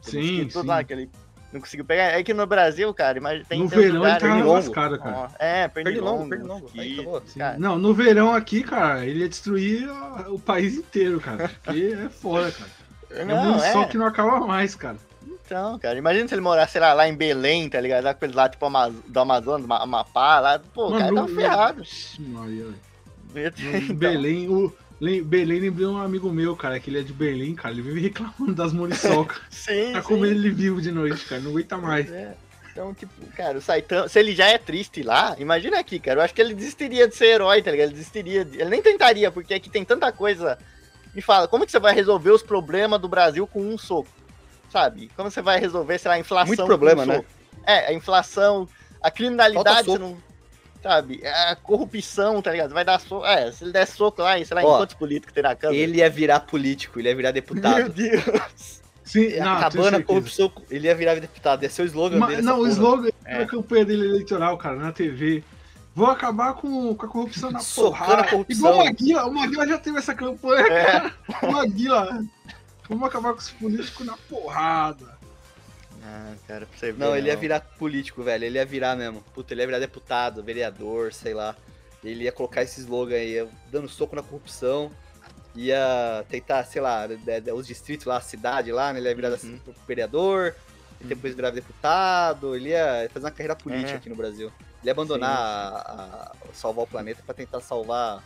Sim, 0.03 0.49
sim. 0.49 0.63
Lá, 0.65 0.85
que 0.85 0.93
ele 0.93 1.11
não 1.53 1.61
conseguiu 1.61 1.85
pegar. 1.85 2.05
É 2.17 2.23
que 2.23 2.33
no 2.33 2.47
Brasil, 2.47 2.95
cara, 2.95 3.21
mas 3.21 3.45
tem 3.49 3.65
no 3.65 3.69
tem 3.69 3.79
verão 3.79 3.89
ele 3.89 3.99
lugares- 3.99 4.23
tava 4.23 4.53
lascado, 4.53 4.99
cara. 5.01 5.29
É, 5.41 5.67
Pernilongo, 5.67 6.29
pernilongo. 6.29 6.71
pernilongo. 6.71 7.23
Não, 7.59 7.77
no 7.77 7.93
verão 7.93 8.33
aqui, 8.33 8.63
cara, 8.63 9.05
ele 9.05 9.21
ia 9.21 9.29
destruir 9.29 9.89
o 10.29 10.39
país 10.39 10.77
inteiro, 10.77 11.19
cara. 11.21 11.51
Porque 11.65 11.97
é 12.05 12.09
foda, 12.09 12.53
cara. 12.53 12.71
É 13.11 13.25
Não, 13.25 13.45
muito 13.55 13.61
sol 13.73 13.83
é. 13.83 13.87
que 13.87 13.97
não 13.99 14.07
acaba 14.07 14.41
mais, 14.47 14.75
cara. 14.75 14.97
Então, 15.47 15.79
cara, 15.79 15.97
imagina 15.99 16.29
se 16.29 16.35
ele 16.35 16.43
morasse, 16.43 16.73
sei 16.73 16.81
lá, 16.81 16.93
lá 16.93 17.09
em 17.09 17.15
Belém, 17.15 17.69
tá 17.71 17.81
ligado? 17.81 18.05
Lá 18.05 18.13
com 18.13 18.25
eles 18.25 18.37
lá, 18.37 18.49
tipo, 18.51 18.67
Amaz- 18.67 18.93
do 19.07 19.19
Amazonas, 19.21 19.67
Ma- 19.67 19.83
Amapá, 19.83 20.41
lá. 20.41 20.59
Pô, 20.75 20.89
o 20.95 20.99
cara 20.99 21.11
no- 21.11 21.27
ferrado. 21.29 21.83
Maria, 22.19 22.67
então. 23.35 23.97
Belém, 23.97 24.49
o, 24.49 24.73
Belém 25.25 25.61
lembrei 25.61 25.87
um 25.87 25.97
amigo 25.97 26.31
meu, 26.31 26.55
cara, 26.57 26.79
que 26.79 26.91
ele 26.91 26.99
é 27.01 27.03
de 27.03 27.13
Belém, 27.15 27.55
cara. 27.55 27.73
Ele 27.73 27.83
vive 27.83 28.01
reclamando 28.01 28.55
das 28.55 28.73
muriçocas. 28.75 29.41
Sim, 29.51 29.93
tá 29.93 30.03
sim. 30.03 30.09
comendo 30.09 30.35
ele 30.35 30.51
vivo 30.51 30.81
de 30.83 30.93
noite, 30.93 31.25
cara. 31.25 31.41
Não 31.41 31.51
aguenta 31.53 31.77
mais. 31.79 32.11
É. 32.13 32.35
Então, 32.73 32.93
tipo, 32.95 33.13
cara, 33.35 33.59
o 33.59 33.61
Saitama, 33.61 34.07
se 34.09 34.19
ele 34.21 34.35
já 34.37 34.47
é 34.49 34.59
triste 34.59 35.03
lá, 35.03 35.35
imagina 35.39 35.79
aqui, 35.81 35.99
cara. 35.99 36.21
Eu 36.21 36.25
acho 36.25 36.35
que 36.35 36.41
ele 36.41 36.55
desistiria 36.55 37.09
de 37.09 37.17
ser 37.17 37.27
herói, 37.27 37.63
tá 37.63 37.71
ligado? 37.71 37.87
Ele 37.89 37.95
desistiria. 37.97 38.45
de- 38.45 38.61
Ele 38.61 38.71
nem 38.71 38.83
tentaria, 38.83 39.31
porque 39.33 39.55
aqui 39.55 39.71
tem 39.71 39.85
tanta 39.85 40.13
coisa. 40.13 40.59
Me 41.15 41.23
fala, 41.23 41.49
como 41.49 41.65
que 41.67 41.73
você 41.73 41.79
vai 41.81 41.95
resolver 41.95 42.31
os 42.31 42.43
problemas 42.43 43.01
do 43.01 43.09
Brasil 43.09 43.47
com 43.47 43.61
um 43.63 43.77
soco? 43.79 44.09
Sabe? 44.71 45.11
Como 45.17 45.31
você 45.31 45.41
vai 45.41 45.59
resolver, 45.59 45.99
sei 45.99 46.09
lá, 46.11 46.15
a 46.17 46.19
inflação? 46.21 46.47
Muito 46.49 46.61
com 46.61 46.67
problema, 46.67 47.03
um 47.03 47.07
né? 47.07 47.25
É, 47.67 47.87
a 47.89 47.93
inflação, 47.93 48.69
a 49.03 49.11
criminalidade, 49.11 49.87
você 49.87 49.99
não. 49.99 50.17
Sabe? 50.83 51.21
A 51.27 51.57
corrupção, 51.57 52.41
tá 52.41 52.53
ligado? 52.53 52.73
Vai 52.73 52.85
dar 52.85 53.01
soco. 53.01 53.25
É, 53.27 53.51
se 53.51 53.65
ele 53.65 53.73
der 53.73 53.87
soco 53.87 54.23
lá, 54.23 54.35
sei 54.45 54.55
lá, 54.55 54.63
em 54.63 54.67
Ó, 54.67 54.77
quantos 54.79 54.95
políticos 54.95 55.35
terá 55.35 55.55
câmera? 55.57 55.81
Ele 55.81 55.99
ia 55.99 56.09
virar 56.11 56.41
político, 56.41 57.01
ele 57.01 57.09
ia 57.09 57.17
virar 57.17 57.29
Meu 57.33 57.35
deputado. 57.35 57.89
Deus. 57.91 58.81
Sim, 59.03 59.39
não, 59.39 59.53
Acabando 59.55 59.97
a 59.97 60.03
corrupção, 60.03 60.53
ele 60.71 60.87
ia 60.87 60.95
virar 60.95 61.15
deputado. 61.15 61.63
Ia 61.63 61.71
ser 61.71 61.83
o 61.83 61.87
slogan 61.87 62.19
Mas- 62.19 62.29
dele. 62.29 62.43
não, 62.43 62.61
o 62.61 62.67
slogan 62.69 63.09
É. 63.25 63.39
da 63.39 63.47
campanha 63.47 63.85
dele 63.87 64.07
eleitoral, 64.07 64.57
cara, 64.59 64.77
na 64.77 64.93
TV. 64.93 65.43
Vou 65.99 66.07
acabar 66.07 66.55
com, 66.55 66.95
com 66.95 67.07
a 67.07 67.09
corrupção 67.09 67.51
na 67.51 67.59
Socando 67.59 67.91
porrada. 67.99 68.23
a 68.23 68.29
corrupção. 68.31 68.57
Igual 68.71 68.75
o 68.75 68.85
Maguila. 68.85 69.27
O 69.27 69.35
Maguila 69.35 69.67
já 69.67 69.79
teve 69.79 69.99
essa 69.99 70.15
campanha, 70.15 70.65
É. 70.73 70.85
cara. 70.85 71.15
O 71.43 71.51
Maguila. 71.51 72.25
Vamos 72.89 73.09
acabar 73.09 73.33
com 73.33 73.41
os 73.41 73.51
políticos 73.51 74.07
na 74.07 74.17
porrada. 74.29 75.19
Ah, 76.05 76.35
cara, 76.47 76.67
pra 76.67 76.79
você 76.79 76.93
ver. 76.93 76.99
Não, 77.05 77.17
ele 77.17 77.27
ia 77.27 77.35
não. 77.35 77.41
virar 77.41 77.61
político, 77.61 78.23
velho. 78.23 78.45
Ele 78.45 78.59
ia 78.59 78.65
virar 78.65 78.95
mesmo. 78.95 79.23
Puta, 79.35 79.53
ele 79.53 79.61
ia 79.63 79.67
virar 79.67 79.79
deputado, 79.81 80.41
vereador, 80.41 81.13
sei 81.13 81.35
lá. 81.35 81.57
Ele 82.05 82.23
ia 82.25 82.31
colocar 82.33 82.63
esse 82.63 82.79
slogan 82.81 83.17
aí, 83.17 83.45
dando 83.73 83.89
soco 83.89 84.15
na 84.15 84.23
corrupção. 84.23 84.93
Ia 85.57 86.25
tentar, 86.29 86.63
sei 86.65 86.81
lá, 86.81 87.09
de- 87.09 87.41
de- 87.41 87.53
os 87.53 87.67
distritos 87.67 88.07
lá, 88.07 88.19
a 88.19 88.21
cidade 88.21 88.71
lá, 88.71 88.93
né? 88.93 89.01
Ele 89.01 89.09
ia 89.09 89.15
virar 89.17 89.31
Uhum. 89.43 89.59
vereador, 89.87 90.55
e 91.01 91.05
depois 91.07 91.35
virar 91.35 91.51
deputado. 91.51 92.55
Ele 92.55 92.69
ia 92.69 93.11
fazer 93.13 93.25
uma 93.27 93.33
carreira 93.33 93.57
política 93.57 93.91
É. 93.93 93.97
aqui 93.97 94.09
no 94.09 94.15
Brasil. 94.15 94.53
Ele 94.83 94.91
abandonar 94.91 95.31
a- 95.31 96.31
a- 96.33 96.33
salvar 96.53 96.85
o 96.85 96.89
planeta 96.89 97.23
pra 97.25 97.35
tentar 97.35 97.61
salvar, 97.61 98.23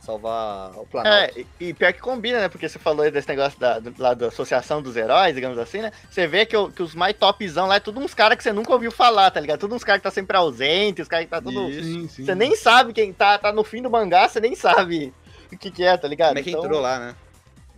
salvar 0.00 0.70
o 0.78 0.86
planeta. 0.86 1.38
É, 1.38 1.40
e, 1.60 1.68
e 1.68 1.74
pior 1.74 1.92
que 1.92 2.00
combina, 2.00 2.40
né? 2.40 2.48
Porque 2.48 2.68
você 2.68 2.78
falou 2.78 3.02
aí 3.04 3.10
desse 3.10 3.28
negócio 3.28 3.58
da, 3.58 3.78
do- 3.80 3.94
lá 4.00 4.14
da 4.14 4.28
Associação 4.28 4.80
dos 4.80 4.96
Heróis, 4.96 5.34
digamos 5.34 5.58
assim, 5.58 5.80
né? 5.82 5.90
Você 6.08 6.26
vê 6.28 6.46
que, 6.46 6.56
o- 6.56 6.70
que 6.70 6.82
os 6.82 6.94
mais 6.94 7.16
topzão 7.16 7.66
lá 7.66 7.76
é 7.76 7.80
tudo 7.80 7.98
uns 8.00 8.14
caras 8.14 8.36
que 8.36 8.44
você 8.44 8.52
nunca 8.52 8.72
ouviu 8.72 8.92
falar, 8.92 9.30
tá 9.32 9.40
ligado? 9.40 9.58
Tudo 9.58 9.74
uns 9.74 9.82
caras 9.82 9.98
que 10.00 10.04
tá 10.04 10.10
sempre 10.12 10.36
ausente, 10.36 11.02
os 11.02 11.08
caras 11.08 11.24
que 11.26 11.30
tá 11.30 11.40
tudo. 11.40 11.68
Isso. 11.70 11.82
Sim, 11.82 12.08
sim. 12.08 12.24
Você 12.24 12.34
nem 12.36 12.54
sabe 12.54 12.92
quem 12.92 13.12
tá, 13.12 13.36
tá 13.38 13.52
no 13.52 13.64
fim 13.64 13.82
do 13.82 13.90
mangá, 13.90 14.28
você 14.28 14.38
nem 14.40 14.54
sabe 14.54 15.12
o 15.52 15.58
que 15.58 15.70
que 15.72 15.82
é, 15.84 15.96
tá 15.96 16.06
ligado? 16.06 16.28
Como 16.28 16.38
é 16.38 16.42
que 16.42 16.50
Então- 16.50 16.64
entrou 16.64 16.80
lá, 16.80 16.98
né? 17.00 17.16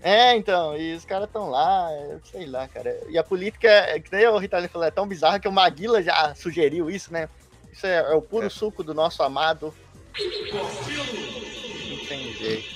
É, 0.01 0.37
então, 0.37 0.77
e 0.77 0.95
os 0.95 1.05
caras 1.05 1.29
tão 1.33 1.51
lá, 1.51 1.88
sei 2.31 2.47
lá, 2.47 2.69
cara. 2.69 2.97
E 3.09 3.19
a 3.19 3.25
política, 3.25 3.69
é, 3.69 3.99
que 3.99 4.14
nem 4.14 4.29
o 4.29 4.38
Ritalin 4.38 4.69
falou, 4.69 4.87
é 4.87 4.93
tão 4.93 5.09
bizarra 5.09 5.41
que 5.41 5.49
o 5.49 5.53
Maguila 5.53 6.01
já 6.01 6.33
sugeriu 6.37 6.88
isso, 6.88 7.12
né? 7.12 7.29
Isso 7.72 7.87
é, 7.87 7.96
é 7.98 8.14
o 8.14 8.22
puro 8.22 8.46
É. 8.46 8.50
suco 8.50 8.83
do 8.83 8.92
nosso 8.94 9.22
amado. 9.22 9.72
Não 10.18 12.07
tem 12.09 12.33
jeito. 12.35 12.68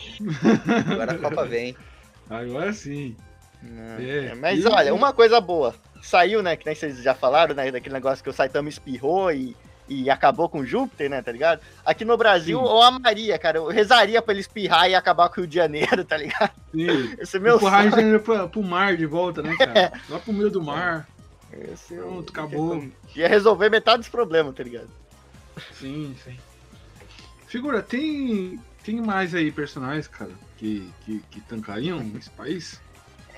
Agora 0.90 1.12
a 1.12 1.18
Copa 1.18 1.44
vem. 1.44 1.76
Agora 2.30 2.72
sim. 2.72 3.16
É, 3.98 4.26
É, 4.30 4.34
Mas 4.34 4.64
olha, 4.66 4.94
uma 4.94 5.12
coisa 5.12 5.40
boa. 5.40 5.74
Saiu, 6.02 6.42
né? 6.42 6.56
Que 6.56 6.66
nem 6.66 6.74
vocês 6.74 7.02
já 7.02 7.14
falaram, 7.14 7.54
né? 7.54 7.70
Daquele 7.70 7.94
negócio 7.94 8.22
que 8.24 8.30
o 8.30 8.32
Saitama 8.32 8.68
espirrou 8.68 9.30
e, 9.30 9.56
e 9.88 10.10
acabou 10.10 10.48
com 10.48 10.64
Júpiter, 10.64 11.08
né? 11.08 11.22
Tá 11.22 11.30
ligado? 11.30 11.60
Aqui 11.84 12.04
no 12.04 12.16
Brasil, 12.16 12.58
Sim. 12.58 12.64
eu 12.64 12.82
amaria, 12.82 13.38
cara. 13.38 13.58
Eu 13.58 13.68
rezaria 13.68 14.20
pra 14.20 14.32
ele 14.32 14.40
espirrar 14.40 14.88
e 14.90 14.94
acabar 14.96 15.28
com 15.28 15.36
o 15.36 15.40
Rio 15.42 15.46
de 15.48 15.54
Janeiro, 15.56 16.04
tá 16.04 16.16
ligado? 16.16 16.50
Sim. 16.72 17.14
Esse 17.20 17.36
é 17.36 17.40
meu 17.40 17.56
Empurrar 17.56 17.88
sonho. 17.90 17.94
a 17.94 18.00
gente 18.12 18.22
pra, 18.24 18.48
pro 18.48 18.62
mar 18.62 18.96
de 18.96 19.06
volta, 19.06 19.42
né, 19.42 19.54
cara? 19.56 19.92
Lá 20.10 20.18
pro 20.18 20.32
meio 20.32 20.50
do 20.50 20.62
mar. 20.62 21.06
Esse 21.72 21.94
eu- 21.94 22.04
Pronto, 22.04 22.30
acabou. 22.30 22.84
Ia 23.14 23.28
resolver 23.28 23.68
metade 23.70 23.98
dos 23.98 24.08
problemas, 24.08 24.54
tá 24.54 24.62
ligado? 24.62 24.90
Sim, 25.78 26.16
sim. 26.24 26.38
Figura, 27.46 27.82
tem, 27.82 28.58
tem 28.82 29.00
mais 29.00 29.34
aí 29.34 29.52
personagens, 29.52 30.08
cara, 30.08 30.30
que, 30.56 30.90
que, 31.04 31.18
que 31.30 31.40
tancariam 31.42 32.00
nesse 32.00 32.30
país? 32.30 32.80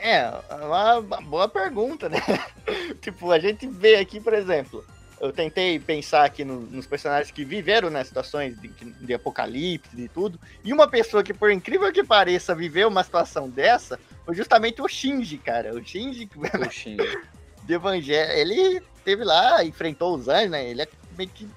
É, 0.01 0.29
uma, 0.65 0.99
uma 0.99 1.21
boa 1.21 1.49
pergunta, 1.49 2.09
né? 2.09 2.19
tipo, 3.01 3.33
a 3.33 3.39
gente 3.39 3.67
vê 3.67 3.97
aqui, 3.97 4.21
por 4.21 4.33
exemplo, 4.33 4.85
eu 5.21 5.33
tentei 5.33 5.79
pensar 5.81 6.25
aqui 6.25 6.45
no- 6.45 6.61
nos 6.61 6.87
personagens 6.87 7.33
que 7.33 7.45
viveram 7.45 7.91
né, 7.91 8.05
situações 8.05 8.57
de, 8.61 8.69
de 8.69 9.15
apocalipse 9.15 9.89
e 10.01 10.09
tudo, 10.09 10.39
e 10.63 10.73
uma 10.73 10.87
pessoa 10.87 11.23
que, 11.25 11.35
por 11.35 11.51
incrível 11.51 11.91
que 11.93 12.05
pareça, 12.05 12.55
viveu 12.55 12.89
uma 12.89 13.03
situação 13.03 13.49
dessa 13.49 13.99
foi 14.25 14.35
justamente 14.35 14.81
o 14.81 14.87
Shinji, 14.89 15.39
cara. 15.39 15.75
O 15.75 15.85
Shinji 15.85 16.27
Coxinha. 16.27 16.97
de 17.67 17.75
Evangelho, 17.75 18.33
ele 18.33 18.83
teve 19.05 19.25
lá, 19.25 19.65
enfrentou 19.65 20.15
os 20.17 20.29
anjos, 20.29 20.51
né? 20.51 20.69
Ele 20.69 20.83
é 20.83 20.89
meio 21.17 21.31
que. 21.31 21.49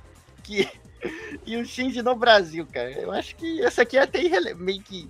que... 0.43 0.69
E 1.45 1.55
o 1.55 1.65
Shinji 1.65 2.01
no 2.01 2.15
Brasil, 2.15 2.65
cara. 2.73 2.91
Eu 2.91 3.11
acho 3.11 3.35
que 3.35 3.61
essa 3.61 3.83
aqui 3.83 3.97
é 3.97 4.01
até 4.01 4.21
irrele... 4.21 4.53
meio 4.55 4.81
que. 4.81 5.07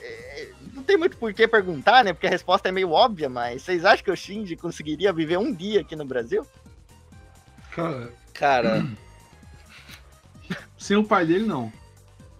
é, 0.00 0.50
Não 0.72 0.82
tem 0.82 0.96
muito 0.98 1.16
por 1.16 1.32
que 1.32 1.48
perguntar, 1.48 2.04
né? 2.04 2.12
Porque 2.12 2.26
a 2.26 2.30
resposta 2.30 2.68
é 2.68 2.72
meio 2.72 2.90
óbvia, 2.90 3.28
mas 3.28 3.62
vocês 3.62 3.84
acham 3.84 4.04
que 4.04 4.10
o 4.10 4.16
Shinji 4.16 4.54
conseguiria 4.54 5.12
viver 5.12 5.38
um 5.38 5.52
dia 5.52 5.80
aqui 5.80 5.96
no 5.96 6.04
Brasil? 6.04 6.46
Cara, 7.72 8.12
Cara, 8.34 8.86
sem 10.78 10.96
o 10.96 11.04
pai 11.04 11.26
dele, 11.26 11.46
não. 11.46 11.72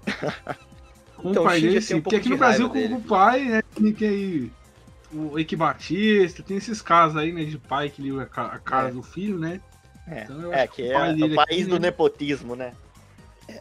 Com 1.17 1.31
Então, 1.31 1.43
o 1.43 1.47
pai 1.47 1.61
dele, 1.61 1.81
sim. 1.81 1.95
um 1.95 2.03
Porque 2.03 2.17
aqui 2.17 2.29
no 2.29 2.37
Brasil, 2.37 2.69
com 2.69 2.75
dele. 2.75 2.95
o 2.95 3.01
pai, 3.01 3.45
né, 3.45 3.63
que 3.97 4.05
aí 4.05 4.53
o 5.15 5.39
Eike 5.39 5.57
Batista, 5.57 6.43
tem 6.43 6.57
esses 6.57 6.83
casos 6.83 7.17
aí, 7.17 7.33
né, 7.33 7.45
de 7.45 7.59
pai 7.59 7.89
que 7.91 8.03
liga 8.03 8.23
a 8.23 8.27
ca- 8.27 8.47
a 8.53 8.59
cara 8.59 8.89
É. 8.89 8.91
do 8.93 9.03
filho, 9.03 9.39
né? 9.39 9.61
É, 10.07 10.23
Então 10.25 10.41
eu 10.41 10.53
é 10.53 10.63
acho 10.65 10.73
que 10.73 10.83
que 10.83 10.89
é 10.91 10.97
o 10.97 10.99
pai 10.99 11.13
o 11.23 11.35
país 11.35 11.61
aqui, 11.61 11.65
do 11.65 11.79
né? 11.79 11.87
nepotismo, 11.89 12.55
né? 12.57 12.73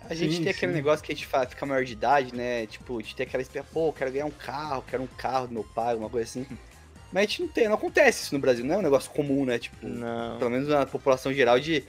a 0.09 0.13
gente 0.15 0.35
Sim, 0.37 0.43
tem 0.43 0.51
aquele 0.51 0.71
sim. 0.71 0.77
negócio 0.77 1.03
que 1.05 1.11
a 1.11 1.15
gente 1.15 1.27
fala, 1.27 1.45
fica 1.45 1.65
maior 1.65 1.83
de 1.83 1.91
idade, 1.91 2.33
né? 2.33 2.65
Tipo, 2.67 2.97
a 2.99 3.01
gente 3.01 3.15
tem 3.17 3.25
aquela 3.25 3.41
espera, 3.43 3.65
pô, 3.73 3.89
eu 3.89 3.93
quero 3.93 4.11
ganhar 4.13 4.25
um 4.25 4.31
carro, 4.31 4.81
quero 4.87 5.03
um 5.03 5.07
carro 5.07 5.47
do 5.47 5.53
meu 5.53 5.63
pai, 5.63 5.91
alguma 5.91 6.09
coisa 6.09 6.25
assim. 6.29 6.47
Mas 7.11 7.23
a 7.23 7.25
gente 7.27 7.41
não 7.41 7.47
tem, 7.49 7.67
não 7.67 7.75
acontece 7.75 8.23
isso 8.23 8.33
no 8.33 8.39
Brasil, 8.39 8.63
não 8.65 8.75
é 8.75 8.77
um 8.77 8.81
negócio 8.81 9.11
comum, 9.11 9.43
né? 9.45 9.59
Tipo, 9.59 9.85
Não. 9.85 10.37
pelo 10.39 10.49
menos 10.51 10.69
na 10.69 10.85
população 10.85 11.33
geral 11.33 11.59
de 11.59 11.83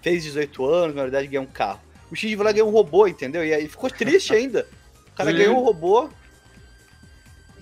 fez 0.00 0.22
18 0.24 0.64
anos, 0.64 0.96
na 0.96 1.02
verdade 1.02 1.26
ganhar 1.28 1.42
um 1.42 1.46
carro. 1.46 1.80
O 2.10 2.16
Shinji 2.16 2.34
vai 2.34 2.46
lá 2.46 2.52
ganhar 2.52 2.64
um 2.64 2.70
robô, 2.70 3.06
entendeu? 3.06 3.44
E 3.44 3.52
aí 3.52 3.68
ficou 3.68 3.90
triste 3.90 4.32
ainda. 4.34 4.66
O 5.12 5.16
cara 5.16 5.30
Sim. 5.30 5.36
ganhou 5.36 5.58
um 5.58 5.62
robô 5.64 6.08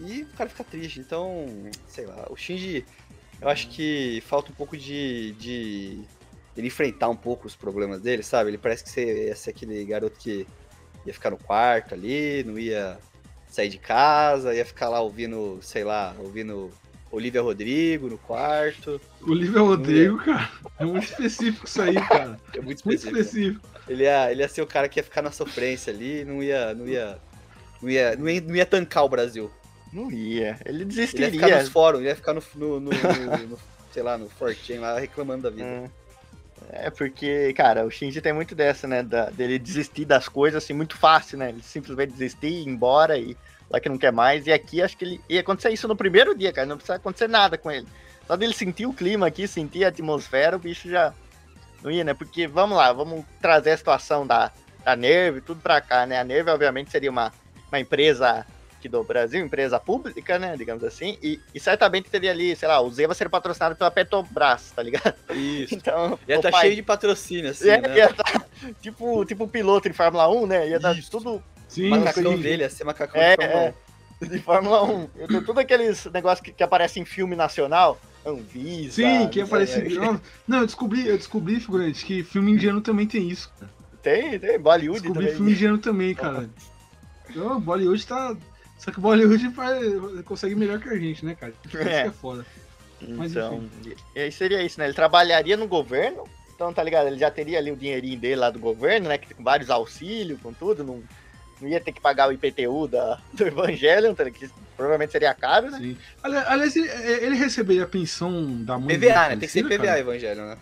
e 0.06 0.22
o 0.22 0.26
cara 0.36 0.48
fica 0.50 0.64
triste. 0.64 1.00
Então, 1.00 1.46
sei 1.86 2.06
lá, 2.06 2.26
o 2.30 2.36
Shinji, 2.36 2.84
eu 3.40 3.48
acho 3.48 3.68
que 3.68 4.22
falta 4.26 4.50
um 4.50 4.54
pouco 4.54 4.76
de, 4.76 5.32
de 5.32 6.02
ele 6.56 6.66
enfrentar 6.68 7.08
um 7.08 7.16
pouco 7.16 7.46
os 7.46 7.56
problemas 7.56 8.00
dele, 8.00 8.22
sabe? 8.22 8.50
Ele 8.50 8.58
parece 8.58 8.84
que 8.84 8.90
ser- 8.90 9.28
ia 9.28 9.36
ser 9.36 9.50
aquele 9.50 9.84
garoto 9.84 10.18
que 10.18 10.46
ia 11.06 11.12
ficar 11.14 11.30
no 11.30 11.38
quarto 11.38 11.94
ali, 11.94 12.44
não 12.44 12.58
ia 12.58 12.98
sair 13.48 13.68
de 13.68 13.78
casa, 13.78 14.54
ia 14.54 14.64
ficar 14.64 14.88
lá 14.88 15.00
ouvindo, 15.00 15.58
sei 15.62 15.84
lá, 15.84 16.14
ouvindo 16.18 16.70
Olivia 17.10 17.42
Rodrigo 17.42 18.08
no 18.08 18.16
quarto. 18.18 19.00
Olivia 19.22 19.60
Rodrigo, 19.60 20.18
cara, 20.18 20.50
é 20.78 20.84
muito 20.84 21.04
específico 21.04 21.66
isso 21.66 21.82
aí, 21.82 21.94
cara. 21.94 22.38
É 22.54 22.60
muito 22.60 22.82
Muito 22.84 22.98
específico. 23.06 23.18
específico. 23.18 23.68
Ele 23.88 24.04
ia, 24.04 24.30
ele 24.30 24.40
ia 24.42 24.48
ser 24.48 24.62
o 24.62 24.66
cara 24.66 24.88
que 24.88 24.98
ia 25.00 25.04
ficar 25.04 25.20
na 25.22 25.30
sofrência 25.32 25.92
ali, 25.92 26.24
não 26.24 26.42
ia, 26.42 26.72
não 26.74 26.86
ia, 26.88 27.18
não 27.82 27.90
ia, 27.90 28.16
não 28.16 28.28
ia, 28.28 28.40
não 28.40 28.56
ia 28.56 28.64
tancar 28.66 29.04
o 29.04 29.08
Brasil. 29.08 29.50
Não 29.92 30.10
ia. 30.10 30.58
Ele 30.64 30.76
Ele 30.76 30.78
ia 30.80 30.84
desistiria. 30.86 31.30
ficar 31.30 31.58
nos 31.60 31.68
fóruns, 31.68 32.00
ele 32.00 32.08
ia 32.08 32.16
ficar 32.16 32.32
no, 32.34 32.42
no, 32.56 32.80
no- 32.80 32.90
no- 33.48 33.58
sei 33.92 34.02
lá, 34.02 34.16
no 34.16 34.28
Fortune 34.30 34.78
lá 34.78 34.98
reclamando 34.98 35.42
da 35.42 35.50
vida. 35.50 35.64
Hum. 35.64 35.88
É 36.70 36.88
porque, 36.90 37.52
cara, 37.54 37.84
o 37.84 37.90
Shinji 37.90 38.20
tem 38.20 38.32
muito 38.32 38.54
dessa, 38.54 38.86
né? 38.86 39.02
da- 39.02 39.28
dele 39.30 39.58
desistir 39.58 40.04
das 40.04 40.28
coisas 40.28 40.62
assim 40.62 40.72
muito 40.72 40.96
fácil, 40.96 41.36
né? 41.38 41.50
Ele 41.50 41.62
simplesmente 41.62 42.12
desistir, 42.12 42.46
ir 42.46 42.68
embora 42.68 43.18
e 43.18 43.36
lá 43.68 43.78
que 43.80 43.88
não 43.88 43.98
quer 43.98 44.12
mais. 44.12 44.46
E 44.46 44.52
aqui 44.52 44.80
acho 44.80 44.96
que 44.96 45.04
ele 45.04 45.20
ia 45.28 45.40
acontecer 45.40 45.70
isso 45.70 45.86
no 45.88 45.96
primeiro 45.96 46.34
dia, 46.36 46.52
cara. 46.52 46.66
Não 46.66 46.76
precisa 46.76 46.94
acontecer 46.96 47.28
nada 47.28 47.58
com 47.58 47.70
ele. 47.70 47.86
Só 48.26 48.36
dele 48.36 48.54
sentir 48.54 48.86
o 48.86 48.92
clima 48.94 49.26
aqui, 49.26 49.46
sentir 49.48 49.84
a 49.84 49.88
atmosfera, 49.88 50.56
o 50.56 50.60
bicho 50.60 50.88
já 50.88 51.12
não 51.82 51.90
ia, 51.90 52.04
né? 52.04 52.14
Porque 52.14 52.46
vamos 52.46 52.78
lá, 52.78 52.92
vamos 52.92 53.24
trazer 53.42 53.72
a 53.72 53.76
situação 53.76 54.24
da, 54.26 54.50
da 54.84 54.94
Nerve, 54.96 55.40
tudo 55.40 55.60
pra 55.60 55.80
cá, 55.80 56.06
né? 56.06 56.18
A 56.20 56.24
Nerve, 56.24 56.48
obviamente, 56.50 56.90
seria 56.92 57.10
uma, 57.10 57.32
uma 57.70 57.80
empresa 57.80 58.46
aqui 58.82 58.88
do 58.88 59.04
Brasil, 59.04 59.44
empresa 59.44 59.78
pública, 59.78 60.38
né? 60.40 60.56
Digamos 60.56 60.82
assim. 60.82 61.16
E, 61.22 61.38
e 61.54 61.60
certamente 61.60 62.10
teria 62.10 62.32
ali, 62.32 62.56
sei 62.56 62.66
lá, 62.66 62.80
o 62.80 62.90
Zeva 62.90 63.14
ser 63.14 63.28
patrocinado 63.28 63.76
pela 63.76 63.90
Petrobras, 63.90 64.72
tá 64.74 64.82
ligado? 64.82 65.14
Isso. 65.30 65.74
Então. 65.82 66.18
Ia 66.28 66.36
estar 66.36 66.50
pai- 66.50 66.60
cheio 66.62 66.76
de 66.76 66.82
patrocínio, 66.82 67.50
assim, 67.50 67.68
é, 67.68 67.80
né? 67.80 67.96
ia 67.96 68.12
tá, 68.12 68.24
tipo, 68.80 69.24
tipo 69.24 69.44
um 69.44 69.48
piloto 69.48 69.88
de 69.88 69.94
Fórmula 69.94 70.28
1, 70.28 70.46
né? 70.46 70.68
Ia 70.68 70.80
dar 70.80 70.96
Isso. 70.96 71.10
tudo 71.10 71.42
Sim, 71.68 71.88
macacão 71.90 72.36
sim. 72.36 72.42
dele, 72.42 72.62
ia 72.62 72.70
ser 72.70 72.84
macacão 72.84 73.20
É, 73.20 73.36
de 73.36 73.42
Fórmula 73.42 73.74
é. 74.20 74.26
de 74.26 74.38
Fórmula 74.40 74.82
1. 74.84 75.08
Ia 75.20 75.28
ter 75.28 75.44
tudo 75.44 75.60
aqueles 75.60 76.04
negócios 76.06 76.40
que, 76.44 76.52
que 76.52 76.62
aparecem 76.62 77.02
em 77.02 77.06
filme 77.06 77.34
nacional. 77.36 78.00
Anvisa. 78.24 78.94
Sim, 78.94 79.28
que 79.28 79.40
aparece. 79.40 79.72
sei, 79.74 79.98
Não, 79.98 80.20
não, 80.46 80.58
eu 80.60 80.66
descobri, 80.66 81.06
eu 81.08 81.16
descobri, 81.16 81.58
figurante, 81.58 82.04
que 82.04 82.22
filme 82.22 82.52
indiano 82.52 82.80
também 82.80 83.06
tem 83.06 83.28
isso. 83.28 83.52
Cara. 83.58 83.72
Tem, 84.02 84.38
tem. 84.38 84.58
Bollywood 84.58 85.00
Descobri 85.00 85.24
também. 85.26 85.36
filme 85.36 85.52
indiano 85.52 85.78
também, 85.78 86.14
cara. 86.14 86.48
Então, 87.30 87.58
Bollywood 87.60 88.06
tá. 88.06 88.36
Só 88.82 88.90
que 88.90 89.00
Bollywood 89.00 89.50
faz, 89.50 89.80
consegue 90.24 90.54
melhor 90.56 90.80
que 90.80 90.88
a 90.88 90.98
gente, 90.98 91.24
né, 91.24 91.36
cara? 91.36 91.52
Isso 91.64 91.76
que 91.78 91.88
É. 91.88 92.06
é 92.06 92.10
foda. 92.10 92.44
Mas, 93.00 93.30
Então, 93.32 93.64
e 94.14 94.20
aí 94.20 94.32
seria 94.32 94.62
isso, 94.62 94.78
né? 94.80 94.86
Ele 94.86 94.94
trabalharia 94.94 95.56
no 95.56 95.66
governo, 95.68 96.24
então 96.54 96.72
tá 96.72 96.82
ligado? 96.82 97.06
Ele 97.06 97.18
já 97.18 97.30
teria 97.30 97.58
ali 97.58 97.70
o 97.70 97.76
dinheirinho 97.76 98.18
dele 98.18 98.36
lá 98.36 98.50
do 98.50 98.58
governo, 98.58 99.08
né? 99.08 99.18
Que 99.18 99.34
com 99.34 99.42
vários 99.44 99.70
auxílios, 99.70 100.40
com 100.40 100.52
tudo, 100.52 100.82
não, 100.84 101.00
não 101.60 101.68
ia 101.68 101.80
ter 101.80 101.92
que 101.92 102.00
pagar 102.00 102.28
o 102.28 102.32
IPTU 102.32 102.88
da, 102.88 103.20
do 103.32 103.44
Evangelion, 103.46 104.14
tá 104.14 104.24
ligado? 104.24 104.40
que 104.40 104.50
provavelmente 104.76 105.12
seria 105.12 105.32
caro, 105.34 105.70
né? 105.70 105.78
Sim. 105.78 105.96
Ali- 106.22 106.36
Aliás, 106.36 106.74
ele, 106.76 106.88
ele 107.24 107.36
receberia 107.36 107.84
a 107.84 107.88
pensão 107.88 108.62
da 108.64 108.78
mãe 108.78 108.98
PVA, 108.98 109.14
né? 109.14 109.28
Tem 109.30 109.38
que 109.40 109.48
ser 109.48 109.64
PVA, 109.64 109.78
cara? 109.78 109.98
Evangelho, 110.00 110.42
né? 110.44 110.56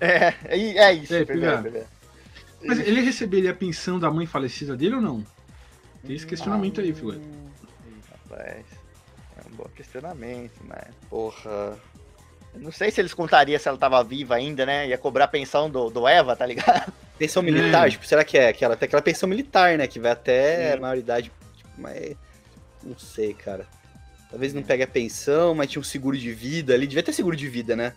É, 0.00 0.34
é, 0.44 0.58
é 0.78 0.92
isso, 0.92 1.14
É, 1.14 1.24
PVA, 1.24 1.58
PVA. 1.58 1.70
PVA. 1.70 1.86
Mas 2.66 2.78
ele 2.80 3.00
receberia 3.00 3.50
a 3.50 3.54
pensão 3.54 3.98
da 3.98 4.10
mãe 4.10 4.26
falecida 4.26 4.76
dele 4.76 4.94
ou 4.96 5.00
não? 5.00 5.24
Tem 6.06 6.14
esse 6.16 6.26
questionamento 6.26 6.80
aí, 6.80 6.92
figura. 6.92 7.18
Hum, 8.34 8.38
Rapaz, 8.38 8.66
é 9.36 9.48
um 9.52 9.56
bom 9.56 9.68
questionamento, 9.74 10.52
mas. 10.64 10.84
Porra. 11.08 11.76
eu 12.54 12.60
Não 12.60 12.72
sei 12.72 12.90
se 12.90 13.00
eles 13.00 13.14
contariam 13.14 13.58
se 13.58 13.68
ela 13.68 13.78
tava 13.78 14.02
viva 14.04 14.34
ainda, 14.34 14.64
né? 14.66 14.86
Ia 14.88 14.98
cobrar 14.98 15.24
a 15.24 15.28
pensão 15.28 15.68
do, 15.70 15.90
do 15.90 16.06
Eva, 16.06 16.34
tá 16.36 16.46
ligado? 16.46 16.92
Pensão 17.18 17.42
militar, 17.42 17.86
É. 17.86 17.90
tipo, 17.90 18.06
será 18.06 18.24
que 18.24 18.36
é 18.36 18.48
aquela, 18.48 18.76
tem 18.76 18.86
aquela 18.86 19.02
pensão 19.02 19.28
militar, 19.28 19.78
né? 19.78 19.86
Que 19.86 20.00
vai 20.00 20.10
até 20.12 20.70
Sim. 20.72 20.78
a 20.78 20.80
maioridade. 20.80 21.30
Tipo, 21.56 21.70
mas. 21.78 22.16
Não 22.82 22.98
sei, 22.98 23.32
cara. 23.34 23.66
Talvez 24.30 24.52
não 24.52 24.62
pegue 24.62 24.82
a 24.82 24.86
pensão, 24.86 25.54
mas 25.54 25.70
tinha 25.70 25.80
um 25.80 25.84
seguro 25.84 26.18
de 26.18 26.32
vida 26.32 26.74
ali. 26.74 26.86
Devia 26.86 27.02
ter 27.04 27.12
seguro 27.12 27.36
de 27.36 27.48
vida, 27.48 27.76
né? 27.76 27.92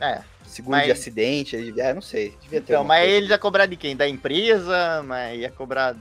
É. 0.00 0.20
Seguro 0.46 0.76
Mas- 0.76 0.84
de 0.86 0.92
acidente. 0.92 1.56
ele- 1.56 1.80
É, 1.80 1.94
não 1.94 2.02
sei. 2.02 2.36
Devia 2.42 2.60
ter. 2.60 2.72
Então, 2.74 2.84
mas 2.84 3.00
coisa. 3.04 3.16
ele 3.16 3.26
ia 3.28 3.38
cobrar 3.38 3.64
de 3.66 3.74
quem? 3.76 3.96
Da 3.96 4.06
empresa, 4.06 5.02
mas 5.02 5.40
ia 5.40 5.50
cobrar. 5.50 5.96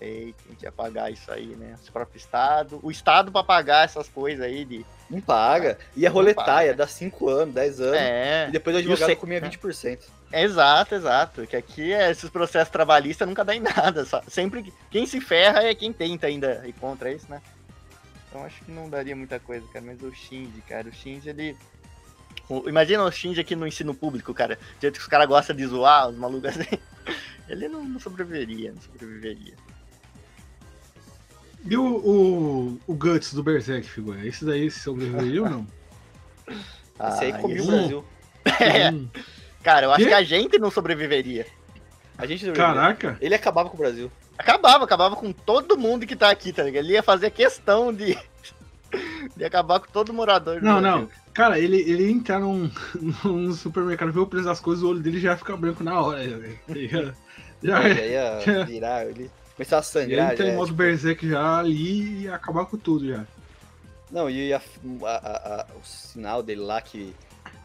Sei 0.00 0.34
quem 0.46 0.56
que 0.56 0.64
ia 0.64 0.72
pagar 0.72 1.12
isso 1.12 1.30
aí, 1.30 1.46
né? 1.56 1.76
O 1.88 1.92
próprio 1.92 2.16
Estado. 2.18 2.80
O 2.82 2.90
Estado 2.90 3.30
pra 3.30 3.44
pagar 3.44 3.84
essas 3.84 4.08
coisas 4.08 4.42
aí 4.44 4.64
de. 4.64 4.84
Não 5.10 5.20
paga. 5.20 5.78
Ia 5.94 6.08
roletar, 6.10 6.44
paga. 6.46 6.64
ia 6.66 6.74
dar 6.74 6.86
5 6.88 7.28
anos, 7.28 7.54
10 7.54 7.80
anos. 7.80 7.96
É. 7.98 8.46
E 8.48 8.50
depois 8.52 8.74
o 8.74 8.78
E 8.78 8.82
o 8.82 8.84
advogado 8.92 9.10
se- 9.10 9.16
comia 9.16 9.40
20%. 9.42 9.98
Exato, 10.32 10.94
exato. 10.94 11.46
Que 11.46 11.54
aqui 11.56 11.92
é, 11.92 12.10
esses 12.10 12.30
processos 12.30 12.70
trabalhistas 12.72 13.28
nunca 13.28 13.44
dá 13.44 13.54
em 13.54 13.60
nada. 13.60 14.04
só- 14.06 14.22
sempre 14.26 14.62
que- 14.62 14.72
quem 14.90 15.04
se 15.06 15.20
ferra 15.20 15.62
é 15.64 15.74
quem 15.74 15.92
tenta 15.92 16.26
ainda 16.26 16.62
ir 16.66 16.72
contra 16.72 17.12
isso, 17.12 17.26
né? 17.28 17.42
Então 18.28 18.42
acho 18.44 18.64
que 18.64 18.70
não 18.72 18.88
daria 18.88 19.14
muita 19.14 19.38
coisa, 19.38 19.66
cara. 19.70 19.84
Mas 19.84 20.00
o 20.02 20.10
Shinji, 20.14 20.62
cara, 20.66 20.88
o 20.88 20.92
Shinji 20.94 21.28
ele. 21.28 21.56
imagina 22.66 23.04
o 23.04 23.10
Shinji 23.12 23.40
aqui 23.40 23.54
no 23.54 23.66
ensino 23.66 23.92
público, 23.94 24.32
cara. 24.32 24.56
Do 24.56 24.80
jeito 24.80 24.94
que 24.94 25.00
os 25.02 25.08
caras 25.08 25.26
gostam 25.26 25.54
de 25.54 25.66
zoar, 25.66 26.08
os 26.08 26.16
malucos 26.16 26.48
assim. 26.56 26.78
Ele 27.48 27.68
não, 27.68 27.84
não 27.84 28.00
sobreviveria, 28.00 28.72
não 28.72 28.80
sobreviveria. 28.80 29.54
E 31.64 31.76
o, 31.76 31.84
o, 31.84 32.78
o 32.86 32.94
Guts 32.94 33.34
do 33.34 33.42
Berserk, 33.42 33.88
figura? 33.88 34.26
Esse 34.26 34.44
daí 34.44 34.70
sobreviveu 34.70 35.44
ou 35.44 35.50
não? 35.50 35.66
Esse 37.08 37.24
aí 37.24 37.32
Ah, 37.32 37.38
comia 37.38 37.62
o 37.62 37.66
Brasil. 37.66 38.04
É, 38.60 38.90
Hum, 38.90 39.08
cara, 39.62 39.86
eu 39.86 39.90
acho 39.92 40.02
Quê? 40.02 40.08
que 40.08 40.14
a 40.14 40.22
gente 40.22 40.58
não 40.58 40.70
sobreviveria. 40.70 41.46
A 42.16 42.26
gente 42.26 42.40
sobreviveu. 42.44 42.66
Caraca! 42.74 43.18
Ele 43.20 43.34
acabava 43.34 43.68
com 43.68 43.76
o 43.76 43.78
Brasil. 43.78 44.10
Acabava, 44.38 44.84
acabava 44.84 45.14
com 45.16 45.30
todo 45.32 45.76
mundo 45.76 46.06
que 46.06 46.16
tá 46.16 46.30
aqui, 46.30 46.50
tá 46.52 46.62
ligado? 46.62 46.84
Ele 46.84 46.94
ia 46.94 47.02
fazer 47.02 47.30
questão 47.30 47.92
de. 47.92 48.18
de 49.36 49.44
acabar 49.44 49.78
com 49.80 49.86
todo 49.92 50.12
morador 50.14 50.58
do 50.60 50.64
Não, 50.66 50.80
Brasil. 50.80 51.00
não. 51.02 51.08
Cara, 51.34 51.58
ele, 51.58 51.76
ele 51.82 52.04
ia 52.04 52.10
entrar 52.10 52.40
num, 52.40 52.70
num 53.24 53.52
supermercado, 53.52 54.12
ver 54.12 54.20
o 54.20 54.26
preço 54.26 54.46
das 54.46 54.58
coisas, 54.60 54.82
o 54.82 54.88
olho 54.88 55.00
dele 55.00 55.20
já 55.20 55.32
ia 55.32 55.36
ficar 55.36 55.56
branco 55.56 55.84
na 55.84 56.00
hora. 56.00 56.24
Já, 56.28 56.74
ia- 56.74 57.14
já, 57.62 57.82
Já 57.94 58.04
ia 58.06 58.64
virar, 58.64 59.06
ele 59.06 59.30
começava 59.60 59.80
a 59.80 59.82
sangrar. 59.82 60.32
entrar 60.32 60.46
já, 60.46 60.52
em 60.52 60.56
modo 60.56 60.66
tipo, 60.68 60.78
Berserk 60.78 61.28
já 61.28 61.58
ali 61.58 61.74
e 61.74 62.22
ia 62.22 62.34
acabar 62.34 62.64
com 62.64 62.78
tudo 62.78 63.06
já. 63.08 63.24
Não, 64.10 64.28
e 64.30 64.48
ia, 64.48 64.56
a- 64.56 65.08
a- 65.08 65.60
a- 65.60 65.66
o 65.80 65.86
sinal 65.86 66.42
dele 66.42 66.62
lá 66.62 66.80
que 66.80 67.14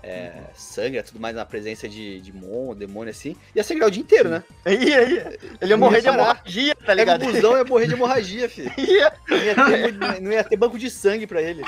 é, 0.04 0.32
sangra 0.54 1.02
tudo 1.02 1.20
mais 1.20 1.36
na 1.36 1.44
presença 1.44 1.90
de, 1.90 2.22
de 2.22 2.32
mon, 2.32 2.76
demônio 2.76 3.10
assim, 3.10 3.36
ia 3.56 3.64
sangrar 3.64 3.88
o 3.88 3.92
dia 3.92 4.04
inteiro, 4.04 4.30
né? 4.30 4.44
Ia, 4.68 5.04
ia. 5.10 5.40
Ele 5.60 5.72
ia 5.72 5.78
morrer 5.78 5.96
ia 5.98 6.02
de 6.04 6.08
hemorragia, 6.10 6.76
tá 6.76 6.94
ligado? 6.94 7.24
o 7.24 7.32
busão 7.32 7.58
ia 7.58 7.64
morrer 7.64 7.88
de 7.88 7.94
hemorragia, 7.96 8.48
filho. 8.50 8.72
Ia, 8.78 9.14
Não 9.28 9.38
ia, 9.38 9.56
ter, 9.56 10.22
não 10.22 10.32
ia 10.32 10.44
ter 10.44 10.58
banco 10.58 10.78
de 10.78 10.92
sangue 10.92 11.26
pra 11.26 11.42
ele. 11.42 11.64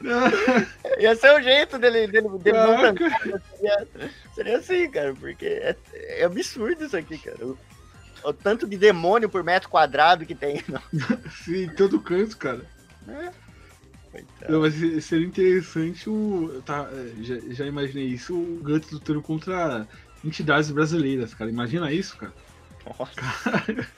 ia 0.98 1.14
ser 1.16 1.32
o 1.32 1.40
jeito 1.40 1.78
dele, 1.78 2.06
dele, 2.06 2.28
dele 2.38 2.58
não. 2.58 2.94
Seria, 3.56 3.88
seria 4.34 4.56
assim, 4.58 4.90
cara, 4.90 5.14
porque 5.14 5.46
é, 5.46 5.76
é 5.94 6.24
absurdo 6.24 6.84
isso 6.84 6.96
aqui, 6.96 7.16
cara. 7.18 7.38
O, 8.24 8.32
tanto 8.32 8.66
de 8.66 8.76
demônio 8.76 9.28
por 9.28 9.42
metro 9.44 9.68
quadrado 9.68 10.24
que 10.26 10.34
tem. 10.34 10.62
Sim, 11.44 11.64
em 11.64 11.68
todo 11.74 12.00
canto, 12.00 12.36
cara. 12.36 12.64
Coitado. 14.10 14.52
Não, 14.52 14.60
mas 14.60 14.74
se- 14.74 15.00
seria 15.00 15.26
interessante 15.26 16.08
o. 16.10 16.62
Tá, 16.64 16.88
é, 16.92 17.22
já, 17.22 17.38
já 17.50 17.66
imaginei 17.66 18.06
isso, 18.06 18.34
o 18.34 18.60
Guts 18.62 18.90
lutando 18.90 19.22
contra 19.22 19.86
entidades 20.24 20.70
brasileiras, 20.70 21.32
cara. 21.34 21.50
Imagina 21.50 21.92
isso, 21.92 22.16
cara. 22.16 22.32
Nossa. 22.86 23.12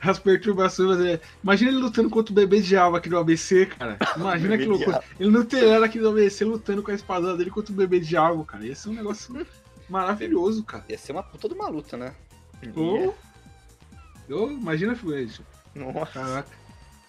As 0.00 0.18
perturbações. 0.18 0.98
é, 1.04 1.20
Imagina 1.42 1.70
ele 1.70 1.80
lutando 1.80 2.08
contra 2.08 2.32
o 2.32 2.34
bebê 2.34 2.60
diabo 2.60 2.96
aqui 2.96 3.08
do 3.10 3.18
ABC, 3.18 3.66
cara. 3.66 3.98
Imagina 4.16 4.56
que 4.56 4.64
loucura. 4.64 5.02
Ele 5.20 5.30
no 5.30 5.44
telhado 5.44 5.84
aqui 5.84 5.98
do 5.98 6.08
ABC 6.08 6.44
lutando 6.44 6.82
com 6.82 6.90
a 6.90 6.94
espada 6.94 7.36
dele 7.36 7.50
contra 7.50 7.72
o 7.72 7.76
bebê 7.76 8.00
diabo, 8.00 8.42
cara. 8.44 8.64
Ia 8.66 8.74
ser 8.74 8.88
um 8.88 8.94
negócio 8.94 9.46
maravilhoso, 9.88 10.64
cara. 10.64 10.84
Ia 10.88 10.96
ser 10.96 11.12
uma 11.12 11.22
puta 11.22 11.46
de 11.48 11.54
uma 11.54 11.68
luta, 11.68 11.96
né? 11.96 12.14
Ô, 12.74 13.14
ô, 14.32 14.50
imagina, 14.50 14.94
Fluente. 14.96 15.40
Nossa. 15.74 16.12
Caraca. 16.12 16.48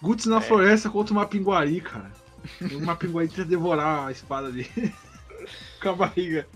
Guts 0.00 0.26
É. 0.26 0.30
na 0.30 0.40
floresta 0.40 0.88
contra 0.90 1.12
uma 1.12 1.26
pinguari, 1.26 1.80
cara. 1.80 2.12
E 2.60 2.74
uma 2.76 2.94
pinguari 2.94 3.28
tenta 3.28 3.44
devorar 3.44 4.08
a 4.08 4.12
espada 4.12 4.50
dele. 4.52 4.94
com 5.82 5.88
a 5.88 5.92
barriga. 5.94 6.46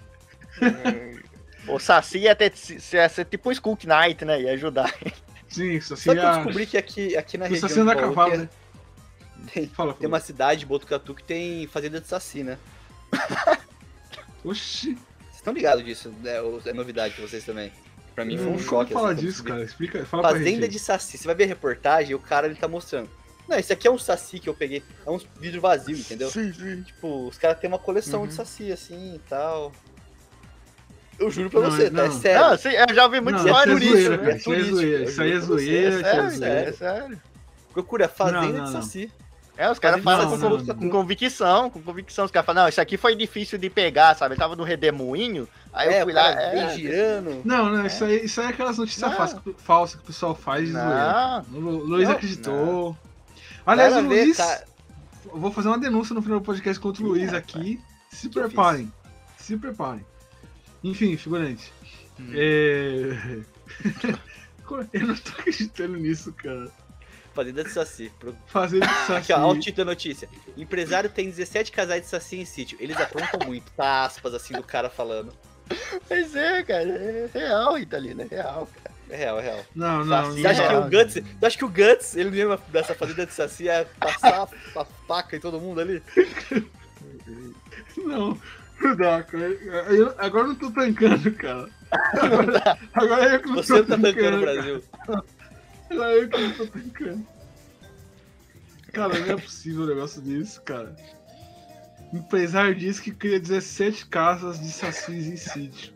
O 1.67 1.79
Saci 1.79 2.19
ia, 2.19 2.35
ter, 2.37 2.53
ia 2.93 3.09
ser 3.09 3.25
tipo 3.25 3.49
um 3.49 3.53
Skull 3.53 3.79
Knight, 3.85 4.25
né? 4.25 4.41
Ia 4.43 4.53
ajudar. 4.53 4.95
Sim, 5.49 5.73
isso 5.73 5.95
assim 5.95 6.05
Só 6.05 6.13
que 6.15 6.19
eu 6.21 6.27
a... 6.27 6.35
descobri 6.37 6.67
que 6.67 6.77
aqui, 6.77 7.17
aqui 7.17 7.37
na 7.39 7.47
Você 7.47 7.53
região 7.55 7.67
está 7.67 7.81
sendo 7.81 7.91
a 7.91 7.95
de 7.95 8.01
Bauru 8.01 8.15
cavalo, 8.15 8.31
tem- 8.33 8.41
né? 8.41 8.49
tem, 9.53 9.69
Fala, 9.69 9.95
tem 9.95 10.09
uma 10.09 10.21
cidade, 10.21 10.65
Botucatu, 10.67 11.15
que 11.15 11.23
tem 11.25 11.67
fazenda 11.67 12.01
de 12.01 12.07
saci, 12.07 12.43
né? 12.43 12.59
Oxi. 14.45 14.95
Vocês 14.95 15.37
estão 15.37 15.53
ligados 15.53 15.85
disso? 15.85 16.13
É, 16.25 16.41
o- 16.41 16.61
é 16.65 16.73
novidade 16.73 17.15
pra 17.15 17.27
vocês 17.27 17.45
também. 17.45 17.73
Pra 18.15 18.25
mim 18.25 18.37
foi 18.37 18.47
um 18.47 18.51
Nunca 18.53 18.63
choque. 18.65 18.93
falar 18.93 19.13
assim, 19.13 19.23
disso, 19.23 19.43
cara. 19.43 19.63
Explica, 19.65 20.05
fala 20.05 20.23
pra 20.23 20.33
Fazenda 20.33 20.63
gente. 20.63 20.69
de 20.73 20.79
Saci. 20.79 21.17
Você 21.19 21.25
vai 21.25 21.35
ver 21.35 21.45
a 21.45 21.47
reportagem, 21.49 22.15
o 22.15 22.19
cara 22.19 22.47
ele 22.47 22.57
tá 22.57 22.69
mostrando. 22.69 23.09
Não, 23.49 23.59
esse 23.59 23.73
aqui 23.73 23.89
é 23.89 23.91
um 23.91 23.99
Saci 23.99 24.39
que 24.39 24.49
eu 24.49 24.55
peguei. 24.55 24.83
É 25.07 25.11
um 25.11 25.19
vidro 25.41 25.61
vazio, 25.61 25.97
entendeu? 25.97 26.31
Sim, 26.31 26.53
sim. 26.53 26.83
Tipo, 26.83 27.27
os 27.29 27.39
caras 27.39 27.59
têm 27.59 27.69
uma 27.69 27.79
coleção 27.79 28.21
Uhum. 28.21 28.27
de 28.27 28.35
Saci 28.35 28.71
assim 28.71 29.15
e 29.15 29.19
tal. 29.21 29.73
Eu 31.19 31.31
juro 31.31 31.51
pra 31.51 31.61
Não, 31.61 31.71
você, 31.71 31.85
é- 31.85 31.91
tá? 31.91 32.05
É 32.05 32.09
não. 32.09 32.21
sério. 32.21 32.41
Não, 32.51 32.59
sim, 32.59 32.69
eu 32.71 32.95
já 32.95 33.05
ouvi 33.05 33.21
muita 33.21 33.39
Não, 33.39 33.47
história 33.47 33.73
isso 33.73 33.79
é 33.79 33.81
disso, 33.81 33.93
zoeira, 34.07 34.17
né? 34.17 34.23
aí 34.33 34.37
é 34.37 34.39
turístico, 34.43 34.77
zoeira. 34.77 34.99
eu 34.99 35.05
Isso 35.09 35.23
aí 35.23 35.33
é 35.33 35.41
zoeira. 35.41 35.73
É 35.87 35.89
isso 35.89 35.99
é 35.99 36.03
sério, 36.13 36.31
zoeira. 36.31 36.61
é 36.69 36.73
sério. 36.73 37.23
Procura 37.73 38.09
Fazenda 38.09 38.41
Não, 38.41 38.49
não, 38.53 38.53
de 38.53 38.73
não. 38.73 38.83
Saci. 38.83 39.13
É, 39.63 39.71
os 39.71 39.79
caras 39.79 40.03
falam 40.03 40.29
não, 40.37 40.39
com, 40.59 40.65
não, 40.65 40.75
com 40.75 40.91
convicção, 40.91 41.71
com 41.71 41.81
convicção. 41.81 42.25
Os 42.25 42.33
caras 42.33 42.45
falam, 42.45 42.63
não, 42.65 42.69
isso 42.69 42.81
aqui 42.81 42.97
foi 42.97 43.15
difícil 43.15 43.57
de 43.59 43.71
pegar, 43.71 44.17
sabe? 44.17 44.35
Ele 44.35 44.41
tava 44.41 44.57
no 44.57 44.65
redemoinho, 44.65 45.49
aí 45.73 45.89
é, 45.89 46.01
eu 46.01 46.05
fui 46.05 46.13
lá. 46.13 46.31
É, 46.33 46.75
girando. 46.77 47.43
Não, 47.45 47.71
não, 47.71 47.87
isso 47.87 48.05
aí, 48.05 48.25
isso 48.25 48.41
aí 48.41 48.49
é 48.49 48.51
aquelas 48.51 48.77
notícias 48.77 49.09
Não. 49.09 49.17
falsas 49.57 49.95
que, 50.01 50.03
o 50.03 50.05
pessoal 50.07 50.35
faz 50.35 50.67
de 50.67 50.73
zoeira. 50.73 51.45
não, 51.49 51.59
O 51.59 51.61
Lu- 51.61 51.85
Luiz 51.85 52.09
Não, 52.09 52.15
acreditou. 52.17 52.99
Aliás, 53.65 53.95
Cara, 53.95 54.05
o 54.05 54.09
Luiz. 54.09 54.37
tá- 54.37 54.65
Eu 55.33 55.39
vou 55.39 55.53
fazer 55.53 55.69
uma 55.69 55.79
denúncia 55.79 56.13
no 56.13 56.23
final 56.23 56.41
do 56.41 56.45
podcast 56.45 56.81
contra 56.81 57.05
o 57.05 57.07
Luiz 57.07 57.33
aqui. 57.33 57.81
Se 58.11 58.29
preparem. 58.29 58.93
Se 59.39 59.57
preparem. 59.57 60.05
Enfim, 60.83 61.17
figurante. 61.17 61.73
Hum. 62.19 62.31
É... 62.35 63.39
Eu 64.93 65.07
não 65.07 65.15
tô 65.15 65.31
acreditando 65.39 65.97
nisso, 65.99 66.33
cara. 66.33 66.69
Fazenda 67.35 67.65
de 67.65 67.71
Saci. 67.71 68.13
Pro- 68.19 68.35
Fazendo 68.47 68.85
isso 68.85 69.13
Aqui, 69.15 69.33
ó, 69.33 69.41
olha 69.41 69.59
o 69.59 69.61
título 69.61 69.85
da 69.87 69.91
notícia. 69.93 70.29
Empresário 70.57 71.09
tem 71.11 71.29
17 71.31 71.73
casais 71.73 72.03
de 72.03 72.09
Saci 72.09 72.37
em 72.39 72.45
sítio. 72.45 72.77
Eles 72.81 72.97
aprontam 73.01 73.41
muito. 73.47 73.71
Tá 73.73 74.05
aspas, 74.05 74.35
assim, 74.35 74.55
do 74.55 74.63
cara 74.63 74.89
falando. 74.91 75.33
Pois 76.09 76.35
é, 76.37 76.63
cara, 76.63 76.83
é 76.83 77.29
real, 77.33 77.79
Italina, 77.79 78.23
é 78.25 78.27
real, 78.27 78.69
cara. 78.83 78.93
É 79.11 79.17
real, 79.17 79.39
é 79.39 79.43
real. 79.43 79.65
Não, 79.75 80.05
não, 80.05 80.25
Saci 80.27 80.41
Você 80.43 80.47
acha 80.47 80.69
que 80.69 80.75
É. 80.75 80.79
o 80.79 80.83
Guts, 80.85 81.15
você 81.15 81.47
acha 81.47 81.59
que 81.59 81.65
o 81.65 81.69
Guts, 81.69 82.17
ele 82.17 82.31
mesmo 82.31 82.59
dessa 82.69 82.95
fazenda 82.95 83.27
de 83.27 83.33
Saci 83.33 83.65
ia 83.65 83.87
passar 83.99 84.49
a 84.77 84.85
faca 85.07 85.37
em 85.37 85.41
todo 85.41 85.61
mundo 85.61 85.81
ali? 85.81 86.03
não. 87.97 88.39
Não 88.81 88.97
dá, 88.97 89.23
cara. 89.23 89.45
Eu- 89.45 90.15
agora 90.19 90.45
eu 90.45 90.49
não 90.49 90.55
tô 90.57 90.71
tancando, 90.71 91.31
cara. 91.33 91.69
Agora, 92.15 92.79
agora 92.95 93.35
eu 93.35 93.41
que 93.41 93.49
não 93.49 93.57
Você 93.57 93.83
tô 93.85 93.97
não 93.97 94.01
tá 94.03 94.09
tancando 94.09 94.39
o. 94.39 94.41
Brasil. 94.41 94.83
Eu 95.95 96.29
que 96.29 96.39
não 96.41 96.53
tô 96.53 96.67
tancando. 96.67 97.27
Cara, 98.93 99.19
não 99.19 99.27
é 99.27 99.37
possível 99.41 99.83
um 99.83 99.87
negócio 99.87 100.21
desse, 100.21 100.61
cara. 100.61 100.95
Empresário 102.13 102.75
diz 102.75 103.01
que 103.01 103.11
cria 103.11 103.41
17 103.41 104.07
casas 104.07 104.61
de 104.61 104.71
sacis 104.71 105.27
em 105.27 105.37
sítio. 105.37 105.93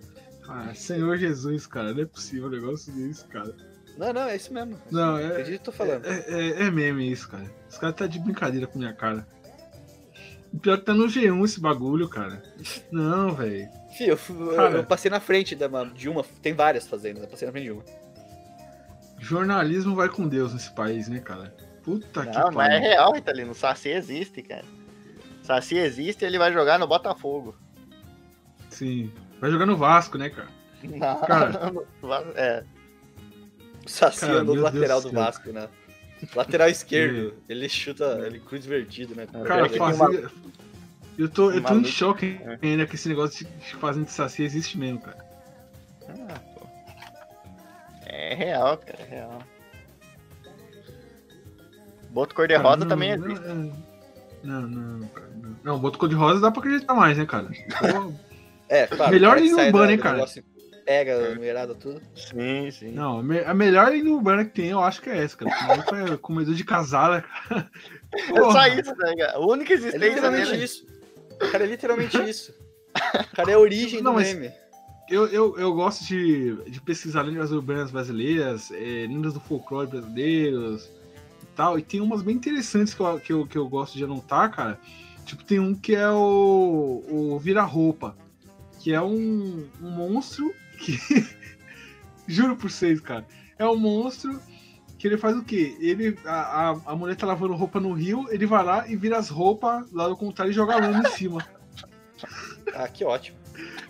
Ah, 0.49 0.73
Senhor 0.75 1.17
Jesus, 1.19 1.67
cara, 1.67 1.93
não 1.93 2.03
é 2.03 2.07
possível 2.07 2.47
um 2.47 2.51
negócio 2.51 2.93
desse, 2.93 3.25
cara. 3.27 3.55
Não, 3.99 4.13
não, 4.13 4.23
é 4.23 4.37
isso 4.37 4.53
mesmo. 4.53 4.79
Não, 4.91 5.19
é, 5.19 5.27
Acredito 5.27 5.49
que 5.49 5.55
eu 5.55 5.65
tô 5.65 5.73
falando. 5.73 6.07
é, 6.07 6.25
é, 6.29 6.63
é 6.67 6.71
meme 6.71 7.11
isso, 7.11 7.29
cara. 7.29 7.51
Os 7.69 7.77
caras 7.79 7.97
tá 7.97 8.07
de 8.07 8.19
brincadeira 8.19 8.67
com 8.67 8.79
minha 8.79 8.93
cara. 8.95 9.27
O 10.53 10.59
pior 10.59 10.75
é 10.75 10.77
que 10.79 10.85
tá 10.85 10.95
no 10.95 11.07
G1 11.07 11.45
esse 11.45 11.61
bagulho, 11.61 12.09
cara. 12.09 12.43
Não, 12.91 13.35
velho. 13.35 13.69
Fih, 13.97 14.09
eu, 14.09 14.19
eu- 14.75 14.85
passei 14.85 15.11
na 15.11 15.21
frente 15.21 15.55
da, 15.55 15.67
de 15.85 16.09
uma. 16.09 16.25
Tem 16.41 16.55
várias 16.55 16.87
fazendas, 16.87 17.23
eu 17.25 17.29
passei 17.29 17.47
na 17.47 17.53
frente 17.53 17.65
de 17.65 17.73
uma. 17.73 17.85
Jornalismo 19.27 19.95
vai 19.95 20.09
com 20.09 20.29
Deus 20.29 20.55
nesse 20.55 20.73
país, 20.75 21.09
né, 21.09 21.19
cara? 21.21 21.55
Puta 21.83 22.25
que 22.27 22.39
Não, 22.39 22.51
mas 22.53 22.69
é 22.69 22.75
pariu. 22.79 22.81
real, 22.91 23.17
Italino, 23.17 23.51
o 23.53 23.55
Saci 23.55 23.89
existe, 23.91 24.43
cara. 24.43 24.65
O 25.43 25.47
Saci 25.47 25.77
existe 25.77 26.25
ele 26.25 26.39
vai 26.39 26.53
jogar 26.53 26.79
no 26.79 26.87
Botafogo. 26.87 27.55
Sim. 28.71 29.13
Vai 29.41 29.51
jogar 29.51 29.67
no 29.67 29.77
Vasco, 29.77 30.17
né, 30.19 30.31
cara? 30.31 30.49
Não, 30.83 31.21
Cara. 31.21 31.53
é. 32.37 32.65
O 33.85 33.89
Saci 33.89 34.21
Cara, 34.21 34.33
andou 34.41 34.55
do 34.55 34.55
meu 34.55 34.65
lateral 34.65 35.01
Deus 35.01 35.13
do. 35.13 35.19
Vasco, 35.19 35.53
né? 35.53 35.69
Lateral 36.35 36.69
esquerdo. 36.69 37.35
Ele 37.49 37.69
chuta, 37.69 38.23
ele 38.27 38.41
cruz 38.41 38.65
invertido, 38.65 39.15
né? 39.15 39.27
Cara, 39.45 39.67
É 39.67 39.69
que 39.69 39.79
fazenda. 39.79 40.31
Eu 41.19 41.29
tô, 41.29 41.51
eu 41.51 41.63
tô 41.63 41.75
em 41.75 41.85
choque 41.85 42.39
É. 42.45 42.59
ainda 42.63 42.87
que 42.87 42.95
esse 42.95 43.09
negócio 43.09 43.47
de 43.47 43.75
fazenda 43.77 44.07
de 44.07 44.13
saci 44.13 44.43
existe 44.43 44.77
mesmo, 44.79 45.01
cara. 45.01 45.25
Real, 48.37 48.79
cara, 48.79 48.99
é 49.03 49.05
real. 49.05 49.39
Boto 52.11 52.35
cor-de-rosa 52.35 52.87
também 52.87 53.17
não, 53.17 53.27
existe. 53.27 53.47
Não, 54.43 54.61
não, 54.63 54.69
não, 54.69 55.09
cara, 55.09 55.31
não. 55.43 55.57
Não, 55.65 55.79
boto 55.79 55.99
cor-de-rosa 55.99 56.41
dá 56.41 56.51
pra 56.51 56.61
acreditar 56.61 56.95
mais, 56.95 57.19
né, 57.19 57.27
cara? 57.27 57.49
É, 58.69 58.85
claro. 58.89 59.13
Melhor 59.13 59.37
o 59.37 59.49
sai 59.55 59.67
Urbana, 59.67 59.93
hein, 59.93 59.99
cara? 59.99 60.25
Pega 60.85 61.31
a 61.31 61.35
mulherada 61.37 61.73
tudo. 61.73 62.03
Sim, 62.17 62.69
sim. 62.73 62.91
Não, 62.91 63.21
a 63.21 63.23
me- 63.23 63.45
a 63.45 63.55
melhor 63.55 63.93
linha 63.93 64.13
urbana 64.13 64.45
que 64.45 64.51
tem, 64.51 64.71
eu 64.71 64.81
acho 64.81 65.01
que 65.01 65.09
é 65.09 65.23
essa, 65.23 65.37
cara. 65.37 65.53
É 66.13 66.17
comedor 66.17 66.53
de 66.53 66.65
casada, 66.65 67.23
cara. 67.23 67.71
É 68.35 68.41
só 68.41 68.67
isso, 68.67 68.93
né, 68.97 69.15
cara? 69.19 69.33
A 69.35 69.39
única 69.39 69.73
É 69.73 69.77
existência 69.77 70.09
literalmente 70.09 70.51
dele. 70.51 70.65
isso. 70.65 70.85
O 71.41 71.51
cara 71.53 71.63
é 71.63 71.67
literalmente 71.69 72.23
isso. 72.29 72.53
O 73.33 73.37
cara 73.37 73.51
é 73.53 73.55
a 73.55 73.59
origem 73.61 74.03
Não, 74.03 74.11
do 74.13 74.17
mas- 74.17 74.35
meme. 74.35 74.53
Eu, 75.09 75.27
eu, 75.29 75.57
eu 75.59 75.73
gosto 75.73 76.05
de, 76.05 76.57
de 76.69 76.81
pesquisar 76.81 77.23
lendas 77.23 77.53
urbanas 77.53 77.91
brasileiras, 77.91 78.73
é, 78.73 79.07
lendas 79.07 79.35
do 79.35 79.41
folclore 79.41 79.89
brasileiros 79.89 80.91
e 81.43 81.47
tal. 81.55 81.79
E 81.79 81.83
tem 81.83 82.01
umas 82.01 82.23
bem 82.23 82.35
interessantes 82.35 82.93
que 82.93 83.01
eu, 83.01 83.21
que 83.21 83.33
eu, 83.33 83.47
que 83.47 83.57
eu 83.57 83.69
gosto 83.69 83.97
de 83.97 84.05
anotar, 84.05 84.51
cara. 84.51 84.81
Tipo, 85.25 85.45
tem 85.45 85.61
um 85.61 85.75
que 85.75 85.95
é 85.95 86.11
o, 86.11 87.05
o 87.09 87.39
Vira-Roupa, 87.39 88.17
que 88.81 88.93
é 88.93 89.01
um, 89.01 89.69
um 89.81 89.91
monstro 89.91 90.53
que. 90.79 90.99
Juro 92.27 92.57
por 92.57 92.71
vocês, 92.71 93.01
cara. 93.01 93.25
É 93.57 93.65
um 93.65 93.77
monstro 93.77 94.41
que 94.99 95.07
ele 95.07 95.17
faz 95.17 95.37
o 95.37 95.45
quê? 95.45 95.77
Ele, 95.81 96.19
a, 96.25 96.71
a, 96.71 96.71
a 96.87 96.97
mulher 96.97 97.15
tá 97.17 97.27
lavando 97.27 97.55
roupa 97.55 97.79
no 97.79 97.93
rio, 97.93 98.27
ele 98.31 98.47
vai 98.47 98.65
lá 98.65 98.89
e 98.89 98.97
vira 98.97 99.19
as 99.19 99.29
roupas 99.29 99.91
lá 99.93 100.09
do 100.09 100.17
contrário 100.17 100.51
e 100.51 100.55
joga 100.55 100.77
lama 100.77 101.07
em 101.07 101.11
cima. 101.13 101.47
Ah, 102.75 102.89
que 102.89 103.05
ótimo. 103.05 103.39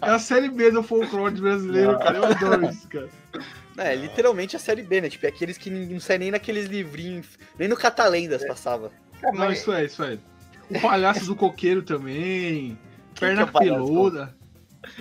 É 0.03 0.11
a 0.11 0.19
série 0.19 0.49
B 0.49 0.71
do 0.71 0.83
folclore 0.83 1.41
brasileiro, 1.41 1.99
cara. 1.99 2.19
Eu 2.19 2.25
adoro 2.27 2.67
isso, 2.71 2.89
cara. 2.89 3.09
É, 3.79 3.95
literalmente 3.95 4.57
a 4.57 4.59
série 4.59 4.83
B, 4.83 5.01
né? 5.01 5.09
Tipo, 5.09 5.27
é 5.27 5.29
aqueles 5.29 5.59
que 5.59 5.69
não 5.71 6.01
sai 6.01 6.19
nem 6.19 6.31
naqueles 6.31 6.67
livrinhos. 6.67 7.27
Nem 7.59 7.69
no 7.69 7.77
Catalendas 7.77 8.47
passava. 8.47 8.91
Cara, 9.21 9.33
Não, 9.33 9.41
mas 9.47 9.59
isso 9.61 9.73
é, 9.73 9.85
isso 9.85 10.03
é. 10.03 10.19
O 10.71 10.81
palhaço 10.81 11.25
do 11.27 11.37
coqueiro 11.37 11.83
também. 11.83 12.79
Quem 13.15 13.29
perna 13.29 13.47
que 13.47 13.57
é 13.57 13.61
peluda. 13.61 14.35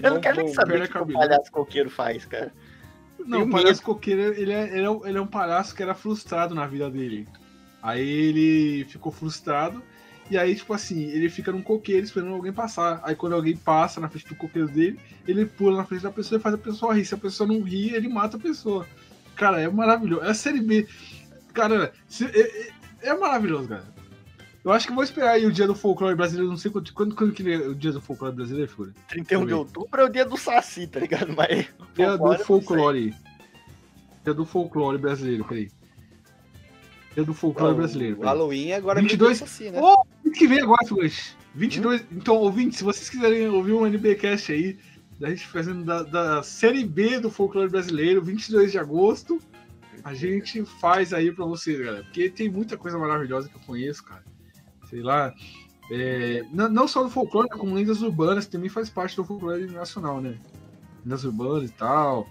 eu 0.02 0.14
não 0.14 0.22
quero 0.22 0.38
nem 0.38 0.54
saber 0.54 0.82
o 0.84 0.88
que 0.90 0.98
o 0.98 1.08
palhaço 1.08 1.52
coqueiro 1.52 1.90
faz, 1.90 2.26
cara. 2.26 2.52
Não, 3.20 3.40
Tenho 3.40 3.46
o 3.48 3.52
palhaço 3.52 3.82
coqueiro, 3.82 4.22
ele 4.22 4.52
é, 4.52 4.64
ele, 4.78 4.86
é, 4.86 4.90
um- 4.90 5.06
ele 5.08 5.18
é 5.18 5.22
um 5.22 5.28
palhaço 5.28 5.74
que 5.74 5.82
era 5.82 5.96
frustrado 5.96 6.54
na 6.54 6.68
vida 6.68 6.90
dele. 6.90 7.28
Aí 7.82 8.08
ele 8.08 8.86
ficou 8.86 9.12
frustrado. 9.12 9.82
E 10.30 10.38
aí, 10.38 10.56
tipo 10.56 10.74
assim, 10.74 11.04
ele 11.04 11.30
fica 11.30 11.52
num 11.52 11.62
coqueiro 11.62 12.04
esperando 12.04 12.34
alguém 12.34 12.52
passar. 12.52 13.00
Aí 13.04 13.16
quando 13.16 13.34
alguém 13.34 13.56
passa 13.56 14.00
na 14.02 14.10
frente 14.10 14.28
do 14.28 14.36
coqueiro 14.36 14.68
dele, 14.68 15.00
ele 15.28 15.46
pula 15.46 15.78
na 15.78 15.86
frente 15.86 16.02
da 16.02 16.12
pessoa 16.12 16.40
e 16.40 16.42
faz 16.42 16.56
a 16.56 16.58
pessoa 16.58 16.96
rir. 16.96 17.06
Se 17.06 17.14
a 17.14 17.18
pessoa 17.18 17.48
não 17.48 17.62
rir, 17.62 17.94
ele 17.94 18.08
mata 18.10 18.36
a 18.38 18.40
pessoa. 18.40 18.88
Cara, 19.36 19.62
é 19.62 19.70
maravilhoso. 19.70 20.24
É 20.26 20.30
a 20.32 20.34
série 20.34 20.62
B. 20.62 20.88
Cara, 21.54 21.94
se- 22.08 22.26
é, 22.26 22.40
é- 22.40 23.10
é 23.10 23.14
maravilhoso, 23.18 23.68
cara. 23.70 23.84
Eu 24.64 24.72
acho 24.72 24.88
que 24.88 24.94
vou 24.94 25.04
esperar 25.04 25.32
aí 25.34 25.46
o 25.46 25.52
dia 25.52 25.68
do 25.68 25.76
folclore 25.76 26.16
brasileiro. 26.16 26.50
Não 26.50 26.58
sei 26.58 26.72
quando, 26.72 26.92
quando, 26.92 27.14
quando 27.16 27.32
que 27.32 27.48
é 27.54 27.58
o 27.58 27.76
dia 27.76 27.92
do 27.92 28.02
folclore 28.02 28.36
brasileiro, 28.36 28.68
figura? 28.72 28.94
31 29.08 29.46
de 29.46 29.54
outubro 29.54 30.02
é 30.02 30.06
o 30.06 30.10
dia 30.10 30.26
do 30.26 30.36
Saci, 30.38 30.88
tá 30.88 31.00
ligado? 31.00 31.32
Mas. 31.38 31.68
Dia 31.96 32.18
do 32.18 32.38
folclore. 32.40 33.14
Dia 34.24 34.34
do 34.34 34.44
folclore 34.44 34.98
brasileiro, 34.98 35.46
peraí. 35.46 35.70
Dia 37.14 37.24
do 37.24 37.34
folclore 37.34 37.74
O 37.74 37.78
brasileiro. 37.78 38.16
peraí. 38.18 38.28
Halloween 38.34 38.72
agora 38.74 39.00
22 39.02 39.42
assim, 39.42 39.70
né? 39.70 39.80
Ô, 39.80 39.95
que 40.36 40.48
vem 40.48 40.62
agora, 40.62 40.86
Figueiredo. 40.88 41.16
22. 41.56 42.06
Então, 42.12 42.36
ouvinte, 42.36 42.76
se 42.76 42.84
vocês 42.84 43.10
quiserem 43.10 43.48
ouvir 43.48 43.72
um 43.72 43.86
NBcast 43.86 44.52
aí, 44.52 44.78
da 45.20 45.30
gente 45.30 45.48
fazendo 45.48 45.84
da, 45.84 46.04
da 46.04 46.44
série 46.44 46.84
B 46.84 47.20
do 47.20 47.32
folclore 47.32 47.70
brasileiro, 47.70 48.22
22 48.22 48.72
de 48.72 48.78
agosto, 48.78 49.40
a 50.04 50.14
gente 50.14 50.66
faz 50.66 51.14
aí 51.14 51.32
pra 51.32 51.46
vocês, 51.46 51.80
galera. 51.80 52.04
Porque 52.04 52.30
tem 52.30 52.50
muita 52.50 52.78
coisa 52.78 52.98
maravilhosa 52.98 53.48
que 53.48 53.56
eu 53.56 53.62
conheço, 53.62 54.04
cara. 54.04 54.24
Sei 54.90 55.02
lá. 55.02 55.34
é, 55.90 56.44
não, 56.52 56.70
não 56.70 56.88
só 56.88 57.02
do 57.02 57.10
folclore, 57.10 57.50
né, 57.50 57.58
como 57.58 57.74
lendas 57.74 58.02
urbanas, 58.02 58.46
que 58.46 58.52
também 58.52 58.70
faz 58.70 58.90
parte 58.90 59.16
do 59.16 59.24
folclore 59.24 59.66
nacional, 59.68 60.20
né? 60.20 60.38
Lendas 61.06 61.24
urbanas 61.24 61.70
e 61.70 61.74
tal. 61.74 62.28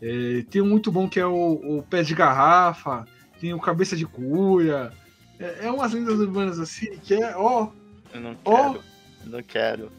É, 0.00 0.44
tem 0.48 0.62
um 0.62 0.66
muito 0.66 0.92
bom 0.92 1.08
que 1.08 1.18
é 1.18 1.26
o, 1.26 1.78
o 1.78 1.82
Pé 1.82 2.04
de 2.04 2.14
Garrafa, 2.14 3.04
tem 3.40 3.52
o 3.52 3.60
Cabeça 3.60 3.96
de 3.96 4.06
Cuia. 4.06 4.92
É, 5.38 5.66
é 5.66 5.70
umas 5.70 5.92
lendas 5.92 6.18
urbanas 6.18 6.58
assim 6.58 6.96
que 6.98 7.14
é, 7.14 7.36
ó, 7.36 7.70
Eu 8.12 8.20
não 8.20 8.36
Ó. 8.44 8.72
quero. 8.72 8.84
Eu 9.24 9.30
não 9.30 9.42
quero. 9.42 9.92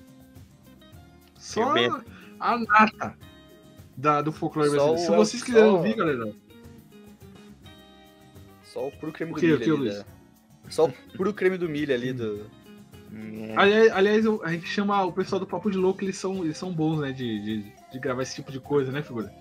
só 1.38 1.74
a 2.40 2.58
nata 2.58 3.18
da, 3.96 4.22
do 4.22 4.32
folclore 4.32 4.70
Só 4.70 4.76
brasileiro. 4.76 5.02
Se 5.12 5.16
vocês 5.16 5.40
só- 5.42 5.46
quiserem 5.46 5.70
ouvir, 5.72 5.96
galera, 5.96 6.34
Só 8.64 8.88
o 8.88 8.92
puro 8.92 9.12
creme 9.12 9.34
do 9.34 9.42
milho 9.42 9.56
ali. 9.82 9.90
Da- 9.90 10.06
Só 10.70 10.86
o 10.86 10.94
puro 11.16 11.34
creme 11.34 11.58
do 11.58 11.68
milho 11.70 11.94
ali 11.94 12.14
do. 12.14 12.46
É. 13.12 13.56
aliás, 13.58 13.92
aliás, 13.92 14.26
eu- 14.26 14.42
a 14.44 14.52
gente 14.52 14.68
chama 14.68 15.04
o 15.04 15.12
pessoal 15.12 15.40
do 15.40 15.48
Papo 15.48 15.72
de 15.72 15.78
Louco, 15.78 16.04
eles 16.04 16.16
são, 16.18 16.44
eles 16.44 16.58
são 16.58 16.72
bons, 16.72 17.00
né, 17.02 17.12
de, 17.12 17.42
de, 17.44 17.74
de 17.92 18.00
gravar 18.00 18.22
esse 18.22 18.36
tipo 18.36 18.52
de 18.52 18.60
coisa, 18.60 18.92
né, 18.92 19.02
figura? 19.02 19.34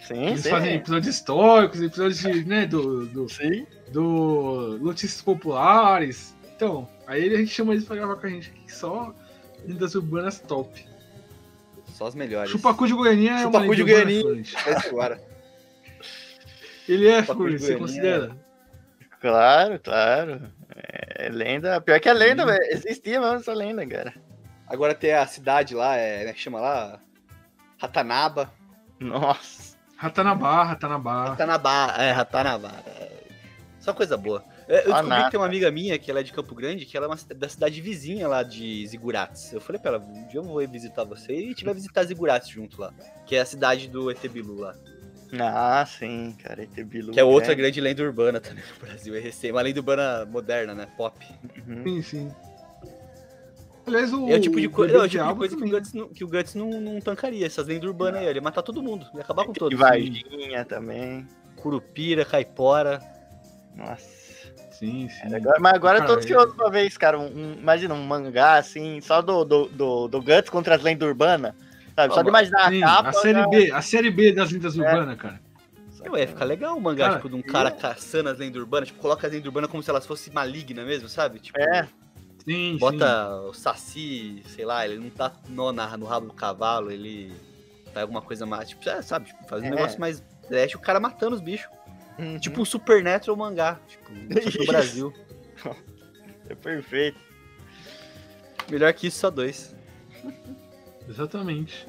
Sim, 0.00 0.26
Eles 0.28 0.40
sim. 0.40 0.50
fazem 0.50 0.74
episódios 0.76 1.14
históricos, 1.14 1.82
episódios 1.82 2.18
de, 2.18 2.44
né, 2.44 2.66
do, 2.66 3.06
do, 3.06 3.28
Sim. 3.28 3.66
do 3.92 4.78
Notícias 4.80 5.20
Populares. 5.20 6.34
Então, 6.54 6.88
aí 7.06 7.32
a 7.34 7.38
gente 7.38 7.50
chama 7.50 7.72
eles 7.72 7.84
pra 7.84 7.96
gravar 7.96 8.16
com 8.16 8.26
a 8.26 8.30
gente 8.30 8.50
aqui, 8.50 8.72
só 8.72 9.14
lendas 9.66 9.94
urbanas 9.94 10.38
top. 10.40 10.86
Só 11.94 12.06
as 12.06 12.14
melhores. 12.14 12.50
Chupacu 12.50 12.86
de 12.86 12.92
Goianinha 12.94 13.32
é 13.32 13.34
uma 13.34 13.42
Chupacu 13.42 13.64
lenda 13.64 13.76
de 13.76 13.82
Goianinha. 13.82 14.44
Agora. 14.86 15.20
Ele 16.88 17.08
é, 17.08 17.20
Chupacu 17.20 17.42
Figurante, 17.42 17.64
você 17.64 17.76
considera? 17.76 18.36
Claro, 19.20 19.80
claro. 19.80 20.42
É 20.70 21.28
lenda. 21.28 21.80
Pior 21.80 21.98
que 21.98 22.08
é 22.08 22.12
lenda, 22.12 22.46
velho. 22.46 22.62
Existia 22.70 23.20
mesmo 23.20 23.36
essa 23.36 23.52
lenda, 23.52 23.84
cara. 23.86 24.14
Agora 24.68 24.94
tem 24.94 25.12
a 25.12 25.26
cidade 25.26 25.74
lá, 25.74 25.96
é, 25.96 26.18
como 26.18 26.30
é 26.30 26.32
que 26.32 26.40
chama 26.40 26.60
lá? 26.60 27.00
Ratanaba. 27.78 28.52
Nossa. 29.00 29.67
Ratanabá, 29.98 30.62
Ratanabá. 30.62 31.24
Ratanabá, 31.30 31.94
é, 31.98 32.12
Ratanabá. 32.12 32.72
é. 32.86 33.18
Só 33.80 33.92
coisa 33.92 34.16
boa. 34.16 34.44
É, 34.68 34.86
Eu 34.86 34.92
descobri 34.92 35.24
que 35.24 35.30
tem 35.30 35.40
uma 35.40 35.46
amiga 35.46 35.70
minha, 35.72 35.98
que 35.98 36.08
ela 36.08 36.20
é 36.20 36.22
de 36.22 36.32
Campo 36.32 36.54
Grande, 36.54 36.86
que 36.86 36.96
ela 36.96 37.06
é 37.06 37.08
uma, 37.08 37.16
da 37.34 37.48
cidade 37.48 37.80
vizinha 37.80 38.28
lá 38.28 38.44
de 38.44 38.86
Zigurates. 38.86 39.52
Eu 39.52 39.60
falei 39.60 39.80
pra 39.80 39.92
ela, 39.94 40.04
um 40.04 40.26
dia 40.28 40.38
eu 40.38 40.44
vou 40.44 40.62
ir 40.62 40.68
visitar 40.68 41.02
você 41.02 41.32
e 41.32 41.44
a 41.44 41.48
gente 41.48 41.64
vai 41.64 41.74
visitar 41.74 42.04
Zigurates 42.04 42.48
junto 42.48 42.80
lá. 42.80 42.92
Que 43.26 43.34
é 43.34 43.40
a 43.40 43.44
cidade 43.44 43.88
do 43.88 44.08
ET 44.10 44.24
Bilu 44.28 44.60
lá. 44.60 44.74
Ah, 45.40 45.84
sim, 45.84 46.36
cara. 46.42 46.62
ET 46.62 46.84
Bilu. 46.84 47.12
Que 47.12 47.18
é 47.18 47.24
outra 47.24 47.52
é. 47.52 47.54
grande 47.56 47.80
lenda 47.80 48.02
urbana 48.02 48.40
também 48.40 48.62
no 48.72 48.86
Brasil. 48.86 49.16
É 49.16 49.20
recém, 49.20 49.50
uma 49.50 49.62
lenda 49.62 49.80
urbana 49.80 50.24
moderna, 50.26 50.74
né? 50.74 50.86
Pop. 50.96 51.18
Uhum. 51.66 51.82
Sim, 51.82 52.02
sim. 52.02 52.32
Aliás, 53.88 54.12
o. 54.12 54.28
É 54.30 54.36
o 54.36 54.40
tipo 54.40 54.60
de, 54.60 54.68
co- 54.68 54.86
não, 54.86 55.00
é 55.02 55.04
o 55.04 55.08
tipo 55.08 55.24
de 55.26 55.34
coisa 55.34 55.56
que 55.56 55.64
o. 55.64 55.68
Guts 55.70 55.92
não, 55.94 56.08
que 56.08 56.24
o 56.24 56.28
Guts 56.28 56.54
não, 56.54 56.80
não 56.80 57.00
tancaria. 57.00 57.46
Essas 57.46 57.66
lendas 57.66 57.88
urbanas 57.88 58.20
aí, 58.20 58.26
ele 58.26 58.38
ia 58.38 58.42
matar 58.42 58.62
todo 58.62 58.82
mundo. 58.82 59.06
Ia 59.14 59.20
acabar 59.22 59.44
com 59.44 59.52
E 59.52 59.54
todos. 59.54 59.78
Varginha 59.78 60.64
também. 60.64 61.26
Curupira, 61.56 62.24
Caipora. 62.24 63.00
Nossa. 63.74 64.18
Sim, 64.72 65.08
sim. 65.08 65.34
Agora- 65.34 65.58
mas 65.60 65.74
agora 65.74 65.98
eu 65.98 66.02
tô 66.02 66.08
Cara, 66.08 66.20
ansioso 66.20 66.54
pra 66.54 66.68
ver 66.70 66.86
isso, 66.86 66.98
cara. 67.00 67.18
Um, 67.18 67.24
um- 67.26 67.52
imagina 67.58 67.94
um 67.94 68.02
mangá 68.04 68.54
assim, 68.58 69.00
só 69.00 69.20
do, 69.20 69.44
do, 69.44 69.66
do, 69.66 70.08
do 70.08 70.22
Guts 70.22 70.50
contra 70.50 70.76
as 70.76 70.82
lendas 70.82 71.08
urbanas. 71.08 71.52
Sabe? 71.96 72.14
Só 72.14 72.22
de 72.22 72.28
imaginar 72.28 72.70
Sim, 72.70 72.82
a 72.84 72.86
capa. 72.86 73.08
a 73.08 73.12
série 73.12 73.38
já- 73.40 73.48
B, 73.48 73.72
a 73.72 73.82
série 73.82 74.10
B 74.12 74.32
das 74.32 74.52
lendas 74.52 74.78
É. 74.78 74.80
urbanas, 74.80 75.16
cara. 75.18 75.40
Ué, 76.10 76.26
fica 76.28 76.44
legal 76.44 76.76
um 76.76 76.80
mangá, 76.80 77.06
Cara, 77.06 77.16
tipo, 77.16 77.28
de 77.28 77.34
um 77.34 77.42
cara 77.42 77.70
eu- 77.70 77.74
caçando 77.76 78.28
as 78.28 78.38
lendas 78.38 78.56
urbanas. 78.62 78.86
Tipo, 78.88 79.00
coloca 79.00 79.26
as 79.26 79.32
lendas 79.32 79.46
urbanas 79.46 79.68
como 79.68 79.82
se 79.82 79.90
elas 79.90 80.06
fossem 80.06 80.32
malignas 80.32 80.86
mesmo, 80.86 81.08
sabe? 81.08 81.40
Tipo, 81.40 81.58
É. 81.60 81.88
Sim, 82.48 82.78
bota 82.78 83.40
o 83.42 83.52
Saci, 83.52 84.42
sei 84.48 84.64
lá, 84.64 84.86
ele 84.86 84.98
não 84.98 85.10
tá 85.10 85.32
nó 85.50 85.70
na, 85.70 85.96
no 85.98 86.06
rabo 86.06 86.28
do 86.28 86.32
cavalo, 86.32 86.90
ele 86.90 87.30
faz 87.86 87.98
alguma 87.98 88.22
coisa 88.22 88.46
mais, 88.46 88.70
tipo, 88.70 88.88
é, 88.88 89.02
sabe? 89.02 89.26
Tipo, 89.26 89.46
faz 89.46 89.62
um 89.62 89.66
É. 89.66 89.70
negócio 89.70 90.00
mais 90.00 90.22
trash, 90.48 90.74
o 90.74 90.78
cara 90.78 90.98
matando 90.98 91.34
os 91.36 91.42
bichos. 91.42 91.70
Uhum. 92.18 92.38
Tipo 92.38 92.62
um 92.62 92.64
Supernatural 92.64 93.36
mangá, 93.36 93.78
tipo, 93.86 94.10
Isso. 94.48 94.64
Brasil. 94.66 95.12
É 96.48 96.54
perfeito. 96.54 97.18
Melhor 98.70 98.92
que 98.94 99.06
isso, 99.08 99.18
só 99.18 99.30
dois. 99.30 99.74
sim. 100.22 100.32
Exatamente. 101.08 101.86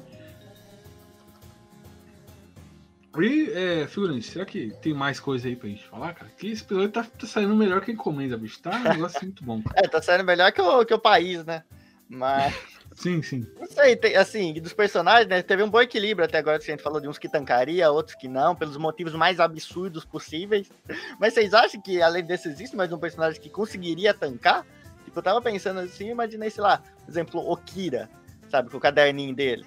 E, 3.18 3.50
é, 3.50 3.86
figurante, 3.88 4.30
será 4.30 4.44
que 4.44 4.72
tem 4.80 4.94
mais 4.94 5.18
coisa 5.18 5.48
aí 5.48 5.56
pra 5.56 5.68
gente 5.68 5.86
falar, 5.88 6.14
cara? 6.14 6.30
Que 6.36 6.48
esse 6.52 6.62
episódio 6.62 6.90
tá, 6.90 7.02
tá 7.02 7.26
saindo 7.26 7.56
melhor 7.56 7.80
que 7.80 7.90
a 7.90 7.94
encomenda, 7.94 8.36
bicho. 8.36 8.60
Tá 8.60 8.70
um 8.70 8.82
negócio 8.82 9.18
muito 9.24 9.44
bom. 9.44 9.62
É, 9.74 9.88
tá 9.88 10.00
saindo 10.00 10.24
melhor 10.24 10.52
que 10.52 10.60
o, 10.60 10.84
que 10.84 10.94
o 10.94 10.98
país, 10.98 11.44
né? 11.44 11.64
Mas, 12.08 12.54
Sim, 12.94 13.22
sim. 13.22 13.46
não 13.58 13.66
sei, 13.66 13.96
tem, 13.96 14.16
assim, 14.16 14.52
dos 14.54 14.72
personagens, 14.72 15.28
né? 15.28 15.42
Teve 15.42 15.62
um 15.62 15.70
bom 15.70 15.80
equilíbrio 15.80 16.24
até 16.24 16.38
agora, 16.38 16.58
que 16.58 16.70
a 16.70 16.74
gente 16.74 16.82
falou 16.82 17.00
de 17.00 17.08
uns 17.08 17.18
que 17.18 17.28
tancaria, 17.28 17.90
outros 17.90 18.16
que 18.16 18.28
não, 18.28 18.54
pelos 18.54 18.76
motivos 18.76 19.14
mais 19.14 19.40
absurdos 19.40 20.04
possíveis. 20.04 20.70
Mas 21.18 21.34
vocês 21.34 21.54
acham 21.54 21.80
que, 21.80 22.02
além 22.02 22.24
desse, 22.24 22.48
existe 22.48 22.76
mais 22.76 22.92
um 22.92 22.98
personagem 22.98 23.40
que 23.40 23.48
conseguiria 23.48 24.12
tancar? 24.12 24.66
Tipo, 25.04 25.18
eu 25.18 25.22
tava 25.22 25.40
pensando 25.40 25.80
assim, 25.80 26.10
imaginei, 26.10 26.50
sei 26.50 26.62
lá, 26.62 26.78
por 26.78 27.10
exemplo, 27.10 27.40
o 27.40 27.56
Kira, 27.56 28.08
sabe, 28.48 28.70
com 28.70 28.76
o 28.76 28.80
caderninho 28.80 29.34
dele. 29.34 29.64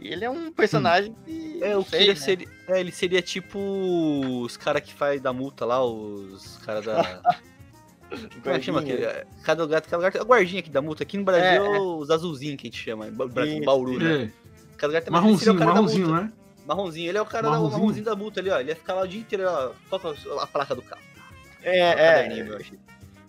E 0.00 0.08
ele 0.08 0.24
é 0.24 0.30
um 0.30 0.50
personagem 0.50 1.14
que. 1.24 1.62
É, 1.62 1.76
o 1.76 1.84
sei, 1.84 2.00
Kira 2.00 2.14
né? 2.14 2.18
seria. 2.20 2.48
É, 2.68 2.80
ele 2.80 2.90
seria 2.90 3.20
tipo 3.20 3.58
os 4.42 4.56
caras 4.56 4.82
que 4.82 4.94
faz 4.94 5.20
da 5.20 5.32
multa 5.32 5.64
lá, 5.66 5.84
os 5.84 6.56
caras 6.64 6.84
da. 6.86 7.20
Como 8.42 8.54
é 8.54 8.58
que 8.58 8.64
chama 8.64 8.80
aquele? 8.80 9.04
É, 9.04 9.24
Cada 9.44 9.62
lugar, 9.62 9.80
cada 9.82 10.10
tem 10.10 10.20
a 10.20 10.24
guardinha 10.24 10.60
aqui 10.60 10.70
da 10.70 10.82
multa. 10.82 11.04
Aqui 11.04 11.16
no 11.16 11.24
Brasil, 11.24 11.64
É, 11.64 11.76
é. 11.76 11.80
os 11.80 12.10
azulzinhos 12.10 12.56
que 12.56 12.66
a 12.66 12.70
gente 12.70 12.82
chama, 12.82 13.06
Brasil, 13.10 13.58
Isso, 13.58 13.64
Bauru, 13.64 13.98
né? 13.98 14.24
É, 14.24 14.30
Cada 14.76 14.94
ele 14.94 15.02
seria 15.02 15.12
marronzinho, 15.12 15.52
o 15.52 15.58
cara 15.58 15.70
da 15.70 15.74
marronzinho, 15.74 16.14
né? 16.14 16.32
Marronzinho, 16.66 17.08
ele 17.08 17.18
é 17.18 17.22
o 17.22 17.26
cara 17.26 17.42
da 17.44 17.50
Marronzinho? 17.50 17.78
marronzinho 17.80 18.04
da 18.04 18.16
multa 18.16 18.40
ali, 18.40 18.50
ó. 18.50 18.58
Ele 18.58 18.70
ia 18.70 18.76
ficar 18.76 18.94
lá 18.94 19.02
o 19.02 19.08
dia 19.08 19.20
inteiro, 19.20 19.44
ó. 19.46 19.70
Qual 19.88 20.00
que 20.14 20.28
a 20.40 20.46
placa 20.46 20.74
do 20.74 20.82
carro? 20.82 21.02
É, 21.62 21.70
O 21.70 21.98
é. 21.98 22.62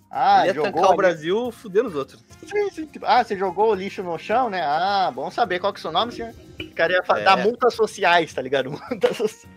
Ah, 0.09 0.41
ele 0.41 0.47
ia 0.49 0.53
jogou 0.53 0.91
o. 0.91 0.95
Brasil 0.95 1.51
fudendo 1.51 1.87
os 1.89 1.95
outros. 1.95 2.19
Sim, 2.45 2.69
sim. 2.71 2.89
Ah, 3.03 3.23
você 3.23 3.37
jogou 3.37 3.71
o 3.71 3.75
lixo 3.75 4.01
no 4.03 4.17
chão, 4.17 4.49
né? 4.49 4.61
Ah, 4.61 5.11
bom 5.13 5.29
saber 5.31 5.59
qual 5.59 5.71
que 5.71 5.77
é 5.77 5.81
o 5.81 5.81
seu 5.83 5.91
nome, 5.91 6.11
senhor. 6.11 6.33
O 6.61 6.73
cara 6.75 6.93
ia 6.93 7.03
É. 7.19 7.23
dar 7.23 7.37
multas 7.37 7.73
sociais, 7.73 8.33
tá 8.33 8.41
ligado? 8.41 8.69
Multas 8.91 9.17
sociais. 9.17 9.55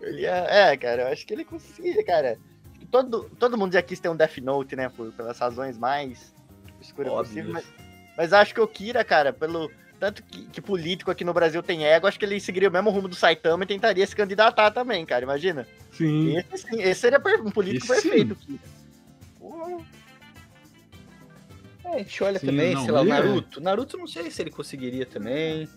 Ele 0.00 0.22
ia... 0.22 0.34
É, 0.48 0.76
cara, 0.76 1.02
eu 1.02 1.08
acho 1.08 1.26
que 1.26 1.32
ele 1.34 1.44
conseguia, 1.44 2.04
cara. 2.04 2.38
Todo, 2.90 3.30
todo 3.38 3.56
mundo 3.58 3.72
já 3.72 3.82
quis 3.82 4.00
ter 4.00 4.08
um 4.08 4.16
Death 4.16 4.38
Note, 4.38 4.74
né? 4.76 4.88
Por, 4.88 5.12
pelas 5.12 5.38
razões 5.38 5.76
mais 5.78 6.34
escuras 6.80 7.12
possíveis. 7.12 7.52
Mas, 7.52 7.64
mas 8.16 8.32
acho 8.32 8.54
que 8.54 8.60
o 8.60 8.68
Kira, 8.68 9.04
cara, 9.04 9.32
pelo. 9.32 9.70
Tanto 10.00 10.22
que, 10.22 10.44
que 10.46 10.60
político 10.60 11.10
aqui 11.10 11.24
no 11.24 11.34
Brasil 11.34 11.60
tem 11.62 11.84
ego, 11.84 12.06
acho 12.06 12.18
que 12.18 12.24
ele 12.24 12.38
seguiria 12.38 12.68
o 12.68 12.72
mesmo 12.72 12.88
rumo 12.90 13.08
do 13.08 13.16
Saitama 13.16 13.64
e 13.64 13.66
tentaria 13.66 14.06
se 14.06 14.14
candidatar 14.14 14.70
também, 14.70 15.04
cara. 15.04 15.24
Imagina. 15.24 15.66
Sim. 15.92 16.36
Esse, 16.38 16.58
sim, 16.68 16.80
esse 16.80 17.00
seria 17.00 17.20
um 17.44 17.50
político 17.50 17.92
Esse 17.92 18.02
perfeito. 18.08 18.36
Kira. 18.36 18.58
Porra. 19.40 19.84
É, 21.84 21.94
a 21.94 21.98
gente 21.98 22.22
olha 22.22 22.38
Sim, 22.38 22.46
também, 22.46 22.74
não, 22.74 22.82
sei 22.84 22.92
lá, 22.92 23.00
o 23.02 23.04
é- 23.06 23.08
Naruto. 23.08 23.60
Naruto 23.60 23.96
não 23.98 24.06
sei 24.06 24.30
se 24.30 24.40
ele 24.42 24.50
conseguiria 24.50 25.04
também. 25.06 25.68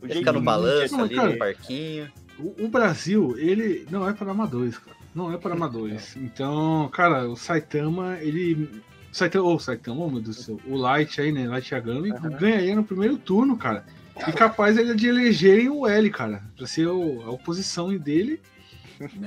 O 0.00 0.06
Ia 0.06 0.14
ficar 0.14 0.32
no 0.32 0.40
balanço 0.40 0.96
Não, 0.96 1.04
ali, 1.04 1.14
cara, 1.14 1.30
no 1.30 1.38
parquinho. 1.38 2.12
O, 2.38 2.64
o 2.64 2.68
Brasil, 2.68 3.34
ele 3.38 3.86
não 3.90 4.08
é 4.08 4.12
para 4.12 4.30
amadores, 4.30 4.78
cara. 4.78 4.96
Não 5.14 5.32
é 5.32 5.36
para 5.36 5.54
amadores. 5.54 6.16
Então, 6.16 6.88
cara, 6.92 7.28
o 7.28 7.36
Saitama, 7.36 8.18
ele. 8.20 8.82
O 9.10 9.16
Saitama, 9.16 9.44
ô, 9.48 9.58
Saitama, 9.58 10.04
oh, 10.04 10.10
meu 10.10 10.20
Deus 10.20 10.36
do 10.36 10.42
céu. 10.42 10.60
O 10.66 10.76
Light 10.76 11.20
aí, 11.20 11.32
né? 11.32 11.48
Light 11.48 11.72
Yagami, 11.74 12.10
ganharia 12.38 12.76
no 12.76 12.84
primeiro 12.84 13.16
turno, 13.16 13.56
cara. 13.56 13.84
E 14.26 14.32
capaz 14.32 14.76
ele 14.76 14.94
de 14.94 15.08
elegerem 15.08 15.68
o 15.68 15.86
L, 15.86 16.10
cara. 16.10 16.42
Pra 16.56 16.66
ser 16.66 16.86
o- 16.86 17.22
a 17.24 17.30
oposição 17.30 17.96
dele. 17.96 18.40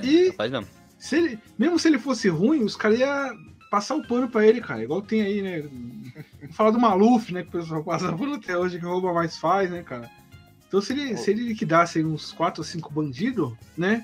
E 0.02 0.30
Capaz 0.30 0.50
mesmo. 0.50 0.66
se 0.98 1.16
ele, 1.16 1.38
mesmo 1.58 1.78
se 1.78 1.88
ele 1.88 1.98
fosse 1.98 2.28
ruim, 2.28 2.62
os 2.62 2.76
caras 2.76 2.98
iam 2.98 3.36
passar 3.70 3.94
o 3.94 4.06
pano 4.06 4.28
pra 4.28 4.46
ele, 4.46 4.60
cara. 4.60 4.82
Igual 4.82 5.00
tem 5.02 5.22
aí, 5.22 5.40
né? 5.42 5.64
Falar 6.52 6.70
do 6.70 6.78
Maluf, 6.78 7.32
né? 7.32 7.42
Que 7.42 7.48
o 7.48 7.60
pessoal 7.60 7.82
passa 7.82 8.12
pano 8.12 8.34
até 8.34 8.56
hoje, 8.56 8.78
que 8.78 8.84
rouba 8.84 9.12
mais 9.14 9.36
faz, 9.38 9.70
né, 9.70 9.82
cara? 9.82 10.10
Então 10.72 10.80
se 10.80 10.94
ele, 10.94 11.18
se 11.18 11.30
ele 11.30 11.42
liquidasse 11.48 12.02
uns 12.02 12.32
4 12.32 12.62
ou 12.62 12.64
5 12.64 12.90
bandidos, 12.90 13.52
né? 13.76 14.02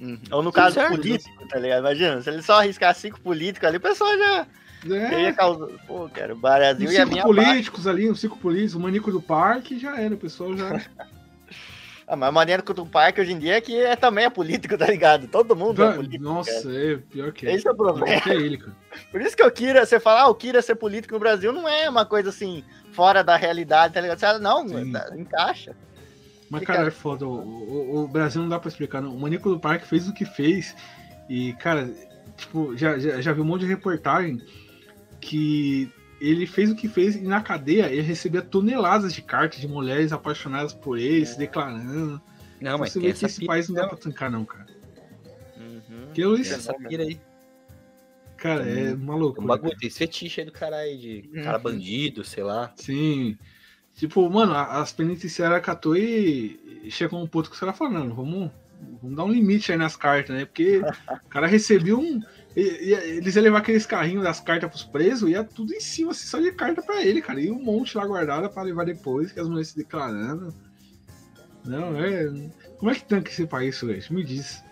Uhum. 0.00 0.18
Ou 0.30 0.42
no 0.42 0.50
caso 0.50 0.76
certo. 0.76 0.96
político, 0.96 1.46
tá 1.46 1.58
ligado? 1.58 1.80
Imagina, 1.80 2.22
se 2.22 2.30
ele 2.30 2.40
só 2.40 2.60
arriscar 2.60 2.94
cinco 2.94 3.20
políticos 3.20 3.68
ali, 3.68 3.76
o 3.76 3.80
pessoal 3.80 4.16
já, 4.16 4.46
É, 4.90 5.24
ia 5.24 5.34
causar. 5.34 5.66
Pô, 5.86 6.08
cara, 6.08 6.32
o 6.32 6.38
Brasil 6.38 6.90
ia 6.90 7.00
5 7.00 7.10
minha 7.10 7.22
políticos 7.22 7.86
ali, 7.86 8.10
uns 8.10 8.20
5 8.20 8.38
políticos, 8.38 8.74
o 8.74 8.80
manico 8.80 9.12
do 9.12 9.20
parque, 9.20 9.78
já 9.78 10.00
era, 10.00 10.14
o 10.14 10.18
pessoal 10.18 10.56
já. 10.56 10.80
Ah, 12.10 12.16
mas 12.16 12.30
a 12.30 12.32
maneira 12.32 12.62
que 12.62 12.72
o 12.72 12.86
parque 12.86 13.20
hoje 13.20 13.32
em 13.32 13.38
dia 13.38 13.58
é 13.58 13.60
que 13.60 13.78
é, 13.78 13.94
também 13.94 14.24
é 14.24 14.30
político, 14.30 14.78
tá 14.78 14.86
ligado? 14.86 15.28
Todo 15.28 15.54
mundo 15.54 15.84
é 15.84 15.92
político. 15.92 16.24
Nossa, 16.24 16.72
é 16.72 16.96
pior 16.96 17.32
que 17.32 17.46
é. 17.46 17.52
Esse 17.52 17.68
é 17.68 17.70
o 17.70 17.76
problema. 17.76 18.08
É 18.08 18.34
ele, 18.34 18.56
cara. 18.56 18.74
Por 19.12 19.20
isso 19.20 19.36
que 19.36 19.42
eu 19.42 19.50
queria, 19.50 19.84
você 19.84 20.00
falar, 20.00 20.22
ah, 20.22 20.28
o 20.28 20.34
Kira 20.34 20.62
ser 20.62 20.76
político 20.76 21.12
no 21.12 21.20
Brasil 21.20 21.52
não 21.52 21.68
é 21.68 21.86
uma 21.86 22.06
coisa 22.06 22.30
assim, 22.30 22.64
fora 22.92 23.22
da 23.22 23.36
realidade, 23.36 23.92
tá 23.92 24.00
ligado? 24.00 24.18
Você 24.18 24.24
fala, 24.24 24.38
não, 24.38 24.66
tá- 24.90 25.14
encaixa. 25.18 25.76
Mas, 26.50 26.64
cara, 26.64 26.88
é 26.88 26.90
foda. 26.90 27.26
O, 27.26 27.32
o- 27.40 28.04
o 28.04 28.08
Brasil 28.08 28.40
não 28.42 28.48
dá 28.48 28.58
pra 28.58 28.68
explicar, 28.68 29.00
não. 29.02 29.14
O 29.14 29.20
Manico 29.20 29.50
do 29.50 29.60
Parque 29.60 29.86
fez 29.86 30.08
o 30.08 30.14
que 30.14 30.24
fez. 30.24 30.74
E, 31.28 31.52
cara, 31.54 31.90
tipo, 32.36 32.76
já, 32.76 32.98
já, 32.98 33.20
já 33.20 33.32
vi 33.32 33.40
um 33.40 33.44
monte 33.44 33.62
de 33.62 33.66
reportagem 33.66 34.40
que 35.20 35.90
ele 36.20 36.46
fez 36.46 36.70
o 36.70 36.74
que 36.74 36.88
fez 36.88 37.14
e 37.16 37.20
na 37.20 37.40
cadeia 37.40 37.86
ele 37.90 38.00
recebia 38.02 38.42
toneladas 38.42 39.12
de 39.12 39.22
cartas 39.22 39.60
de 39.60 39.68
mulheres 39.68 40.12
apaixonadas 40.12 40.72
por 40.72 40.98
ele, 40.98 41.24
se 41.26 41.38
declarando. 41.38 42.20
Não, 42.60 42.78
mas 42.78 42.92
Você 42.92 42.98
tem 43.00 43.12
vê 43.12 43.18
que 43.18 43.24
esse 43.26 43.40
pira, 43.40 43.46
país 43.52 43.68
não 43.68 43.76
dá 43.76 43.86
pra 43.86 43.96
tancar, 43.96 44.30
não, 44.30 44.44
cara. 44.44 44.66
Uhum. 45.56 46.06
Porque 46.06 46.24
eu, 46.24 46.32
Tem 46.32 46.42
isso, 46.42 46.54
essa 46.54 46.74
pira 46.74 47.02
aí. 47.04 47.20
cara, 48.36 48.68
é 48.68 48.94
uma 48.94 48.96
Tem 48.96 49.14
um 49.14 49.18
loucura. 49.18 49.46
bagulho, 49.46 49.76
tem 49.78 49.86
esse 49.88 49.98
fetiche 49.98 50.40
aí 50.40 50.46
do 50.46 50.52
cara 50.52 50.76
aí, 50.76 50.96
de 50.96 51.30
Uhum. 51.36 51.44
cara 51.44 51.58
bandido, 51.58 52.24
sei 52.24 52.42
lá. 52.42 52.72
Sim. 52.76 53.36
Tipo, 53.98 54.30
mano, 54.30 54.54
as 54.54 54.92
penitenciárias 54.92 55.60
catou 55.60 55.96
e 55.96 56.86
chegou 56.88 57.20
um 57.20 57.26
ponto 57.26 57.50
que 57.50 57.56
você 57.56 57.66
tá 57.66 57.72
falando. 57.72 58.14
Vamos, 58.14 58.48
vamos 59.02 59.16
dar 59.16 59.24
um 59.24 59.32
limite 59.32 59.72
aí 59.72 59.76
nas 59.76 59.96
cartas, 59.96 60.36
né? 60.36 60.44
Porque 60.44 60.78
o 60.78 61.28
cara 61.28 61.48
recebeu 61.48 61.98
um. 61.98 62.20
Eles 62.54 63.34
iam 63.34 63.42
levar 63.42 63.58
aqueles 63.58 63.84
carrinhos 63.84 64.22
das 64.22 64.38
cartas 64.38 64.70
pros 64.70 64.84
presos 64.84 65.28
e 65.28 65.32
ia 65.32 65.42
tudo 65.42 65.74
em 65.74 65.80
cima, 65.80 66.12
assim, 66.12 66.26
só 66.28 66.38
de 66.38 66.52
carta 66.52 66.80
pra 66.80 67.02
ele, 67.04 67.20
cara. 67.20 67.40
E 67.40 67.50
um 67.50 67.60
monte 67.60 67.96
lá 67.96 68.06
guardada 68.06 68.48
pra 68.48 68.62
levar 68.62 68.86
depois, 68.86 69.32
que 69.32 69.40
as 69.40 69.48
mulheres 69.48 69.68
se 69.70 69.76
declarando. 69.76 70.54
Não, 71.64 71.96
é. 71.98 72.24
Como 72.78 72.92
é 72.92 72.94
que 72.94 73.04
tanca 73.04 73.30
esse 73.30 73.46
país, 73.46 73.76
Suete? 73.76 74.12
Me 74.14 74.22
diz. 74.24 74.62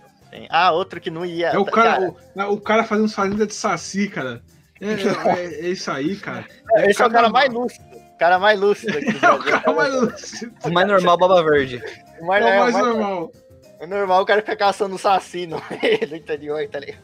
Ah, 0.48 0.70
outro 0.70 1.00
que 1.00 1.10
não 1.10 1.26
ia. 1.26 1.48
É 1.48 1.58
o 1.58 1.64
tá- 1.64 1.70
cara, 1.72 2.14
o, 2.48 2.52
o 2.54 2.60
cara 2.60 2.84
fazendo 2.84 3.08
fazendas 3.08 3.48
de 3.48 3.54
saci, 3.54 4.08
cara. 4.08 4.40
É, 4.80 4.92
é- 5.40 5.66
é 5.66 5.68
isso 5.70 5.90
aí, 5.90 6.14
cara. 6.16 6.46
esse 6.76 7.02
é 7.02 7.06
o 7.06 7.10
cara 7.10 7.22
cada- 7.24 7.30
mais 7.30 7.52
lúcido. 7.52 7.95
O 8.16 8.18
cara 8.18 8.38
mais 8.38 8.58
lúcido 8.58 8.96
aqui. 8.96 9.12
do 9.12 9.20
É 9.26 9.30
o 9.30 9.38
cara 9.44 9.72
mais 9.74 9.94
lúcido. 9.94 10.54
O 10.64 10.70
mais 10.72 10.88
normal, 10.88 11.18
Baba 11.18 11.42
Verde. 11.44 11.82
O 12.18 12.26
mais- 12.26 12.42
É 12.44 12.48
o 12.48 12.50
é, 12.50 12.56
o 12.56 12.62
mais 12.62 12.74
normal. 12.74 13.32
É 13.78 13.86
normal 13.86 14.22
o 14.22 14.26
cara 14.26 14.40
ficar 14.40 14.56
caçando 14.56 14.96
saci 14.96 15.46
no 15.46 15.56
no 16.10 16.16
interior, 16.16 16.66
tá 16.68 16.78
ligado? 16.80 17.02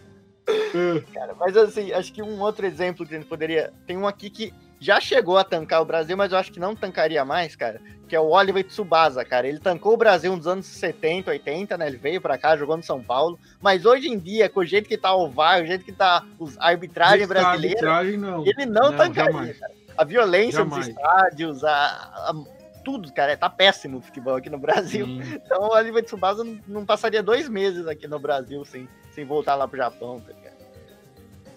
É. 0.49 1.01
Cara, 1.13 1.35
mas 1.39 1.57
assim, 1.57 1.93
acho 1.93 2.13
que 2.13 2.23
um 2.23 2.41
outro 2.41 2.65
exemplo 2.67 3.07
que 3.07 3.15
a 3.15 3.19
gente 3.19 3.29
poderia. 3.29 3.71
Tem 3.87 3.97
um 3.97 4.07
aqui 4.09 4.31
que 4.31 4.53
já 4.81 4.99
chegou 5.01 5.37
a 5.39 5.45
tancar 5.45 5.81
o 5.83 5.85
Brasil, 5.85 6.17
mas 6.17 6.33
eu 6.33 6.39
acho 6.39 6.51
que 6.51 6.59
não 6.59 6.75
tancaria 6.75 7.25
mais, 7.25 7.55
cara. 7.55 7.81
Que 8.09 8.17
é 8.17 8.21
o 8.21 8.31
Oliver 8.31 8.65
Tsubasa, 8.65 9.25
cara. 9.25 9.47
Ele 9.47 9.61
tancou 9.61 9.93
o 9.95 9.97
Brasil 9.97 10.35
nos 10.35 10.47
anos 10.47 10.67
70, 10.67 11.31
80, 11.31 11.77
né? 11.79 11.87
Ele 11.87 11.97
veio 11.99 12.21
pra 12.21 12.37
cá, 12.39 12.57
jogou 12.57 12.77
no 12.77 12.83
São 12.83 13.01
Paulo. 13.03 13.39
Mas 13.61 13.85
hoje 13.85 14.09
em 14.09 14.19
dia, 14.19 14.49
com 14.49 14.61
o 14.61 14.65
jeito 14.65 14.89
que 14.89 14.99
tá 14.99 15.15
o 15.15 15.29
VAR, 15.31 15.63
o 15.63 15.67
jeito 15.67 15.85
que 15.85 15.93
tá 15.93 16.25
os- 16.39 16.59
a 16.59 16.69
arbitragem 16.69 17.27
brasileira, 17.27 17.77
arbitragem, 17.93 18.17
não. 18.19 18.45
ele 18.47 18.67
não, 18.67 18.91
Não, 18.91 18.97
tancaria, 18.97 19.33
jamais. 19.33 19.59
cara. 19.59 19.73
A 19.97 20.05
violência 20.05 20.59
Jamais. 20.59 20.86
nos 20.86 20.88
estádios, 20.88 21.64
a, 21.64 21.70
a- 21.70 22.45
tudo, 22.84 23.12
cara, 23.12 23.36
tá 23.36 23.49
péssimo 23.49 23.99
o 23.99 24.01
futebol 24.01 24.34
aqui 24.36 24.51
no 24.51 24.59
Brasil. 24.59 25.07
Sim. 25.07 25.20
Então 25.34 25.62
o 25.62 25.72
Oliver 25.74 26.03
Tsubasa 26.05 26.43
não, 26.43 26.59
não 26.66 26.86
passaria 26.86 27.22
dois 27.22 27.49
meses 27.49 27.86
aqui 27.86 28.09
no 28.09 28.18
Brasil 28.18 28.64
sem, 28.64 28.88
sem 29.12 29.24
voltar 29.24 29.55
lá 29.55 29.68
pro 29.68 29.76
Japão, 29.76 30.18
tá 30.20 30.32
ligado? 30.32 30.53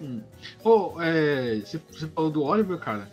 Hum. 0.01 0.21
Pô, 0.61 1.01
é, 1.01 1.61
você, 1.63 1.79
você 1.89 2.07
falou 2.07 2.29
do 2.29 2.43
Oliver, 2.43 2.77
cara. 2.77 3.09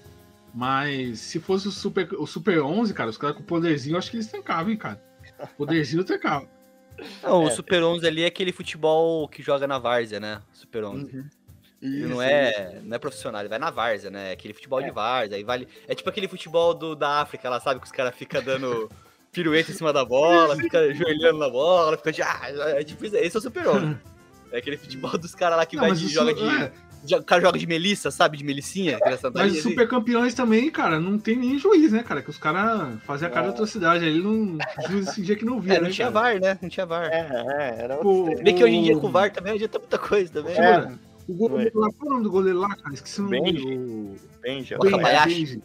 Mas 0.55 1.21
se 1.21 1.41
fosse 1.41 1.67
o 1.69 1.71
Super, 1.71 2.13
o 2.15 2.27
Super 2.27 2.61
11, 2.61 2.93
cara, 2.93 3.09
os 3.09 3.17
caras 3.17 3.37
com 3.37 3.43
poderzinho, 3.43 3.95
eu 3.95 3.99
acho 3.99 4.11
que 4.11 4.17
eles 4.17 4.27
tancavam, 4.27 4.71
hein, 4.71 4.77
cara. 4.77 5.01
Poderzinho 5.57 6.05
tancava. 6.05 6.47
Não, 7.23 7.45
o 7.45 7.47
É. 7.49 7.51
Super 7.51 7.83
11 7.83 8.07
ali 8.07 8.23
é 8.23 8.27
aquele 8.27 8.53
futebol 8.53 9.27
que 9.27 9.43
joga 9.43 9.67
na 9.67 9.79
várzea, 9.79 10.21
né? 10.21 10.43
Super 10.53 10.85
11. 10.85 11.25
Ele 11.83 12.07
não 12.07 12.23
é, 12.23 12.79
não 12.85 12.95
é 12.95 12.99
profissional, 12.99 13.41
ele 13.43 13.49
vai 13.49 13.59
na 13.59 13.71
várzea, 13.71 14.09
né? 14.11 14.31
É 14.31 14.33
Aquele 14.35 14.55
futebol 14.55 14.81
de 14.81 14.91
várzea, 14.93 15.37
aí 15.37 15.43
vale. 15.43 15.67
É 15.89 15.95
tipo 15.95 16.09
aquele 16.09 16.29
futebol 16.29 16.73
do, 16.73 16.95
da 16.95 17.21
África, 17.21 17.51
lá, 17.51 17.59
sabe? 17.59 17.81
Que 17.81 17.87
os 17.87 17.93
caras 17.93 18.15
ficam 18.15 18.41
dando 18.43 18.89
pirueta 19.33 19.73
em 19.73 19.75
cima 19.75 19.93
da 19.93 20.05
bola, 20.05 20.55
fica 20.57 20.79
ajoelhando 20.79 21.39
na 21.39 21.51
bola, 21.51 21.97
fica 21.97 22.13
de. 22.13 22.23
Ah, 22.23 22.41
é 22.79 22.85
tipo 22.85 23.05
isso. 23.05 23.17
Esse 23.17 23.37
é 23.37 23.39
o 23.41 23.43
Super 23.43 23.67
11. 23.67 23.97
É 24.53 24.59
aquele 24.59 24.77
futebol 24.77 25.17
dos 25.19 25.35
caras 25.35 25.57
lá 25.59 25.67
que 25.67 25.75
Não, 25.77 25.83
vai 25.85 25.93
de, 25.93 26.05
isso- 26.05 26.15
joga 26.15 26.33
de. 26.35 26.45
é, 26.45 27.17
O 27.19 27.25
cara 27.25 27.41
joga 27.43 27.59
de 27.59 27.67
melissa, 27.67 28.13
sabe? 28.13 28.37
De 28.37 28.45
melicinha. 28.45 28.99
mas 29.35 29.51
os 29.53 29.59
assim. 29.59 29.71
super 29.71 29.89
campeões 29.89 30.35
também, 30.35 30.71
cara, 30.71 31.01
não 31.01 31.19
tem 31.19 31.35
nem 31.37 31.59
juiz, 31.59 31.91
né, 31.91 32.05
cara? 32.05 32.23
Que 32.23 32.31
os 32.31 32.39
caras 32.39 32.97
faziam 33.05 33.29
a 33.29 33.33
cada 33.35 33.49
atrocidade. 33.49 34.05
Aí 34.05 34.21
não. 34.21 34.57
O 34.87 34.89
juiz 34.89 35.09
esse 35.09 35.21
dia 35.23 35.35
que 35.35 35.45
não 35.45 35.59
via, 35.59 35.75
É, 35.75 35.81
não 35.81 35.87
né? 35.89 35.91
tinha 35.91 36.13
cara? 36.13 36.33
VAR, 36.33 36.41
né? 36.41 36.59
Não 36.63 36.69
tinha 36.69 36.87
VAR. 36.87 37.07
É, 37.11 37.29
é, 37.79 37.83
era 37.85 37.97
outro 37.97 38.37
Se 38.37 38.43
bem 38.45 38.55
que 38.55 38.63
hoje 38.63 38.75
em 38.75 38.83
dia 38.85 38.97
o- 38.97 39.01
com 39.01 39.09
o 39.09 39.11
VAR 39.11 39.33
também 39.33 39.55
adianta 39.55 39.79
muita 39.81 39.99
coisa 39.99 40.33
também. 40.33 40.55
É. 40.57 40.61
É, 40.71 40.93
O 41.29 41.35
goleiro 41.35 41.79
lá, 41.79 41.89
qual 41.93 42.05
é 42.05 42.07
o 42.07 42.11
nome 42.11 42.25
do 42.25 42.31
goleiro 42.31 42.59
lá, 42.59 42.75
cara? 42.75 42.95
Esqueci 42.95 43.21
o 43.21 43.25
nome 43.25 43.41
Benji. 43.41 43.65
dele. 43.65 43.77
O... 43.79 44.17
bem, 44.41 44.63
já. 44.65 44.77
O 44.77 44.85
Wakabayashi. 44.85 45.29
Benji. 45.29 45.63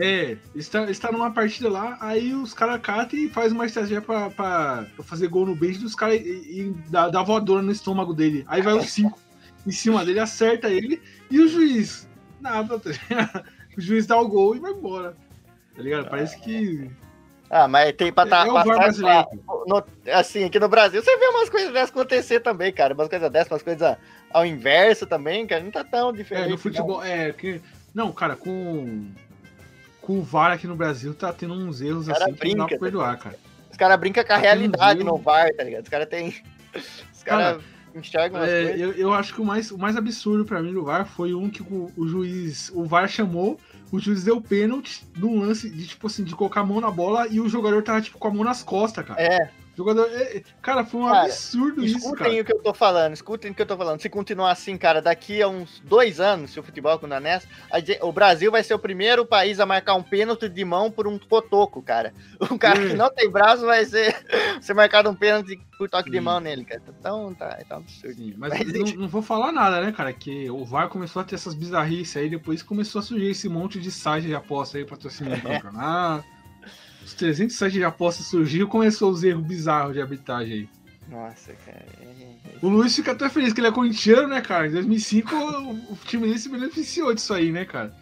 É, 0.00 0.36
está, 0.54 0.90
está 0.90 1.12
numa 1.12 1.30
partida 1.32 1.70
lá, 1.70 1.96
aí 2.00 2.34
os 2.34 2.52
caras 2.52 2.80
catam 2.80 3.16
e 3.18 3.28
faz 3.28 3.52
uma 3.52 3.66
estratégia 3.66 4.02
pra, 4.02 4.30
pra, 4.30 4.84
pra 4.96 5.04
fazer 5.04 5.28
gol 5.28 5.46
no 5.46 5.54
Benji 5.54 5.78
dos 5.78 5.94
caras 5.94 6.20
e, 6.20 6.26
e 6.60 6.74
dá, 6.90 7.08
dá 7.08 7.22
voadora 7.22 7.62
no 7.62 7.70
estômago 7.70 8.12
dele. 8.12 8.44
Aí 8.48 8.62
vai 8.62 8.74
os 8.74 8.90
cinco 8.90 9.16
em 9.64 9.70
cima 9.70 10.04
dele, 10.04 10.18
acerta 10.18 10.68
ele 10.68 11.00
e 11.30 11.40
o 11.40 11.48
juiz. 11.48 12.08
Nada, 12.40 12.78
tá? 12.80 12.90
O 13.76 13.80
juiz 13.80 14.06
dá 14.06 14.18
o 14.18 14.26
gol 14.28 14.56
e 14.56 14.58
vai 14.58 14.72
embora. 14.72 15.16
Tá 15.76 15.82
ligado? 15.82 16.08
Parece 16.08 16.40
que. 16.40 16.90
Ah, 17.48 17.68
mas 17.68 17.92
tem 17.94 18.12
pra 18.12 18.26
tá, 18.26 18.44
é 18.44 18.50
o 18.50 18.54
VAR 18.54 18.64
passar 18.64 18.78
brasileiro. 18.78 19.26
no- 19.66 19.84
assim, 20.12 20.44
aqui 20.44 20.58
no 20.58 20.68
Brasil, 20.68 21.00
você 21.00 21.16
vê 21.16 21.26
umas 21.28 21.48
coisas 21.48 21.72
dessas 21.72 21.90
acontecer 21.90 22.40
também, 22.40 22.72
cara. 22.72 22.92
Umas 22.94 23.08
coisas 23.08 23.30
dessas, 23.30 23.52
umas 23.52 23.62
coisas 23.62 23.96
ao 24.30 24.44
inverso 24.46 25.06
também, 25.06 25.46
cara. 25.46 25.62
Não 25.62 25.70
tá 25.70 25.84
tão 25.84 26.12
diferente. 26.12 26.44
É, 26.44 26.46
no 26.46 26.50
não. 26.52 26.58
futebol. 26.58 27.02
É, 27.02 27.32
que. 27.32 27.60
Não, 27.94 28.12
cara, 28.12 28.36
com. 28.36 29.06
com 30.00 30.18
o 30.18 30.22
VAR 30.22 30.52
aqui 30.52 30.66
no 30.66 30.76
Brasil 30.76 31.14
tá 31.14 31.32
tendo 31.32 31.54
uns 31.54 31.80
erros 31.80 32.06
Cara, 32.06 32.24
assim 32.24 32.34
que 32.34 32.48
não 32.48 32.56
dá 32.58 32.64
brinca, 32.64 32.68
pra 32.68 32.78
perdoar, 32.78 33.18
cara. 33.18 33.38
Os 33.70 33.76
caras 33.76 33.98
brincam 34.00 34.24
com 34.24 34.32
a 34.32 34.36
Tá 34.36 34.40
realidade 34.42 35.04
no 35.04 35.16
VAR, 35.18 35.52
tá 35.54 35.64
ligado? 35.64 35.82
Os 35.84 35.88
caras 35.88 36.08
têm. 36.08 36.34
Os 37.14 37.22
caras 37.22 37.62
enxergam 37.94 38.40
as 38.40 38.48
É, 38.48 38.62
coisas. 38.64 38.80
eu, 38.80 38.92
eu 38.92 39.14
acho 39.14 39.34
que 39.34 39.40
o 39.40 39.44
mais, 39.44 39.70
o 39.70 39.78
mais 39.78 39.96
absurdo 39.96 40.44
pra 40.44 40.62
mim 40.62 40.72
no 40.72 40.84
VAR 40.84 41.06
foi 41.06 41.32
um 41.34 41.48
que 41.48 41.62
o, 41.62 41.90
o 41.96 42.06
juiz. 42.06 42.70
O 42.74 42.84
VAR 42.84 43.08
chamou, 43.08 43.58
o 43.90 43.98
juiz 43.98 44.24
deu 44.24 44.40
pênalti 44.40 45.02
num 45.16 45.40
lance 45.40 45.68
de, 45.70 45.86
tipo 45.86 46.06
assim, 46.06 46.22
de 46.24 46.34
colocar 46.34 46.60
a 46.60 46.64
mão 46.64 46.80
na 46.80 46.90
bola 46.90 47.26
e 47.28 47.40
o 47.40 47.48
jogador 47.48 47.82
tava, 47.82 48.00
tipo, 48.02 48.18
com 48.18 48.28
a 48.28 48.30
mão 48.30 48.44
nas 48.44 48.62
costas, 48.62 49.04
cara. 49.06 49.20
É, 49.20 49.50
jogador. 49.76 50.06
é, 50.10 50.38
é, 50.38 50.42
cara, 50.62 50.84
foi 50.84 51.00
um 51.00 51.06
Cara, 51.06 51.24
absurdo 51.24 51.84
isso, 51.84 51.98
escutem 51.98 52.16
cara. 52.16 52.40
o 52.40 52.44
que 52.44 52.52
eu 52.52 52.62
tô 52.62 52.74
falando, 52.74 53.12
escutem 53.12 53.50
o 53.50 53.54
que 53.54 53.62
eu 53.62 53.66
tô 53.66 53.76
falando. 53.76 54.00
Se 54.00 54.08
continuar 54.08 54.50
assim, 54.52 54.76
cara, 54.76 55.02
daqui 55.02 55.42
a 55.42 55.48
uns 55.48 55.80
dois 55.84 56.18
anos, 56.20 56.50
se 56.50 56.58
o 56.60 56.62
futebol 56.62 56.98
com 56.98 57.06
nessa, 57.06 57.46
o 58.02 58.12
Brasil 58.12 58.50
vai 58.50 58.62
ser 58.62 58.74
o 58.74 58.78
primeiro 58.78 59.24
país 59.26 59.60
a 59.60 59.66
marcar 59.66 59.94
um 59.94 60.02
pênalti 60.02 60.48
de 60.48 60.64
mão 60.64 60.90
por 60.90 61.06
um 61.06 61.18
cotoco, 61.18 61.82
cara. 61.82 62.12
Um 62.50 62.58
cara 62.58 62.78
É. 62.82 62.88
que 62.88 62.94
não 62.94 63.12
tem 63.12 63.28
braço 63.30 63.66
vai 63.66 63.84
ser, 63.84 64.14
ser 64.60 64.72
marcado 64.74 65.10
um 65.10 65.14
pênalti 65.14 65.58
por 65.76 65.90
toque 65.90 66.10
de 66.10 66.16
Sim. 66.18 66.22
mão 66.24 66.40
nele, 66.40 66.64
cara. 66.64 66.82
Então 66.98 67.34
tá, 67.34 67.58
tá 67.68 67.76
um 67.76 67.80
absurdo. 67.80 68.14
Sim, 68.14 68.34
mas 68.36 68.50
Mas 68.50 68.72
não, 68.72 69.02
não 69.02 69.08
vou 69.08 69.20
falar 69.22 69.52
nada, 69.52 69.80
né, 69.80 69.92
cara? 69.92 70.12
Que 70.12 70.48
o 70.50 70.64
VAR 70.64 70.88
começou 70.88 71.20
a 71.20 71.24
ter 71.24 71.34
essas 71.34 71.54
bizarrices 71.54 72.16
aí, 72.16 72.28
depois 72.30 72.62
começou 72.62 73.00
a 73.00 73.02
surgir 73.02 73.30
esse 73.30 73.48
monte 73.48 73.78
de 73.80 73.90
site 73.90 74.26
de 74.26 74.34
aposta 74.34 74.78
aí 74.78 74.84
patrocinando 74.84 75.36
o 75.36 75.42
campeonato. 75.42 76.24
Os 77.06 77.14
300 77.14 77.54
sites 77.56 77.72
de 77.74 77.84
aposta 77.84 78.22
surgiu 78.22 78.66
começou 78.68 79.10
os 79.10 79.22
erros 79.22 79.46
bizarros 79.46 79.94
de 79.94 80.00
arbitragem 80.02 80.52
aí. 80.52 80.68
Nossa, 81.08 81.52
cara. 81.64 81.84
é- 82.00 82.04
é- 82.04 82.58
O 82.60 82.68
Luiz 82.68 82.94
fica 82.96 83.12
até 83.12 83.28
feliz 83.28 83.52
que 83.52 83.60
ele 83.60 83.68
é 83.68 83.72
corintiano, 83.72 84.26
né, 84.28 84.40
cara? 84.40 84.66
Em 84.66 84.72
2005 84.72 85.34
o, 85.34 85.92
o 85.92 85.98
time 86.04 86.26
dele 86.26 86.38
se 86.38 86.48
beneficiou 86.48 87.14
disso 87.14 87.32
aí, 87.32 87.52
né, 87.52 87.64
cara? 87.64 87.94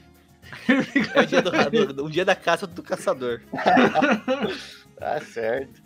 É 1.14 1.20
o 1.20 1.26
dia, 1.26 1.42
do, 1.42 1.92
do- 1.92 2.04
o 2.06 2.10
dia 2.10 2.24
da 2.24 2.34
caça 2.34 2.66
do 2.66 2.82
caçador. 2.82 3.40
Tá 4.98 5.20
certo. 5.20 5.82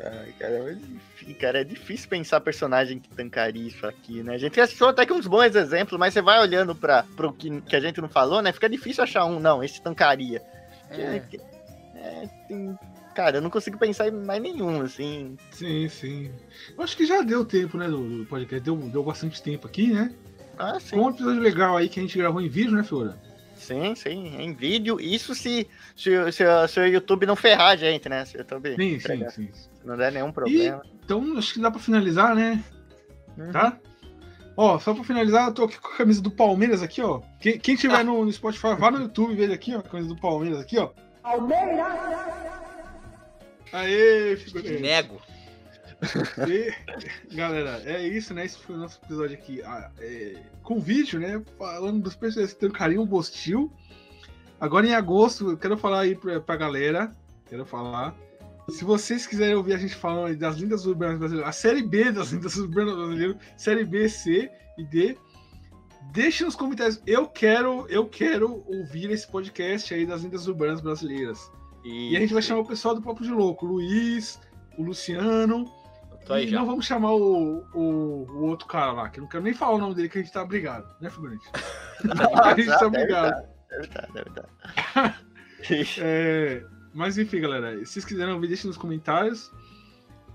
Ai, 0.00 0.32
cara, 0.38 0.62
mas 0.64 0.78
enfim, 0.78 1.34
cara, 1.34 1.60
é 1.60 1.64
difícil 1.64 2.08
pensar 2.08 2.40
personagem 2.40 2.98
que 2.98 3.08
tancaria 3.10 3.66
isso 3.66 3.86
aqui, 3.86 4.22
né? 4.22 4.34
A 4.34 4.38
gente 4.38 4.60
achou 4.60 4.88
até 4.88 5.04
que 5.04 5.12
uns 5.12 5.26
bons 5.26 5.54
exemplos, 5.54 5.98
mas 5.98 6.14
você 6.14 6.22
vai 6.22 6.40
olhando 6.40 6.74
para 6.74 7.02
pro 7.16 7.32
que, 7.32 7.60
que 7.62 7.76
a 7.76 7.80
gente 7.80 8.00
não 8.00 8.08
falou, 8.08 8.40
né? 8.40 8.52
Fica 8.52 8.68
difícil 8.68 9.02
achar 9.04 9.24
um, 9.26 9.38
não, 9.40 9.62
esse 9.62 9.82
tancaria. 9.82 10.40
É, 10.90 11.20
que- 11.28 11.40
é, 12.08 12.26
tem- 12.48 12.78
cara, 13.14 13.38
eu 13.38 13.42
não 13.42 13.50
consigo 13.50 13.78
pensar 13.78 14.08
em 14.08 14.12
mais 14.12 14.40
nenhum, 14.42 14.80
assim. 14.82 15.36
Sim, 15.50 15.88
sim. 15.88 16.30
Eu 16.76 16.82
acho 16.84 16.96
que 16.96 17.06
já 17.06 17.22
deu 17.22 17.44
tempo, 17.44 17.76
né, 17.78 17.88
do, 17.88 18.18
do 18.18 18.26
podcast. 18.26 18.64
Deu, 18.64 18.76
deu 18.76 19.02
bastante 19.04 19.42
tempo 19.42 19.66
aqui, 19.66 19.92
né? 19.92 20.12
Ah, 20.58 20.78
sim. 20.80 20.96
Um 20.96 21.10
episódio 21.10 21.40
legal 21.40 21.76
aí 21.76 21.88
que 21.88 22.00
a 22.00 22.02
gente 22.02 22.18
gravou 22.18 22.40
em 22.40 22.48
vídeo, 22.48 22.72
né, 22.72 22.82
Fiora? 22.82 23.18
Sim, 23.54 23.94
sim, 23.94 24.36
em 24.38 24.52
vídeo. 24.54 25.00
Isso 25.00 25.34
se, 25.34 25.68
se, 25.96 26.16
o- 26.16 26.32
se, 26.32 26.44
se 26.68 26.80
o 26.80 26.86
YouTube 26.86 27.26
não 27.26 27.36
ferrar 27.36 27.70
a 27.72 27.76
gente, 27.76 28.08
né? 28.08 28.24
Se 28.24 28.36
o 28.36 28.38
YouTube 28.38 28.70
Sim, 28.70 28.76
sim, 28.76 28.94
entregar, 28.94 29.30
sim. 29.32 29.48
não 29.84 29.96
der 29.96 30.12
nenhum 30.12 30.30
problema. 30.32 30.82
Então 31.04 31.36
acho 31.36 31.54
que 31.54 31.60
dá 31.60 31.70
pra 31.70 31.80
finalizar, 31.80 32.34
né? 32.34 32.62
Uhum. 33.36 33.50
Tá? 33.52 33.76
Ó, 34.56 34.78
só 34.80 34.92
pra 34.92 35.04
finalizar, 35.04 35.48
eu 35.48 35.54
tô 35.54 35.64
aqui 35.64 35.78
com 35.78 35.88
a 35.88 35.96
camisa 35.96 36.20
do 36.20 36.30
Palmeiras 36.32 36.82
aqui, 36.82 37.00
ó. 37.00 37.20
Quem, 37.40 37.58
quem 37.58 37.76
tiver 37.76 38.04
no, 38.04 38.24
no 38.24 38.32
Spotify, 38.32 38.74
vá 38.76 38.90
no 38.90 39.00
YouTube 39.02 39.32
e 39.32 39.36
veja 39.36 39.54
aqui, 39.54 39.74
ó. 39.74 39.78
A 39.78 39.82
camisa 39.82 40.08
do 40.08 40.16
Palmeiras 40.20 40.58
aqui, 40.60 40.78
ó. 40.78 40.90
Aê, 43.72 44.36
figurinha. 44.36 44.80
Nego. 44.80 45.20
E, 46.48 46.72
galera, 47.34 47.82
é 47.84 48.06
isso, 48.06 48.32
né? 48.32 48.44
Esse 48.44 48.58
foi 48.58 48.76
o 48.76 48.78
nosso 48.78 49.00
episódio 49.04 49.36
aqui 49.36 49.60
ah, 49.62 49.90
é, 49.98 50.36
com 50.62 50.80
vídeo, 50.80 51.18
né? 51.18 51.42
Falando 51.58 52.02
dos 52.02 52.14
personagens 52.14 52.54
que 52.54 52.60
tancariam 52.60 53.02
o 53.02 53.06
Bostil. 53.06 53.72
Agora 54.60 54.86
em 54.86 54.94
agosto, 54.94 55.50
eu 55.50 55.56
quero 55.56 55.76
falar 55.76 56.00
aí 56.00 56.14
pra, 56.14 56.40
pra 56.40 56.56
galera. 56.56 57.10
Quero 57.48 57.64
falar. 57.64 58.14
Se 58.70 58.84
vocês 58.84 59.26
quiserem 59.26 59.54
ouvir 59.54 59.74
a 59.74 59.78
gente 59.78 59.94
falando 59.94 60.36
das 60.36 60.56
lindas 60.56 60.86
urbanas 60.86 61.18
brasileiras, 61.18 61.48
a 61.48 61.52
série 61.52 61.82
B 61.82 62.12
das 62.12 62.30
lindas 62.30 62.56
urbanas 62.56 62.94
brasileiras, 62.94 63.36
série 63.56 63.84
B, 63.84 64.08
C 64.08 64.50
e 64.76 64.84
D, 64.84 65.16
deixe 66.12 66.44
nos 66.44 66.54
comentários. 66.54 67.00
Eu 67.06 67.26
quero, 67.26 67.86
eu 67.88 68.06
quero 68.06 68.64
ouvir 68.66 69.10
esse 69.10 69.26
podcast 69.26 69.92
aí 69.92 70.06
das 70.06 70.22
lindas 70.22 70.46
urbanas 70.46 70.80
brasileiras. 70.80 71.50
E 71.84 72.16
a 72.16 72.20
gente 72.20 72.32
vai 72.32 72.42
chamar 72.42 72.60
o 72.60 72.66
pessoal 72.66 72.94
do 72.94 73.02
Papo 73.02 73.22
de 73.22 73.30
Louco, 73.30 73.66
o 73.66 73.68
Luiz, 73.68 74.40
o 74.76 74.82
Luciano. 74.82 75.64
E 76.30 76.46
já. 76.46 76.58
não 76.58 76.66
vamos 76.66 76.84
chamar 76.84 77.12
o, 77.12 77.64
o, 77.72 78.26
o 78.28 78.44
outro 78.44 78.66
cara 78.66 78.92
lá, 78.92 79.08
que 79.08 79.18
eu 79.18 79.22
não 79.22 79.28
quero 79.30 79.42
nem 79.42 79.54
falar 79.54 79.76
o 79.76 79.78
nome 79.78 79.94
dele, 79.94 80.10
que 80.10 80.18
a 80.18 80.20
gente 80.20 80.32
tá 80.32 80.44
brigado, 80.44 80.86
né, 81.00 81.08
figurante? 81.08 81.42
a 82.44 82.54
gente 82.54 82.66
tá 82.66 82.88
deve 82.88 82.90
brigado. 82.90 83.30
tá, 83.30 83.48
deve 83.70 83.88
tá, 83.88 84.08
deve 84.12 84.30
tá. 84.30 85.18
É, 86.00 86.62
mas 86.94 87.18
enfim, 87.18 87.40
galera, 87.40 87.78
se 87.78 87.86
vocês 87.86 88.04
quiserem 88.04 88.32
ouvir, 88.34 88.48
deixem 88.48 88.68
nos 88.68 88.76
comentários. 88.76 89.50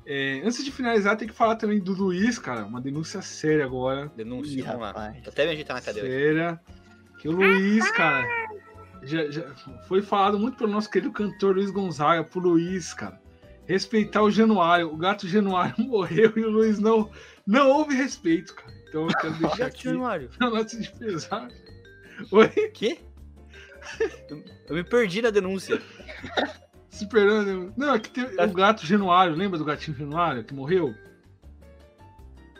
É, 0.05 0.41
antes 0.43 0.63
de 0.63 0.71
finalizar, 0.71 1.15
tem 1.17 1.27
que 1.27 1.33
falar 1.33 1.55
também 1.55 1.79
do 1.79 1.93
Luiz, 1.93 2.37
cara, 2.37 2.65
uma 2.65 2.81
denúncia 2.81 3.21
séria 3.21 3.63
agora. 3.65 4.11
Denúncia, 4.15 4.59
Ih, 4.59 4.61
vamos 4.63 4.81
lá. 4.81 4.87
rapaz. 4.87 5.23
Tô 5.23 5.29
até 5.29 5.45
me 5.45 5.51
ajeitar 5.53 5.75
na 5.77 5.81
cadeira. 5.81 6.07
Séria. 6.09 6.61
Que 7.19 7.29
o 7.29 7.31
Luiz, 7.31 7.89
cara, 7.91 8.27
já, 9.03 9.29
já 9.31 9.43
foi 9.87 10.01
falado 10.01 10.37
muito 10.37 10.57
pelo 10.57 10.71
nosso 10.71 10.89
querido 10.89 11.11
cantor 11.13 11.55
Luiz 11.55 11.71
Gonzaga, 11.71 12.23
pro 12.23 12.41
Luiz, 12.41 12.93
cara. 12.93 13.21
Respeitar 13.65 14.21
o 14.23 14.29
Januário. 14.29 14.91
O 14.93 14.97
gato 14.97 15.25
Januário 15.25 15.75
morreu 15.87 16.33
e 16.35 16.41
o 16.41 16.49
Luiz 16.49 16.79
não, 16.79 17.09
não 17.47 17.69
houve 17.69 17.95
respeito, 17.95 18.53
cara. 18.53 18.73
Então 18.89 19.07
eu 19.07 19.17
quero 19.17 19.33
deixar 19.39 19.65
aqui 19.67 19.85
Januário. 19.85 20.29
a 20.37 20.49
nossa 20.49 20.77
de 20.79 20.91
pesar. 20.91 21.47
Oi? 22.29 22.47
Quê? 22.73 22.99
Eu, 24.29 24.43
eu 24.67 24.75
me 24.75 24.83
perdi 24.83 25.21
na 25.21 25.29
denúncia. 25.29 25.81
Superando. 26.93 27.73
Não, 27.75 27.93
é 27.95 27.99
que 27.99 28.09
tem 28.09 28.23
o 28.23 28.53
gato 28.53 28.85
Januário. 28.85 29.35
Lembra 29.35 29.57
do 29.57 29.65
gatinho 29.65 29.97
Januário 29.97 30.43
que 30.43 30.53
morreu? 30.53 30.93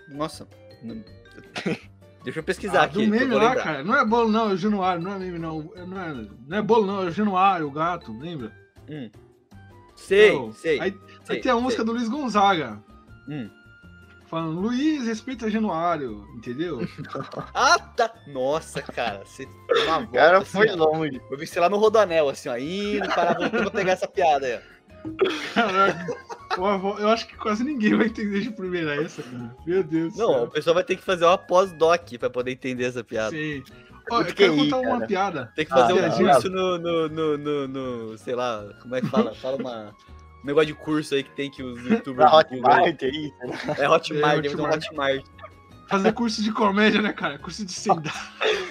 Nossa. 0.10 0.48
Deixa 2.24 2.40
eu 2.40 2.44
pesquisar 2.44 2.82
Ah, 2.82 2.84
aqui. 2.86 2.94
do 3.06 3.12
meme 3.12 3.34
lá, 3.34 3.50
lembrar. 3.50 3.64
cara. 3.64 3.84
Não 3.84 3.96
é 3.98 4.06
bolo, 4.06 4.30
não, 4.32 4.50
é 4.52 4.54
o 4.54 4.58
Januário. 4.58 5.02
Não 5.02 5.14
é 5.14 5.20
meme, 5.20 5.38
não. 5.40 5.72
É- 5.76 5.86
Não 5.86 6.02
é, 6.02 6.14
não 6.48 6.58
é 6.58 6.62
bolo, 6.62 6.86
não. 6.88 7.04
É 7.04 7.06
o 7.08 7.12
Januário, 7.12 7.68
o 7.68 7.72
gato. 7.72 8.18
Lembra? 8.18 8.52
Sei, 9.96 10.30
Então, 10.30 10.52
sei. 10.54 10.80
Aí, 10.80 10.98
sei, 11.24 11.36
aí 11.36 11.42
tem 11.42 11.52
a 11.52 11.56
música 11.56 11.84
sei. 11.84 11.86
do 11.86 11.92
Luiz 11.92 12.08
Gonzaga. 12.10 12.82
Hum. 13.28 13.50
Falando, 14.34 14.62
Luiz, 14.62 15.06
respeita 15.06 15.50
Januário. 15.50 16.28
Entendeu? 16.36 16.80
Ah, 17.54 17.78
tá. 17.78 18.12
Nossa, 18.28 18.82
cara. 18.82 19.22
Você 19.26 19.46
deu 19.46 19.84
uma 19.86 19.98
O 19.98 20.02
volta, 20.02 20.12
cara 20.18 20.38
assim, 20.40 20.52
foi 20.52 20.70
ó. 20.72 20.76
longe. 20.76 21.22
Eu 21.30 21.38
vi 21.38 21.46
você 21.46 21.60
lá 21.60 21.70
no 21.70 21.78
Rodoanel, 21.78 22.30
assim, 22.30 22.50
ó. 22.50 22.58
Indo, 22.58 23.08
parar, 23.10 23.38
voltando 23.38 23.62
pra 23.64 23.72
pegar 23.72 23.92
essa 23.92 24.08
piada 24.08 24.46
aí, 24.48 24.56
ó. 24.60 24.74
Caraca. 25.54 26.18
o 26.58 27.00
Eu 27.00 27.10
acho 27.10 27.28
que 27.28 27.36
quase 27.38 27.64
ninguém 27.64 27.94
vai 27.96 28.08
entender 28.08 28.42
de 28.42 28.50
primeira 28.52 28.96
essa, 29.04 29.22
cara. 29.22 29.56
Meu 29.68 29.84
Deus 29.84 30.16
Não, 30.18 30.30
céu. 30.34 30.44
o 30.46 30.48
pessoal 30.50 30.74
vai 30.74 30.84
ter 30.84 30.96
que 30.96 31.04
fazer 31.04 31.26
uma 31.26 31.38
pós-doc 31.38 32.10
pra 32.18 32.30
poder 32.30 32.52
entender 32.54 32.86
essa 32.86 33.04
piada. 33.04 33.32
Sim. 33.32 33.64
Ó, 34.12 34.22
eu 34.22 34.26
Que 34.26 34.34
quero 34.34 34.56
contar 34.56 34.78
uma 34.80 34.92
cara? 34.96 35.08
piada. 35.08 35.52
Tem 35.56 35.66
que 35.66 35.72
fazer 35.72 35.94
Ah, 35.94 35.96
um 35.96 36.02
não, 36.02 36.18
curso 36.18 36.50
no, 36.50 36.78
no, 36.80 37.10
no, 37.10 37.38
no, 37.38 37.68
no- 37.68 38.18
Sei 38.18 38.34
lá, 38.36 38.64
como 38.82 38.96
é 38.96 39.02
que 39.02 39.08
fala? 39.08 39.34
Fala 39.36 39.58
uma. 39.58 39.94
Um 40.44 40.48
negócio 40.48 40.68
de 40.68 40.74
curso 40.74 41.16
aí 41.16 41.24
que 41.24 41.32
tem 41.32 41.50
que 41.50 41.64
os 41.64 41.80
youtubers. 41.86 42.30
Da 42.32 42.44
divulgam 42.44 42.72
aí. 42.74 42.90
Hotmart 42.92 43.04
aí. 43.04 43.34
É 43.78 43.90
Hotmart, 43.90 44.38
É, 44.38 44.42
deve 44.42 44.56
um 44.56 44.66
Hotmart. 44.66 44.86
Hotmart. 44.88 45.26
Fazer 45.90 46.12
curso 46.14 46.42
de 46.42 46.52
comédia, 46.52 47.02
né, 47.02 47.14
cara? 47.14 47.38
Curso 47.38 47.66
de 47.66 47.72
stand-up. 47.72 48.18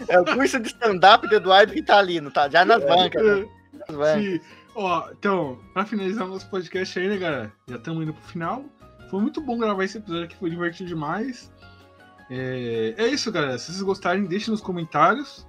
É 0.09 0.19
o 0.21 0.25
curso 0.25 0.59
de 0.61 0.69
stand-up 0.69 1.29
do 1.29 1.35
Eduardo 1.37 1.73
Vitalino, 1.73 2.31
tá? 2.31 2.49
Já 2.49 2.65
nas 2.65 2.83
bancas. 2.85 3.23
né? 3.23 3.49
Nas 3.89 3.97
bancas. 3.97 4.23
Sim. 4.25 4.41
Ó, 4.75 5.09
então, 5.13 5.59
pra 5.75 5.85
finalizar 5.85 6.27
o 6.27 6.31
nosso 6.31 6.49
podcast 6.49 6.99
aí, 6.99 7.09
né, 7.09 7.19
galera? 7.19 7.53
Já 7.69 7.77
estamos 7.77 8.03
indo 8.03 8.15
pro 8.15 8.23
final. 8.25 8.65
Foi 9.11 9.21
muito 9.21 9.41
bom 9.43 9.59
gravar 9.59 9.85
esse 9.85 9.99
episódio 9.99 10.25
aqui, 10.25 10.37
foi 10.37 10.49
divertido 10.51 10.89
demais. 10.89 11.53
É, 12.31 12.95
é 12.97 13.07
isso, 13.09 13.31
galera. 13.31 13.59
Se 13.59 13.67
vocês 13.67 13.83
gostarem, 13.83 14.25
deixem 14.25 14.51
nos 14.51 14.63
comentários. 14.63 15.47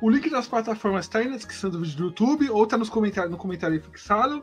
O 0.00 0.10
link 0.10 0.28
das 0.30 0.48
plataformas 0.48 1.06
tá 1.06 1.18
aí 1.18 1.28
na 1.28 1.36
descrição 1.36 1.68
do 1.70 1.80
vídeo 1.80 1.96
do 1.98 2.04
YouTube, 2.06 2.48
ou 2.50 2.66
tá 2.66 2.76
nos 2.78 2.88
comentários, 2.88 3.30
no 3.30 3.36
comentário 3.36 3.76
aí 3.76 3.82
fixado. 3.82 4.42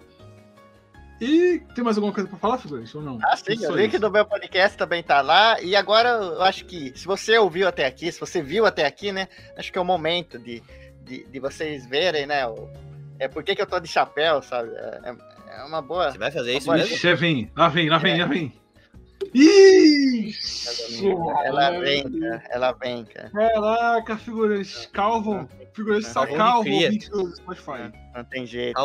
E 1.22 1.59
tem 1.76 1.84
mais 1.84 1.97
alguma 1.97 2.13
coisa 2.13 2.30
pra 2.30 2.38
falar, 2.39 2.57
figurante, 2.57 2.95
ou 2.95 3.03
não? 3.03 3.20
Ah, 3.24 3.36
sim, 3.36 3.57
Só 3.57 3.74
o 3.74 3.76
link 3.76 3.91
isso. 3.91 3.99
do 3.99 4.09
meu 4.09 4.26
podcast 4.26 4.78
também 4.78 5.03
tá 5.03 5.22
lá. 5.22 5.61
E 5.61 5.76
agora 5.76 6.09
eu 6.09 6.41
acho 6.41 6.65
que, 6.65 6.97
se 6.97 7.05
você 7.05 7.38
ouviu 7.38 7.67
até 7.67 7.86
aqui, 7.86 8.09
se 8.11 8.20
você 8.20 8.41
viu 8.41 8.65
até 8.65 8.86
aqui, 8.86 9.11
né? 9.11 9.28
Acho 9.57 9.72
que 9.72 9.78
é 9.78 9.82
o 9.82 9.86
momento 9.86 10.39
de, 10.39 10.63
de, 11.03 11.26
de 11.26 11.39
vocês 11.39 11.86
verem, 11.86 12.26
né? 12.26 12.47
O, 12.47 12.70
é 13.20 13.28
por 13.28 13.43
que, 13.43 13.53
que 13.53 13.61
eu 13.61 13.67
tô 13.67 13.80
de 13.80 13.88
chapéu, 13.88 14.41
sabe? 14.41 14.70
É, 14.74 15.15
é 15.59 15.63
uma 15.65 15.82
boa. 15.82 16.11
Você 16.11 16.17
vai 16.17 16.32
fazer 16.32 16.57
isso 16.57 16.72
mesmo? 16.72 16.95
Ixi, 16.95 17.13
vem, 17.15 17.51
lá 17.55 17.67
vem, 17.67 17.89
lá 17.89 17.97
vem, 17.97 18.13
É. 18.13 18.17
lá 18.24 18.26
vem. 18.26 18.53
Ixi! 19.34 21.05
Ela 21.43 21.80
vem, 21.80 22.03
cara. 22.09 22.43
Ela 22.49 22.72
vem, 22.72 23.05
cara. 23.05 23.30
Caraca, 23.30 24.17
figurante 24.17 24.88
calvo. 24.89 25.47
Figurante 25.74 26.07
está 26.07 26.26
Calvo 26.26 26.70
ouvinte 26.70 27.09
do 27.09 27.36
Spotify. 27.36 27.91
Não 28.15 28.24
tem 28.24 28.45
jeito. 28.45 28.80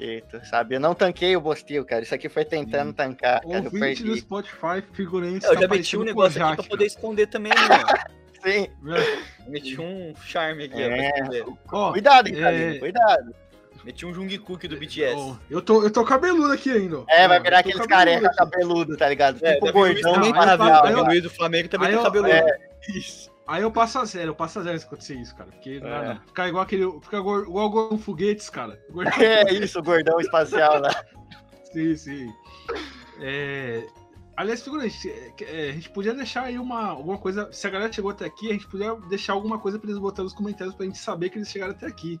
Tem 0.00 0.08
jeito, 0.08 0.40
sabe? 0.46 0.76
Eu 0.76 0.80
não 0.80 0.94
tanquei 0.94 1.36
o 1.36 1.40
Bostil, 1.40 1.84
cara. 1.84 2.02
Isso 2.02 2.14
aqui 2.14 2.28
foi 2.28 2.44
tentando 2.44 2.92
tancar, 2.92 3.40
cara. 3.40 3.44
Eu 3.54 3.64
Ouvinte 3.64 4.02
do 4.02 4.08
perdi. 4.08 4.20
Spotify, 4.20 4.82
figurante 4.92 5.44
Eu 5.44 5.52
está 5.52 5.60
já 5.62 5.68
meti 5.68 5.96
um 5.96 6.02
negócio 6.04 6.40
o 6.42 6.46
aqui 6.46 6.56
pra 6.56 6.64
poder 6.64 6.86
esconder 6.86 7.26
também, 7.26 7.52
né? 7.52 7.68
mano? 7.68 7.86
Sim. 8.42 8.68
Meti 9.46 9.78
um 9.80 10.14
charme 10.24 10.64
aqui, 10.64 10.80
É. 10.80 10.88
pra 10.88 11.18
esconder. 11.18 11.44
Ó, 11.72 11.92
Cuidado, 11.92 12.28
É. 12.28 12.32
Vitalino. 12.32 12.78
Cuidado. 12.80 13.34
Meti 13.84 14.04
um 14.06 14.12
Jungkook 14.14 14.68
do 14.68 14.76
BTS. 14.76 15.14
Ó, 15.16 15.36
eu, 15.50 15.62
tô, 15.62 15.82
eu 15.82 15.90
tô 15.90 16.04
cabeludo 16.04 16.52
aqui 16.52 16.70
ainda. 16.70 17.02
É, 17.08 17.26
vai 17.26 17.40
virar 17.40 17.56
eu 17.56 17.60
aqueles 17.60 17.78
cabeludo 17.78 17.88
careca 17.88 18.26
aqui. 18.26 18.36
cabeludo, 18.36 18.96
tá 18.96 19.08
ligado? 19.08 19.38
É, 19.44 19.54
tipo 19.54 19.72
gordão 19.72 20.12
tá 20.20 20.26
eu 20.26 20.34
maravilhoso. 20.34 20.86
eu- 20.98 21.04
Luiz 21.04 21.22
do 21.22 21.30
Flamengo 21.30 21.68
também 21.68 21.88
aí 21.88 21.94
tá 21.94 22.00
eu- 22.00 22.04
cabeludo. 22.04 22.30
é. 22.32 22.58
Isso. 22.94 23.29
Aí 23.50 23.62
eu 23.62 23.70
passo 23.72 23.98
a 23.98 24.04
zero, 24.04 24.30
eu 24.30 24.34
passo 24.36 24.60
a 24.60 24.62
zero 24.62 24.78
se 24.78 24.86
acontecer 24.86 25.16
isso, 25.16 25.34
cara. 25.34 25.50
Porque 25.50 25.80
não, 25.80 25.88
É. 25.88 26.14
não. 26.14 26.20
ficar 26.20 26.48
igual 26.48 26.62
aquele. 26.62 27.00
Ficar 27.00 27.18
igual, 27.18 27.42
igual 27.42 27.66
o 27.66 27.70
Gordão 27.70 27.98
Foguetes, 27.98 28.48
cara. 28.48 28.80
Gordão 28.90 29.12
É 29.18 29.52
isso, 29.52 29.80
o 29.80 29.82
gordão 29.82 30.20
espacial 30.20 30.78
lá. 30.80 31.04
Sim, 31.72 31.96
sim. 31.96 32.32
É... 33.20 33.84
Aliás, 34.36 34.62
figurante, 34.62 35.10
é, 35.10 35.34
é, 35.42 35.70
a 35.70 35.72
gente 35.72 35.90
podia 35.90 36.14
deixar 36.14 36.44
aí 36.44 36.60
uma, 36.60 36.90
alguma 36.90 37.18
coisa. 37.18 37.52
Se 37.52 37.66
a 37.66 37.70
galera 37.70 37.92
chegou 37.92 38.12
até 38.12 38.24
aqui, 38.24 38.48
a 38.48 38.52
gente 38.52 38.68
podia 38.68 38.94
deixar 39.08 39.32
alguma 39.32 39.58
coisa 39.58 39.80
pra 39.80 39.90
eles 39.90 40.00
botar 40.00 40.22
nos 40.22 40.32
comentários 40.32 40.76
pra 40.76 40.86
gente 40.86 40.98
saber 40.98 41.28
que 41.28 41.36
eles 41.38 41.50
chegaram 41.50 41.72
até 41.72 41.86
aqui. 41.88 42.20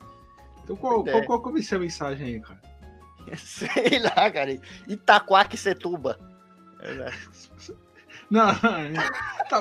Então, 0.64 0.74
qual, 0.74 1.02
Ideia. 1.02 1.24
qual, 1.24 1.40
qual 1.40 1.42
que 1.44 1.52
vai 1.52 1.62
ser 1.62 1.76
a 1.76 1.78
mensagem 1.78 2.26
aí, 2.26 2.40
cara? 2.40 2.60
Sei 3.38 4.00
lá, 4.00 4.30
cara. 4.32 4.60
Itaquaquecetuba. 4.88 6.18
É, 6.80 6.92
né? 6.92 7.12
Não, 8.30 8.46
não, 8.46 9.48
tá. 9.48 9.60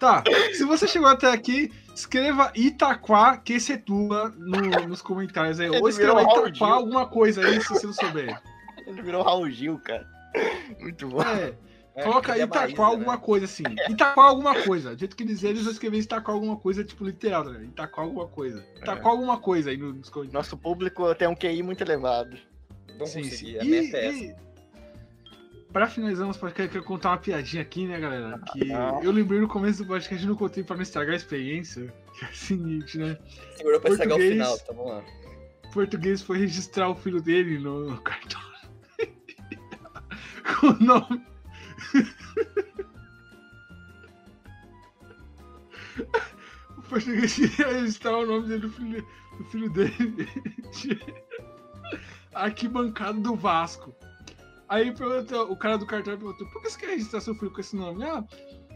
Tá, 0.00 0.24
se 0.54 0.64
você 0.64 0.88
chegou 0.88 1.08
até 1.08 1.30
aqui, 1.30 1.70
escreva 1.94 2.50
Itaquá 2.56 3.36
Quecetuba 3.36 4.32
no, 4.36 4.58
nos 4.88 5.02
comentários 5.02 5.60
aí. 5.60 5.66
Ele 5.68 5.78
Ou 5.78 5.88
escreva 5.88 6.22
Itaquá 6.22 6.66
alguma 6.66 7.06
coisa 7.06 7.46
aí, 7.46 7.60
se 7.62 7.68
você 7.68 7.86
não 7.86 7.92
souber. 7.92 8.40
Ele 8.86 9.02
virou 9.02 9.22
Raul 9.22 9.48
Gil, 9.50 9.78
cara. 9.78 10.06
Muito 10.80 11.06
bom. 11.06 11.22
É. 11.22 11.54
É, 11.92 12.04
Coloca 12.04 12.32
a 12.32 12.38
Itaquá 12.38 12.60
Maísa, 12.66 12.82
alguma 12.84 13.14
né? 13.14 13.20
coisa 13.22 13.44
assim. 13.46 13.64
Itaquá 13.88 14.22
alguma 14.22 14.62
coisa. 14.62 14.94
Do 14.94 14.98
jeito 14.98 15.16
que 15.16 15.24
eles 15.24 15.42
eles 15.42 15.64
vão 15.64 15.72
escrever 15.72 15.98
Itaquá 15.98 16.32
alguma 16.32 16.56
coisa, 16.56 16.84
tipo 16.84 17.04
literal, 17.04 17.44
né? 17.44 17.64
Itaquá 17.64 18.02
alguma 18.02 18.28
coisa. 18.28 18.64
Itaquá 18.76 19.08
alguma 19.08 19.38
coisa 19.38 19.70
aí 19.70 19.76
no- 19.76 19.92
nos 19.92 20.08
comentários. 20.08 20.32
Nosso 20.32 20.56
público 20.56 21.12
tem 21.16 21.26
um 21.28 21.34
QI 21.34 21.62
muito 21.64 21.82
elevado. 21.82 22.38
Vamos 22.92 23.10
Sim, 23.10 23.24
sim. 23.24 23.58
a 23.58 23.64
E- 23.64 23.74
é 23.92 24.06
essa. 24.06 24.16
e- 24.24 24.34
Pra 25.72 25.86
finalizar, 25.86 26.34
pode- 26.36 26.54
quero, 26.54 26.82
contar 26.82 27.10
uma 27.10 27.18
piadinha 27.18 27.62
aqui, 27.62 27.86
né, 27.86 28.00
galera? 28.00 28.40
Que 28.52 28.72
Ah. 28.72 28.98
eu 29.02 29.12
lembrei 29.12 29.40
no 29.40 29.46
começo 29.46 29.84
do 29.84 29.88
podcast, 29.88 30.26
não 30.26 30.34
contei 30.34 30.64
pra 30.64 30.74
não 30.74 30.82
estragar 30.82 31.12
a 31.12 31.16
experiência. 31.16 31.92
Que 32.18 32.24
é 32.24 32.28
o 32.28 32.34
seguinte, 32.34 32.98
né? 32.98 33.16
Segurou 33.56 33.80
pra 33.80 33.90
estragar 33.92 34.18
o 34.18 34.20
final, 34.20 34.58
tá 34.58 34.72
bom? 34.72 35.04
O 35.64 35.70
português 35.72 36.20
foi 36.20 36.38
registrar 36.38 36.88
o 36.90 36.96
filho 36.96 37.22
dele 37.22 37.58
no, 37.58 37.96
cartório. 38.02 38.50
Com 40.60 40.66
o 40.66 40.80
nome. 40.84 41.24
o 46.76 46.82
português 46.82 47.38
ia 47.38 47.68
registrar 47.68 48.18
o 48.18 48.26
nome 48.26 48.48
dele 48.48 48.60
do 48.62 48.70
filho, 48.70 49.06
do 49.38 49.44
filho 49.44 49.70
dele. 49.70 50.28
de 50.72 51.00
Arquibancada 52.34 53.18
do 53.20 53.34
Vasco. 53.34 53.94
Aí 54.70 54.92
perguntou, 54.92 55.50
o 55.50 55.56
cara 55.56 55.76
do 55.76 55.84
cartório 55.84 56.16
perguntou: 56.16 56.46
por 56.46 56.62
que 56.62 56.70
você 56.70 56.78
quer 56.78 56.90
registrar 56.90 57.20
seu 57.20 57.34
filho 57.34 57.50
com 57.50 57.60
esse 57.60 57.74
nome? 57.74 58.04
Ah, 58.04 58.24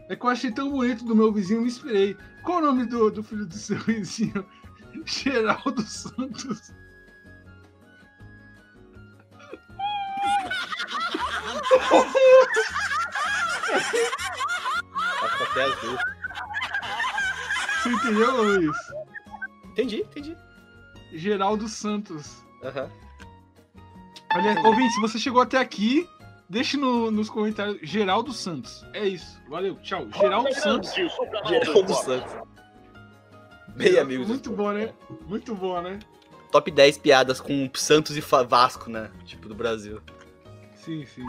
é 0.09 0.15
que 0.15 0.25
eu 0.25 0.29
achei 0.29 0.51
tão 0.51 0.69
bonito 0.69 1.05
do 1.05 1.15
meu 1.15 1.31
vizinho, 1.31 1.61
me 1.61 1.67
inspirei. 1.67 2.17
Qual 2.43 2.57
o 2.57 2.61
nome 2.61 2.85
do, 2.85 3.09
do 3.09 3.23
filho 3.23 3.45
do 3.45 3.53
seu 3.53 3.79
vizinho? 3.87 4.45
Geraldo 5.05 5.81
Santos. 5.81 6.73
Com 15.37 15.43
a 15.43 15.53
pé 15.53 15.63
azul. 15.63 15.97
Você 17.81 17.89
entendeu, 17.89 18.43
Luiz? 18.43 18.77
Entendi, 19.63 20.01
entendi. 20.01 20.37
Geraldo 21.13 21.69
Santos. 21.69 22.43
Aham. 22.63 23.04
Aliás, 24.35 24.63
ouvinte, 24.65 24.93
se 24.93 24.99
você 25.01 25.17
chegou 25.17 25.41
até 25.41 25.57
aqui, 25.57 26.07
deixe 26.49 26.75
no- 26.77 27.09
nos 27.09 27.29
comentários 27.29 27.77
Geraldo 27.81 28.33
Santos. 28.33 28.85
É 28.93 29.07
isso. 29.07 29.39
Valeu, 29.49 29.75
tchau. 29.81 30.07
Geraldo 30.13 30.53
Santos. 30.53 30.93
Geraldo 30.93 31.93
Santos. 31.93 32.33
Bem 33.75 33.97
amigos. 33.97 34.27
Muito 34.27 34.51
bom, 34.51 34.71
né? 34.71 34.93
Muito 35.27 35.55
bom, 35.55 35.81
né? 35.81 35.99
Top 36.51 36.69
10 36.69 36.97
piadas 36.97 37.39
com 37.41 37.69
Santos 37.73 38.15
e 38.17 38.21
Vasco, 38.21 38.89
né? 38.89 39.09
Tipo, 39.25 39.47
do 39.47 39.55
Brasil. 39.55 40.01
Sim, 40.75 41.05
sim. 41.05 41.23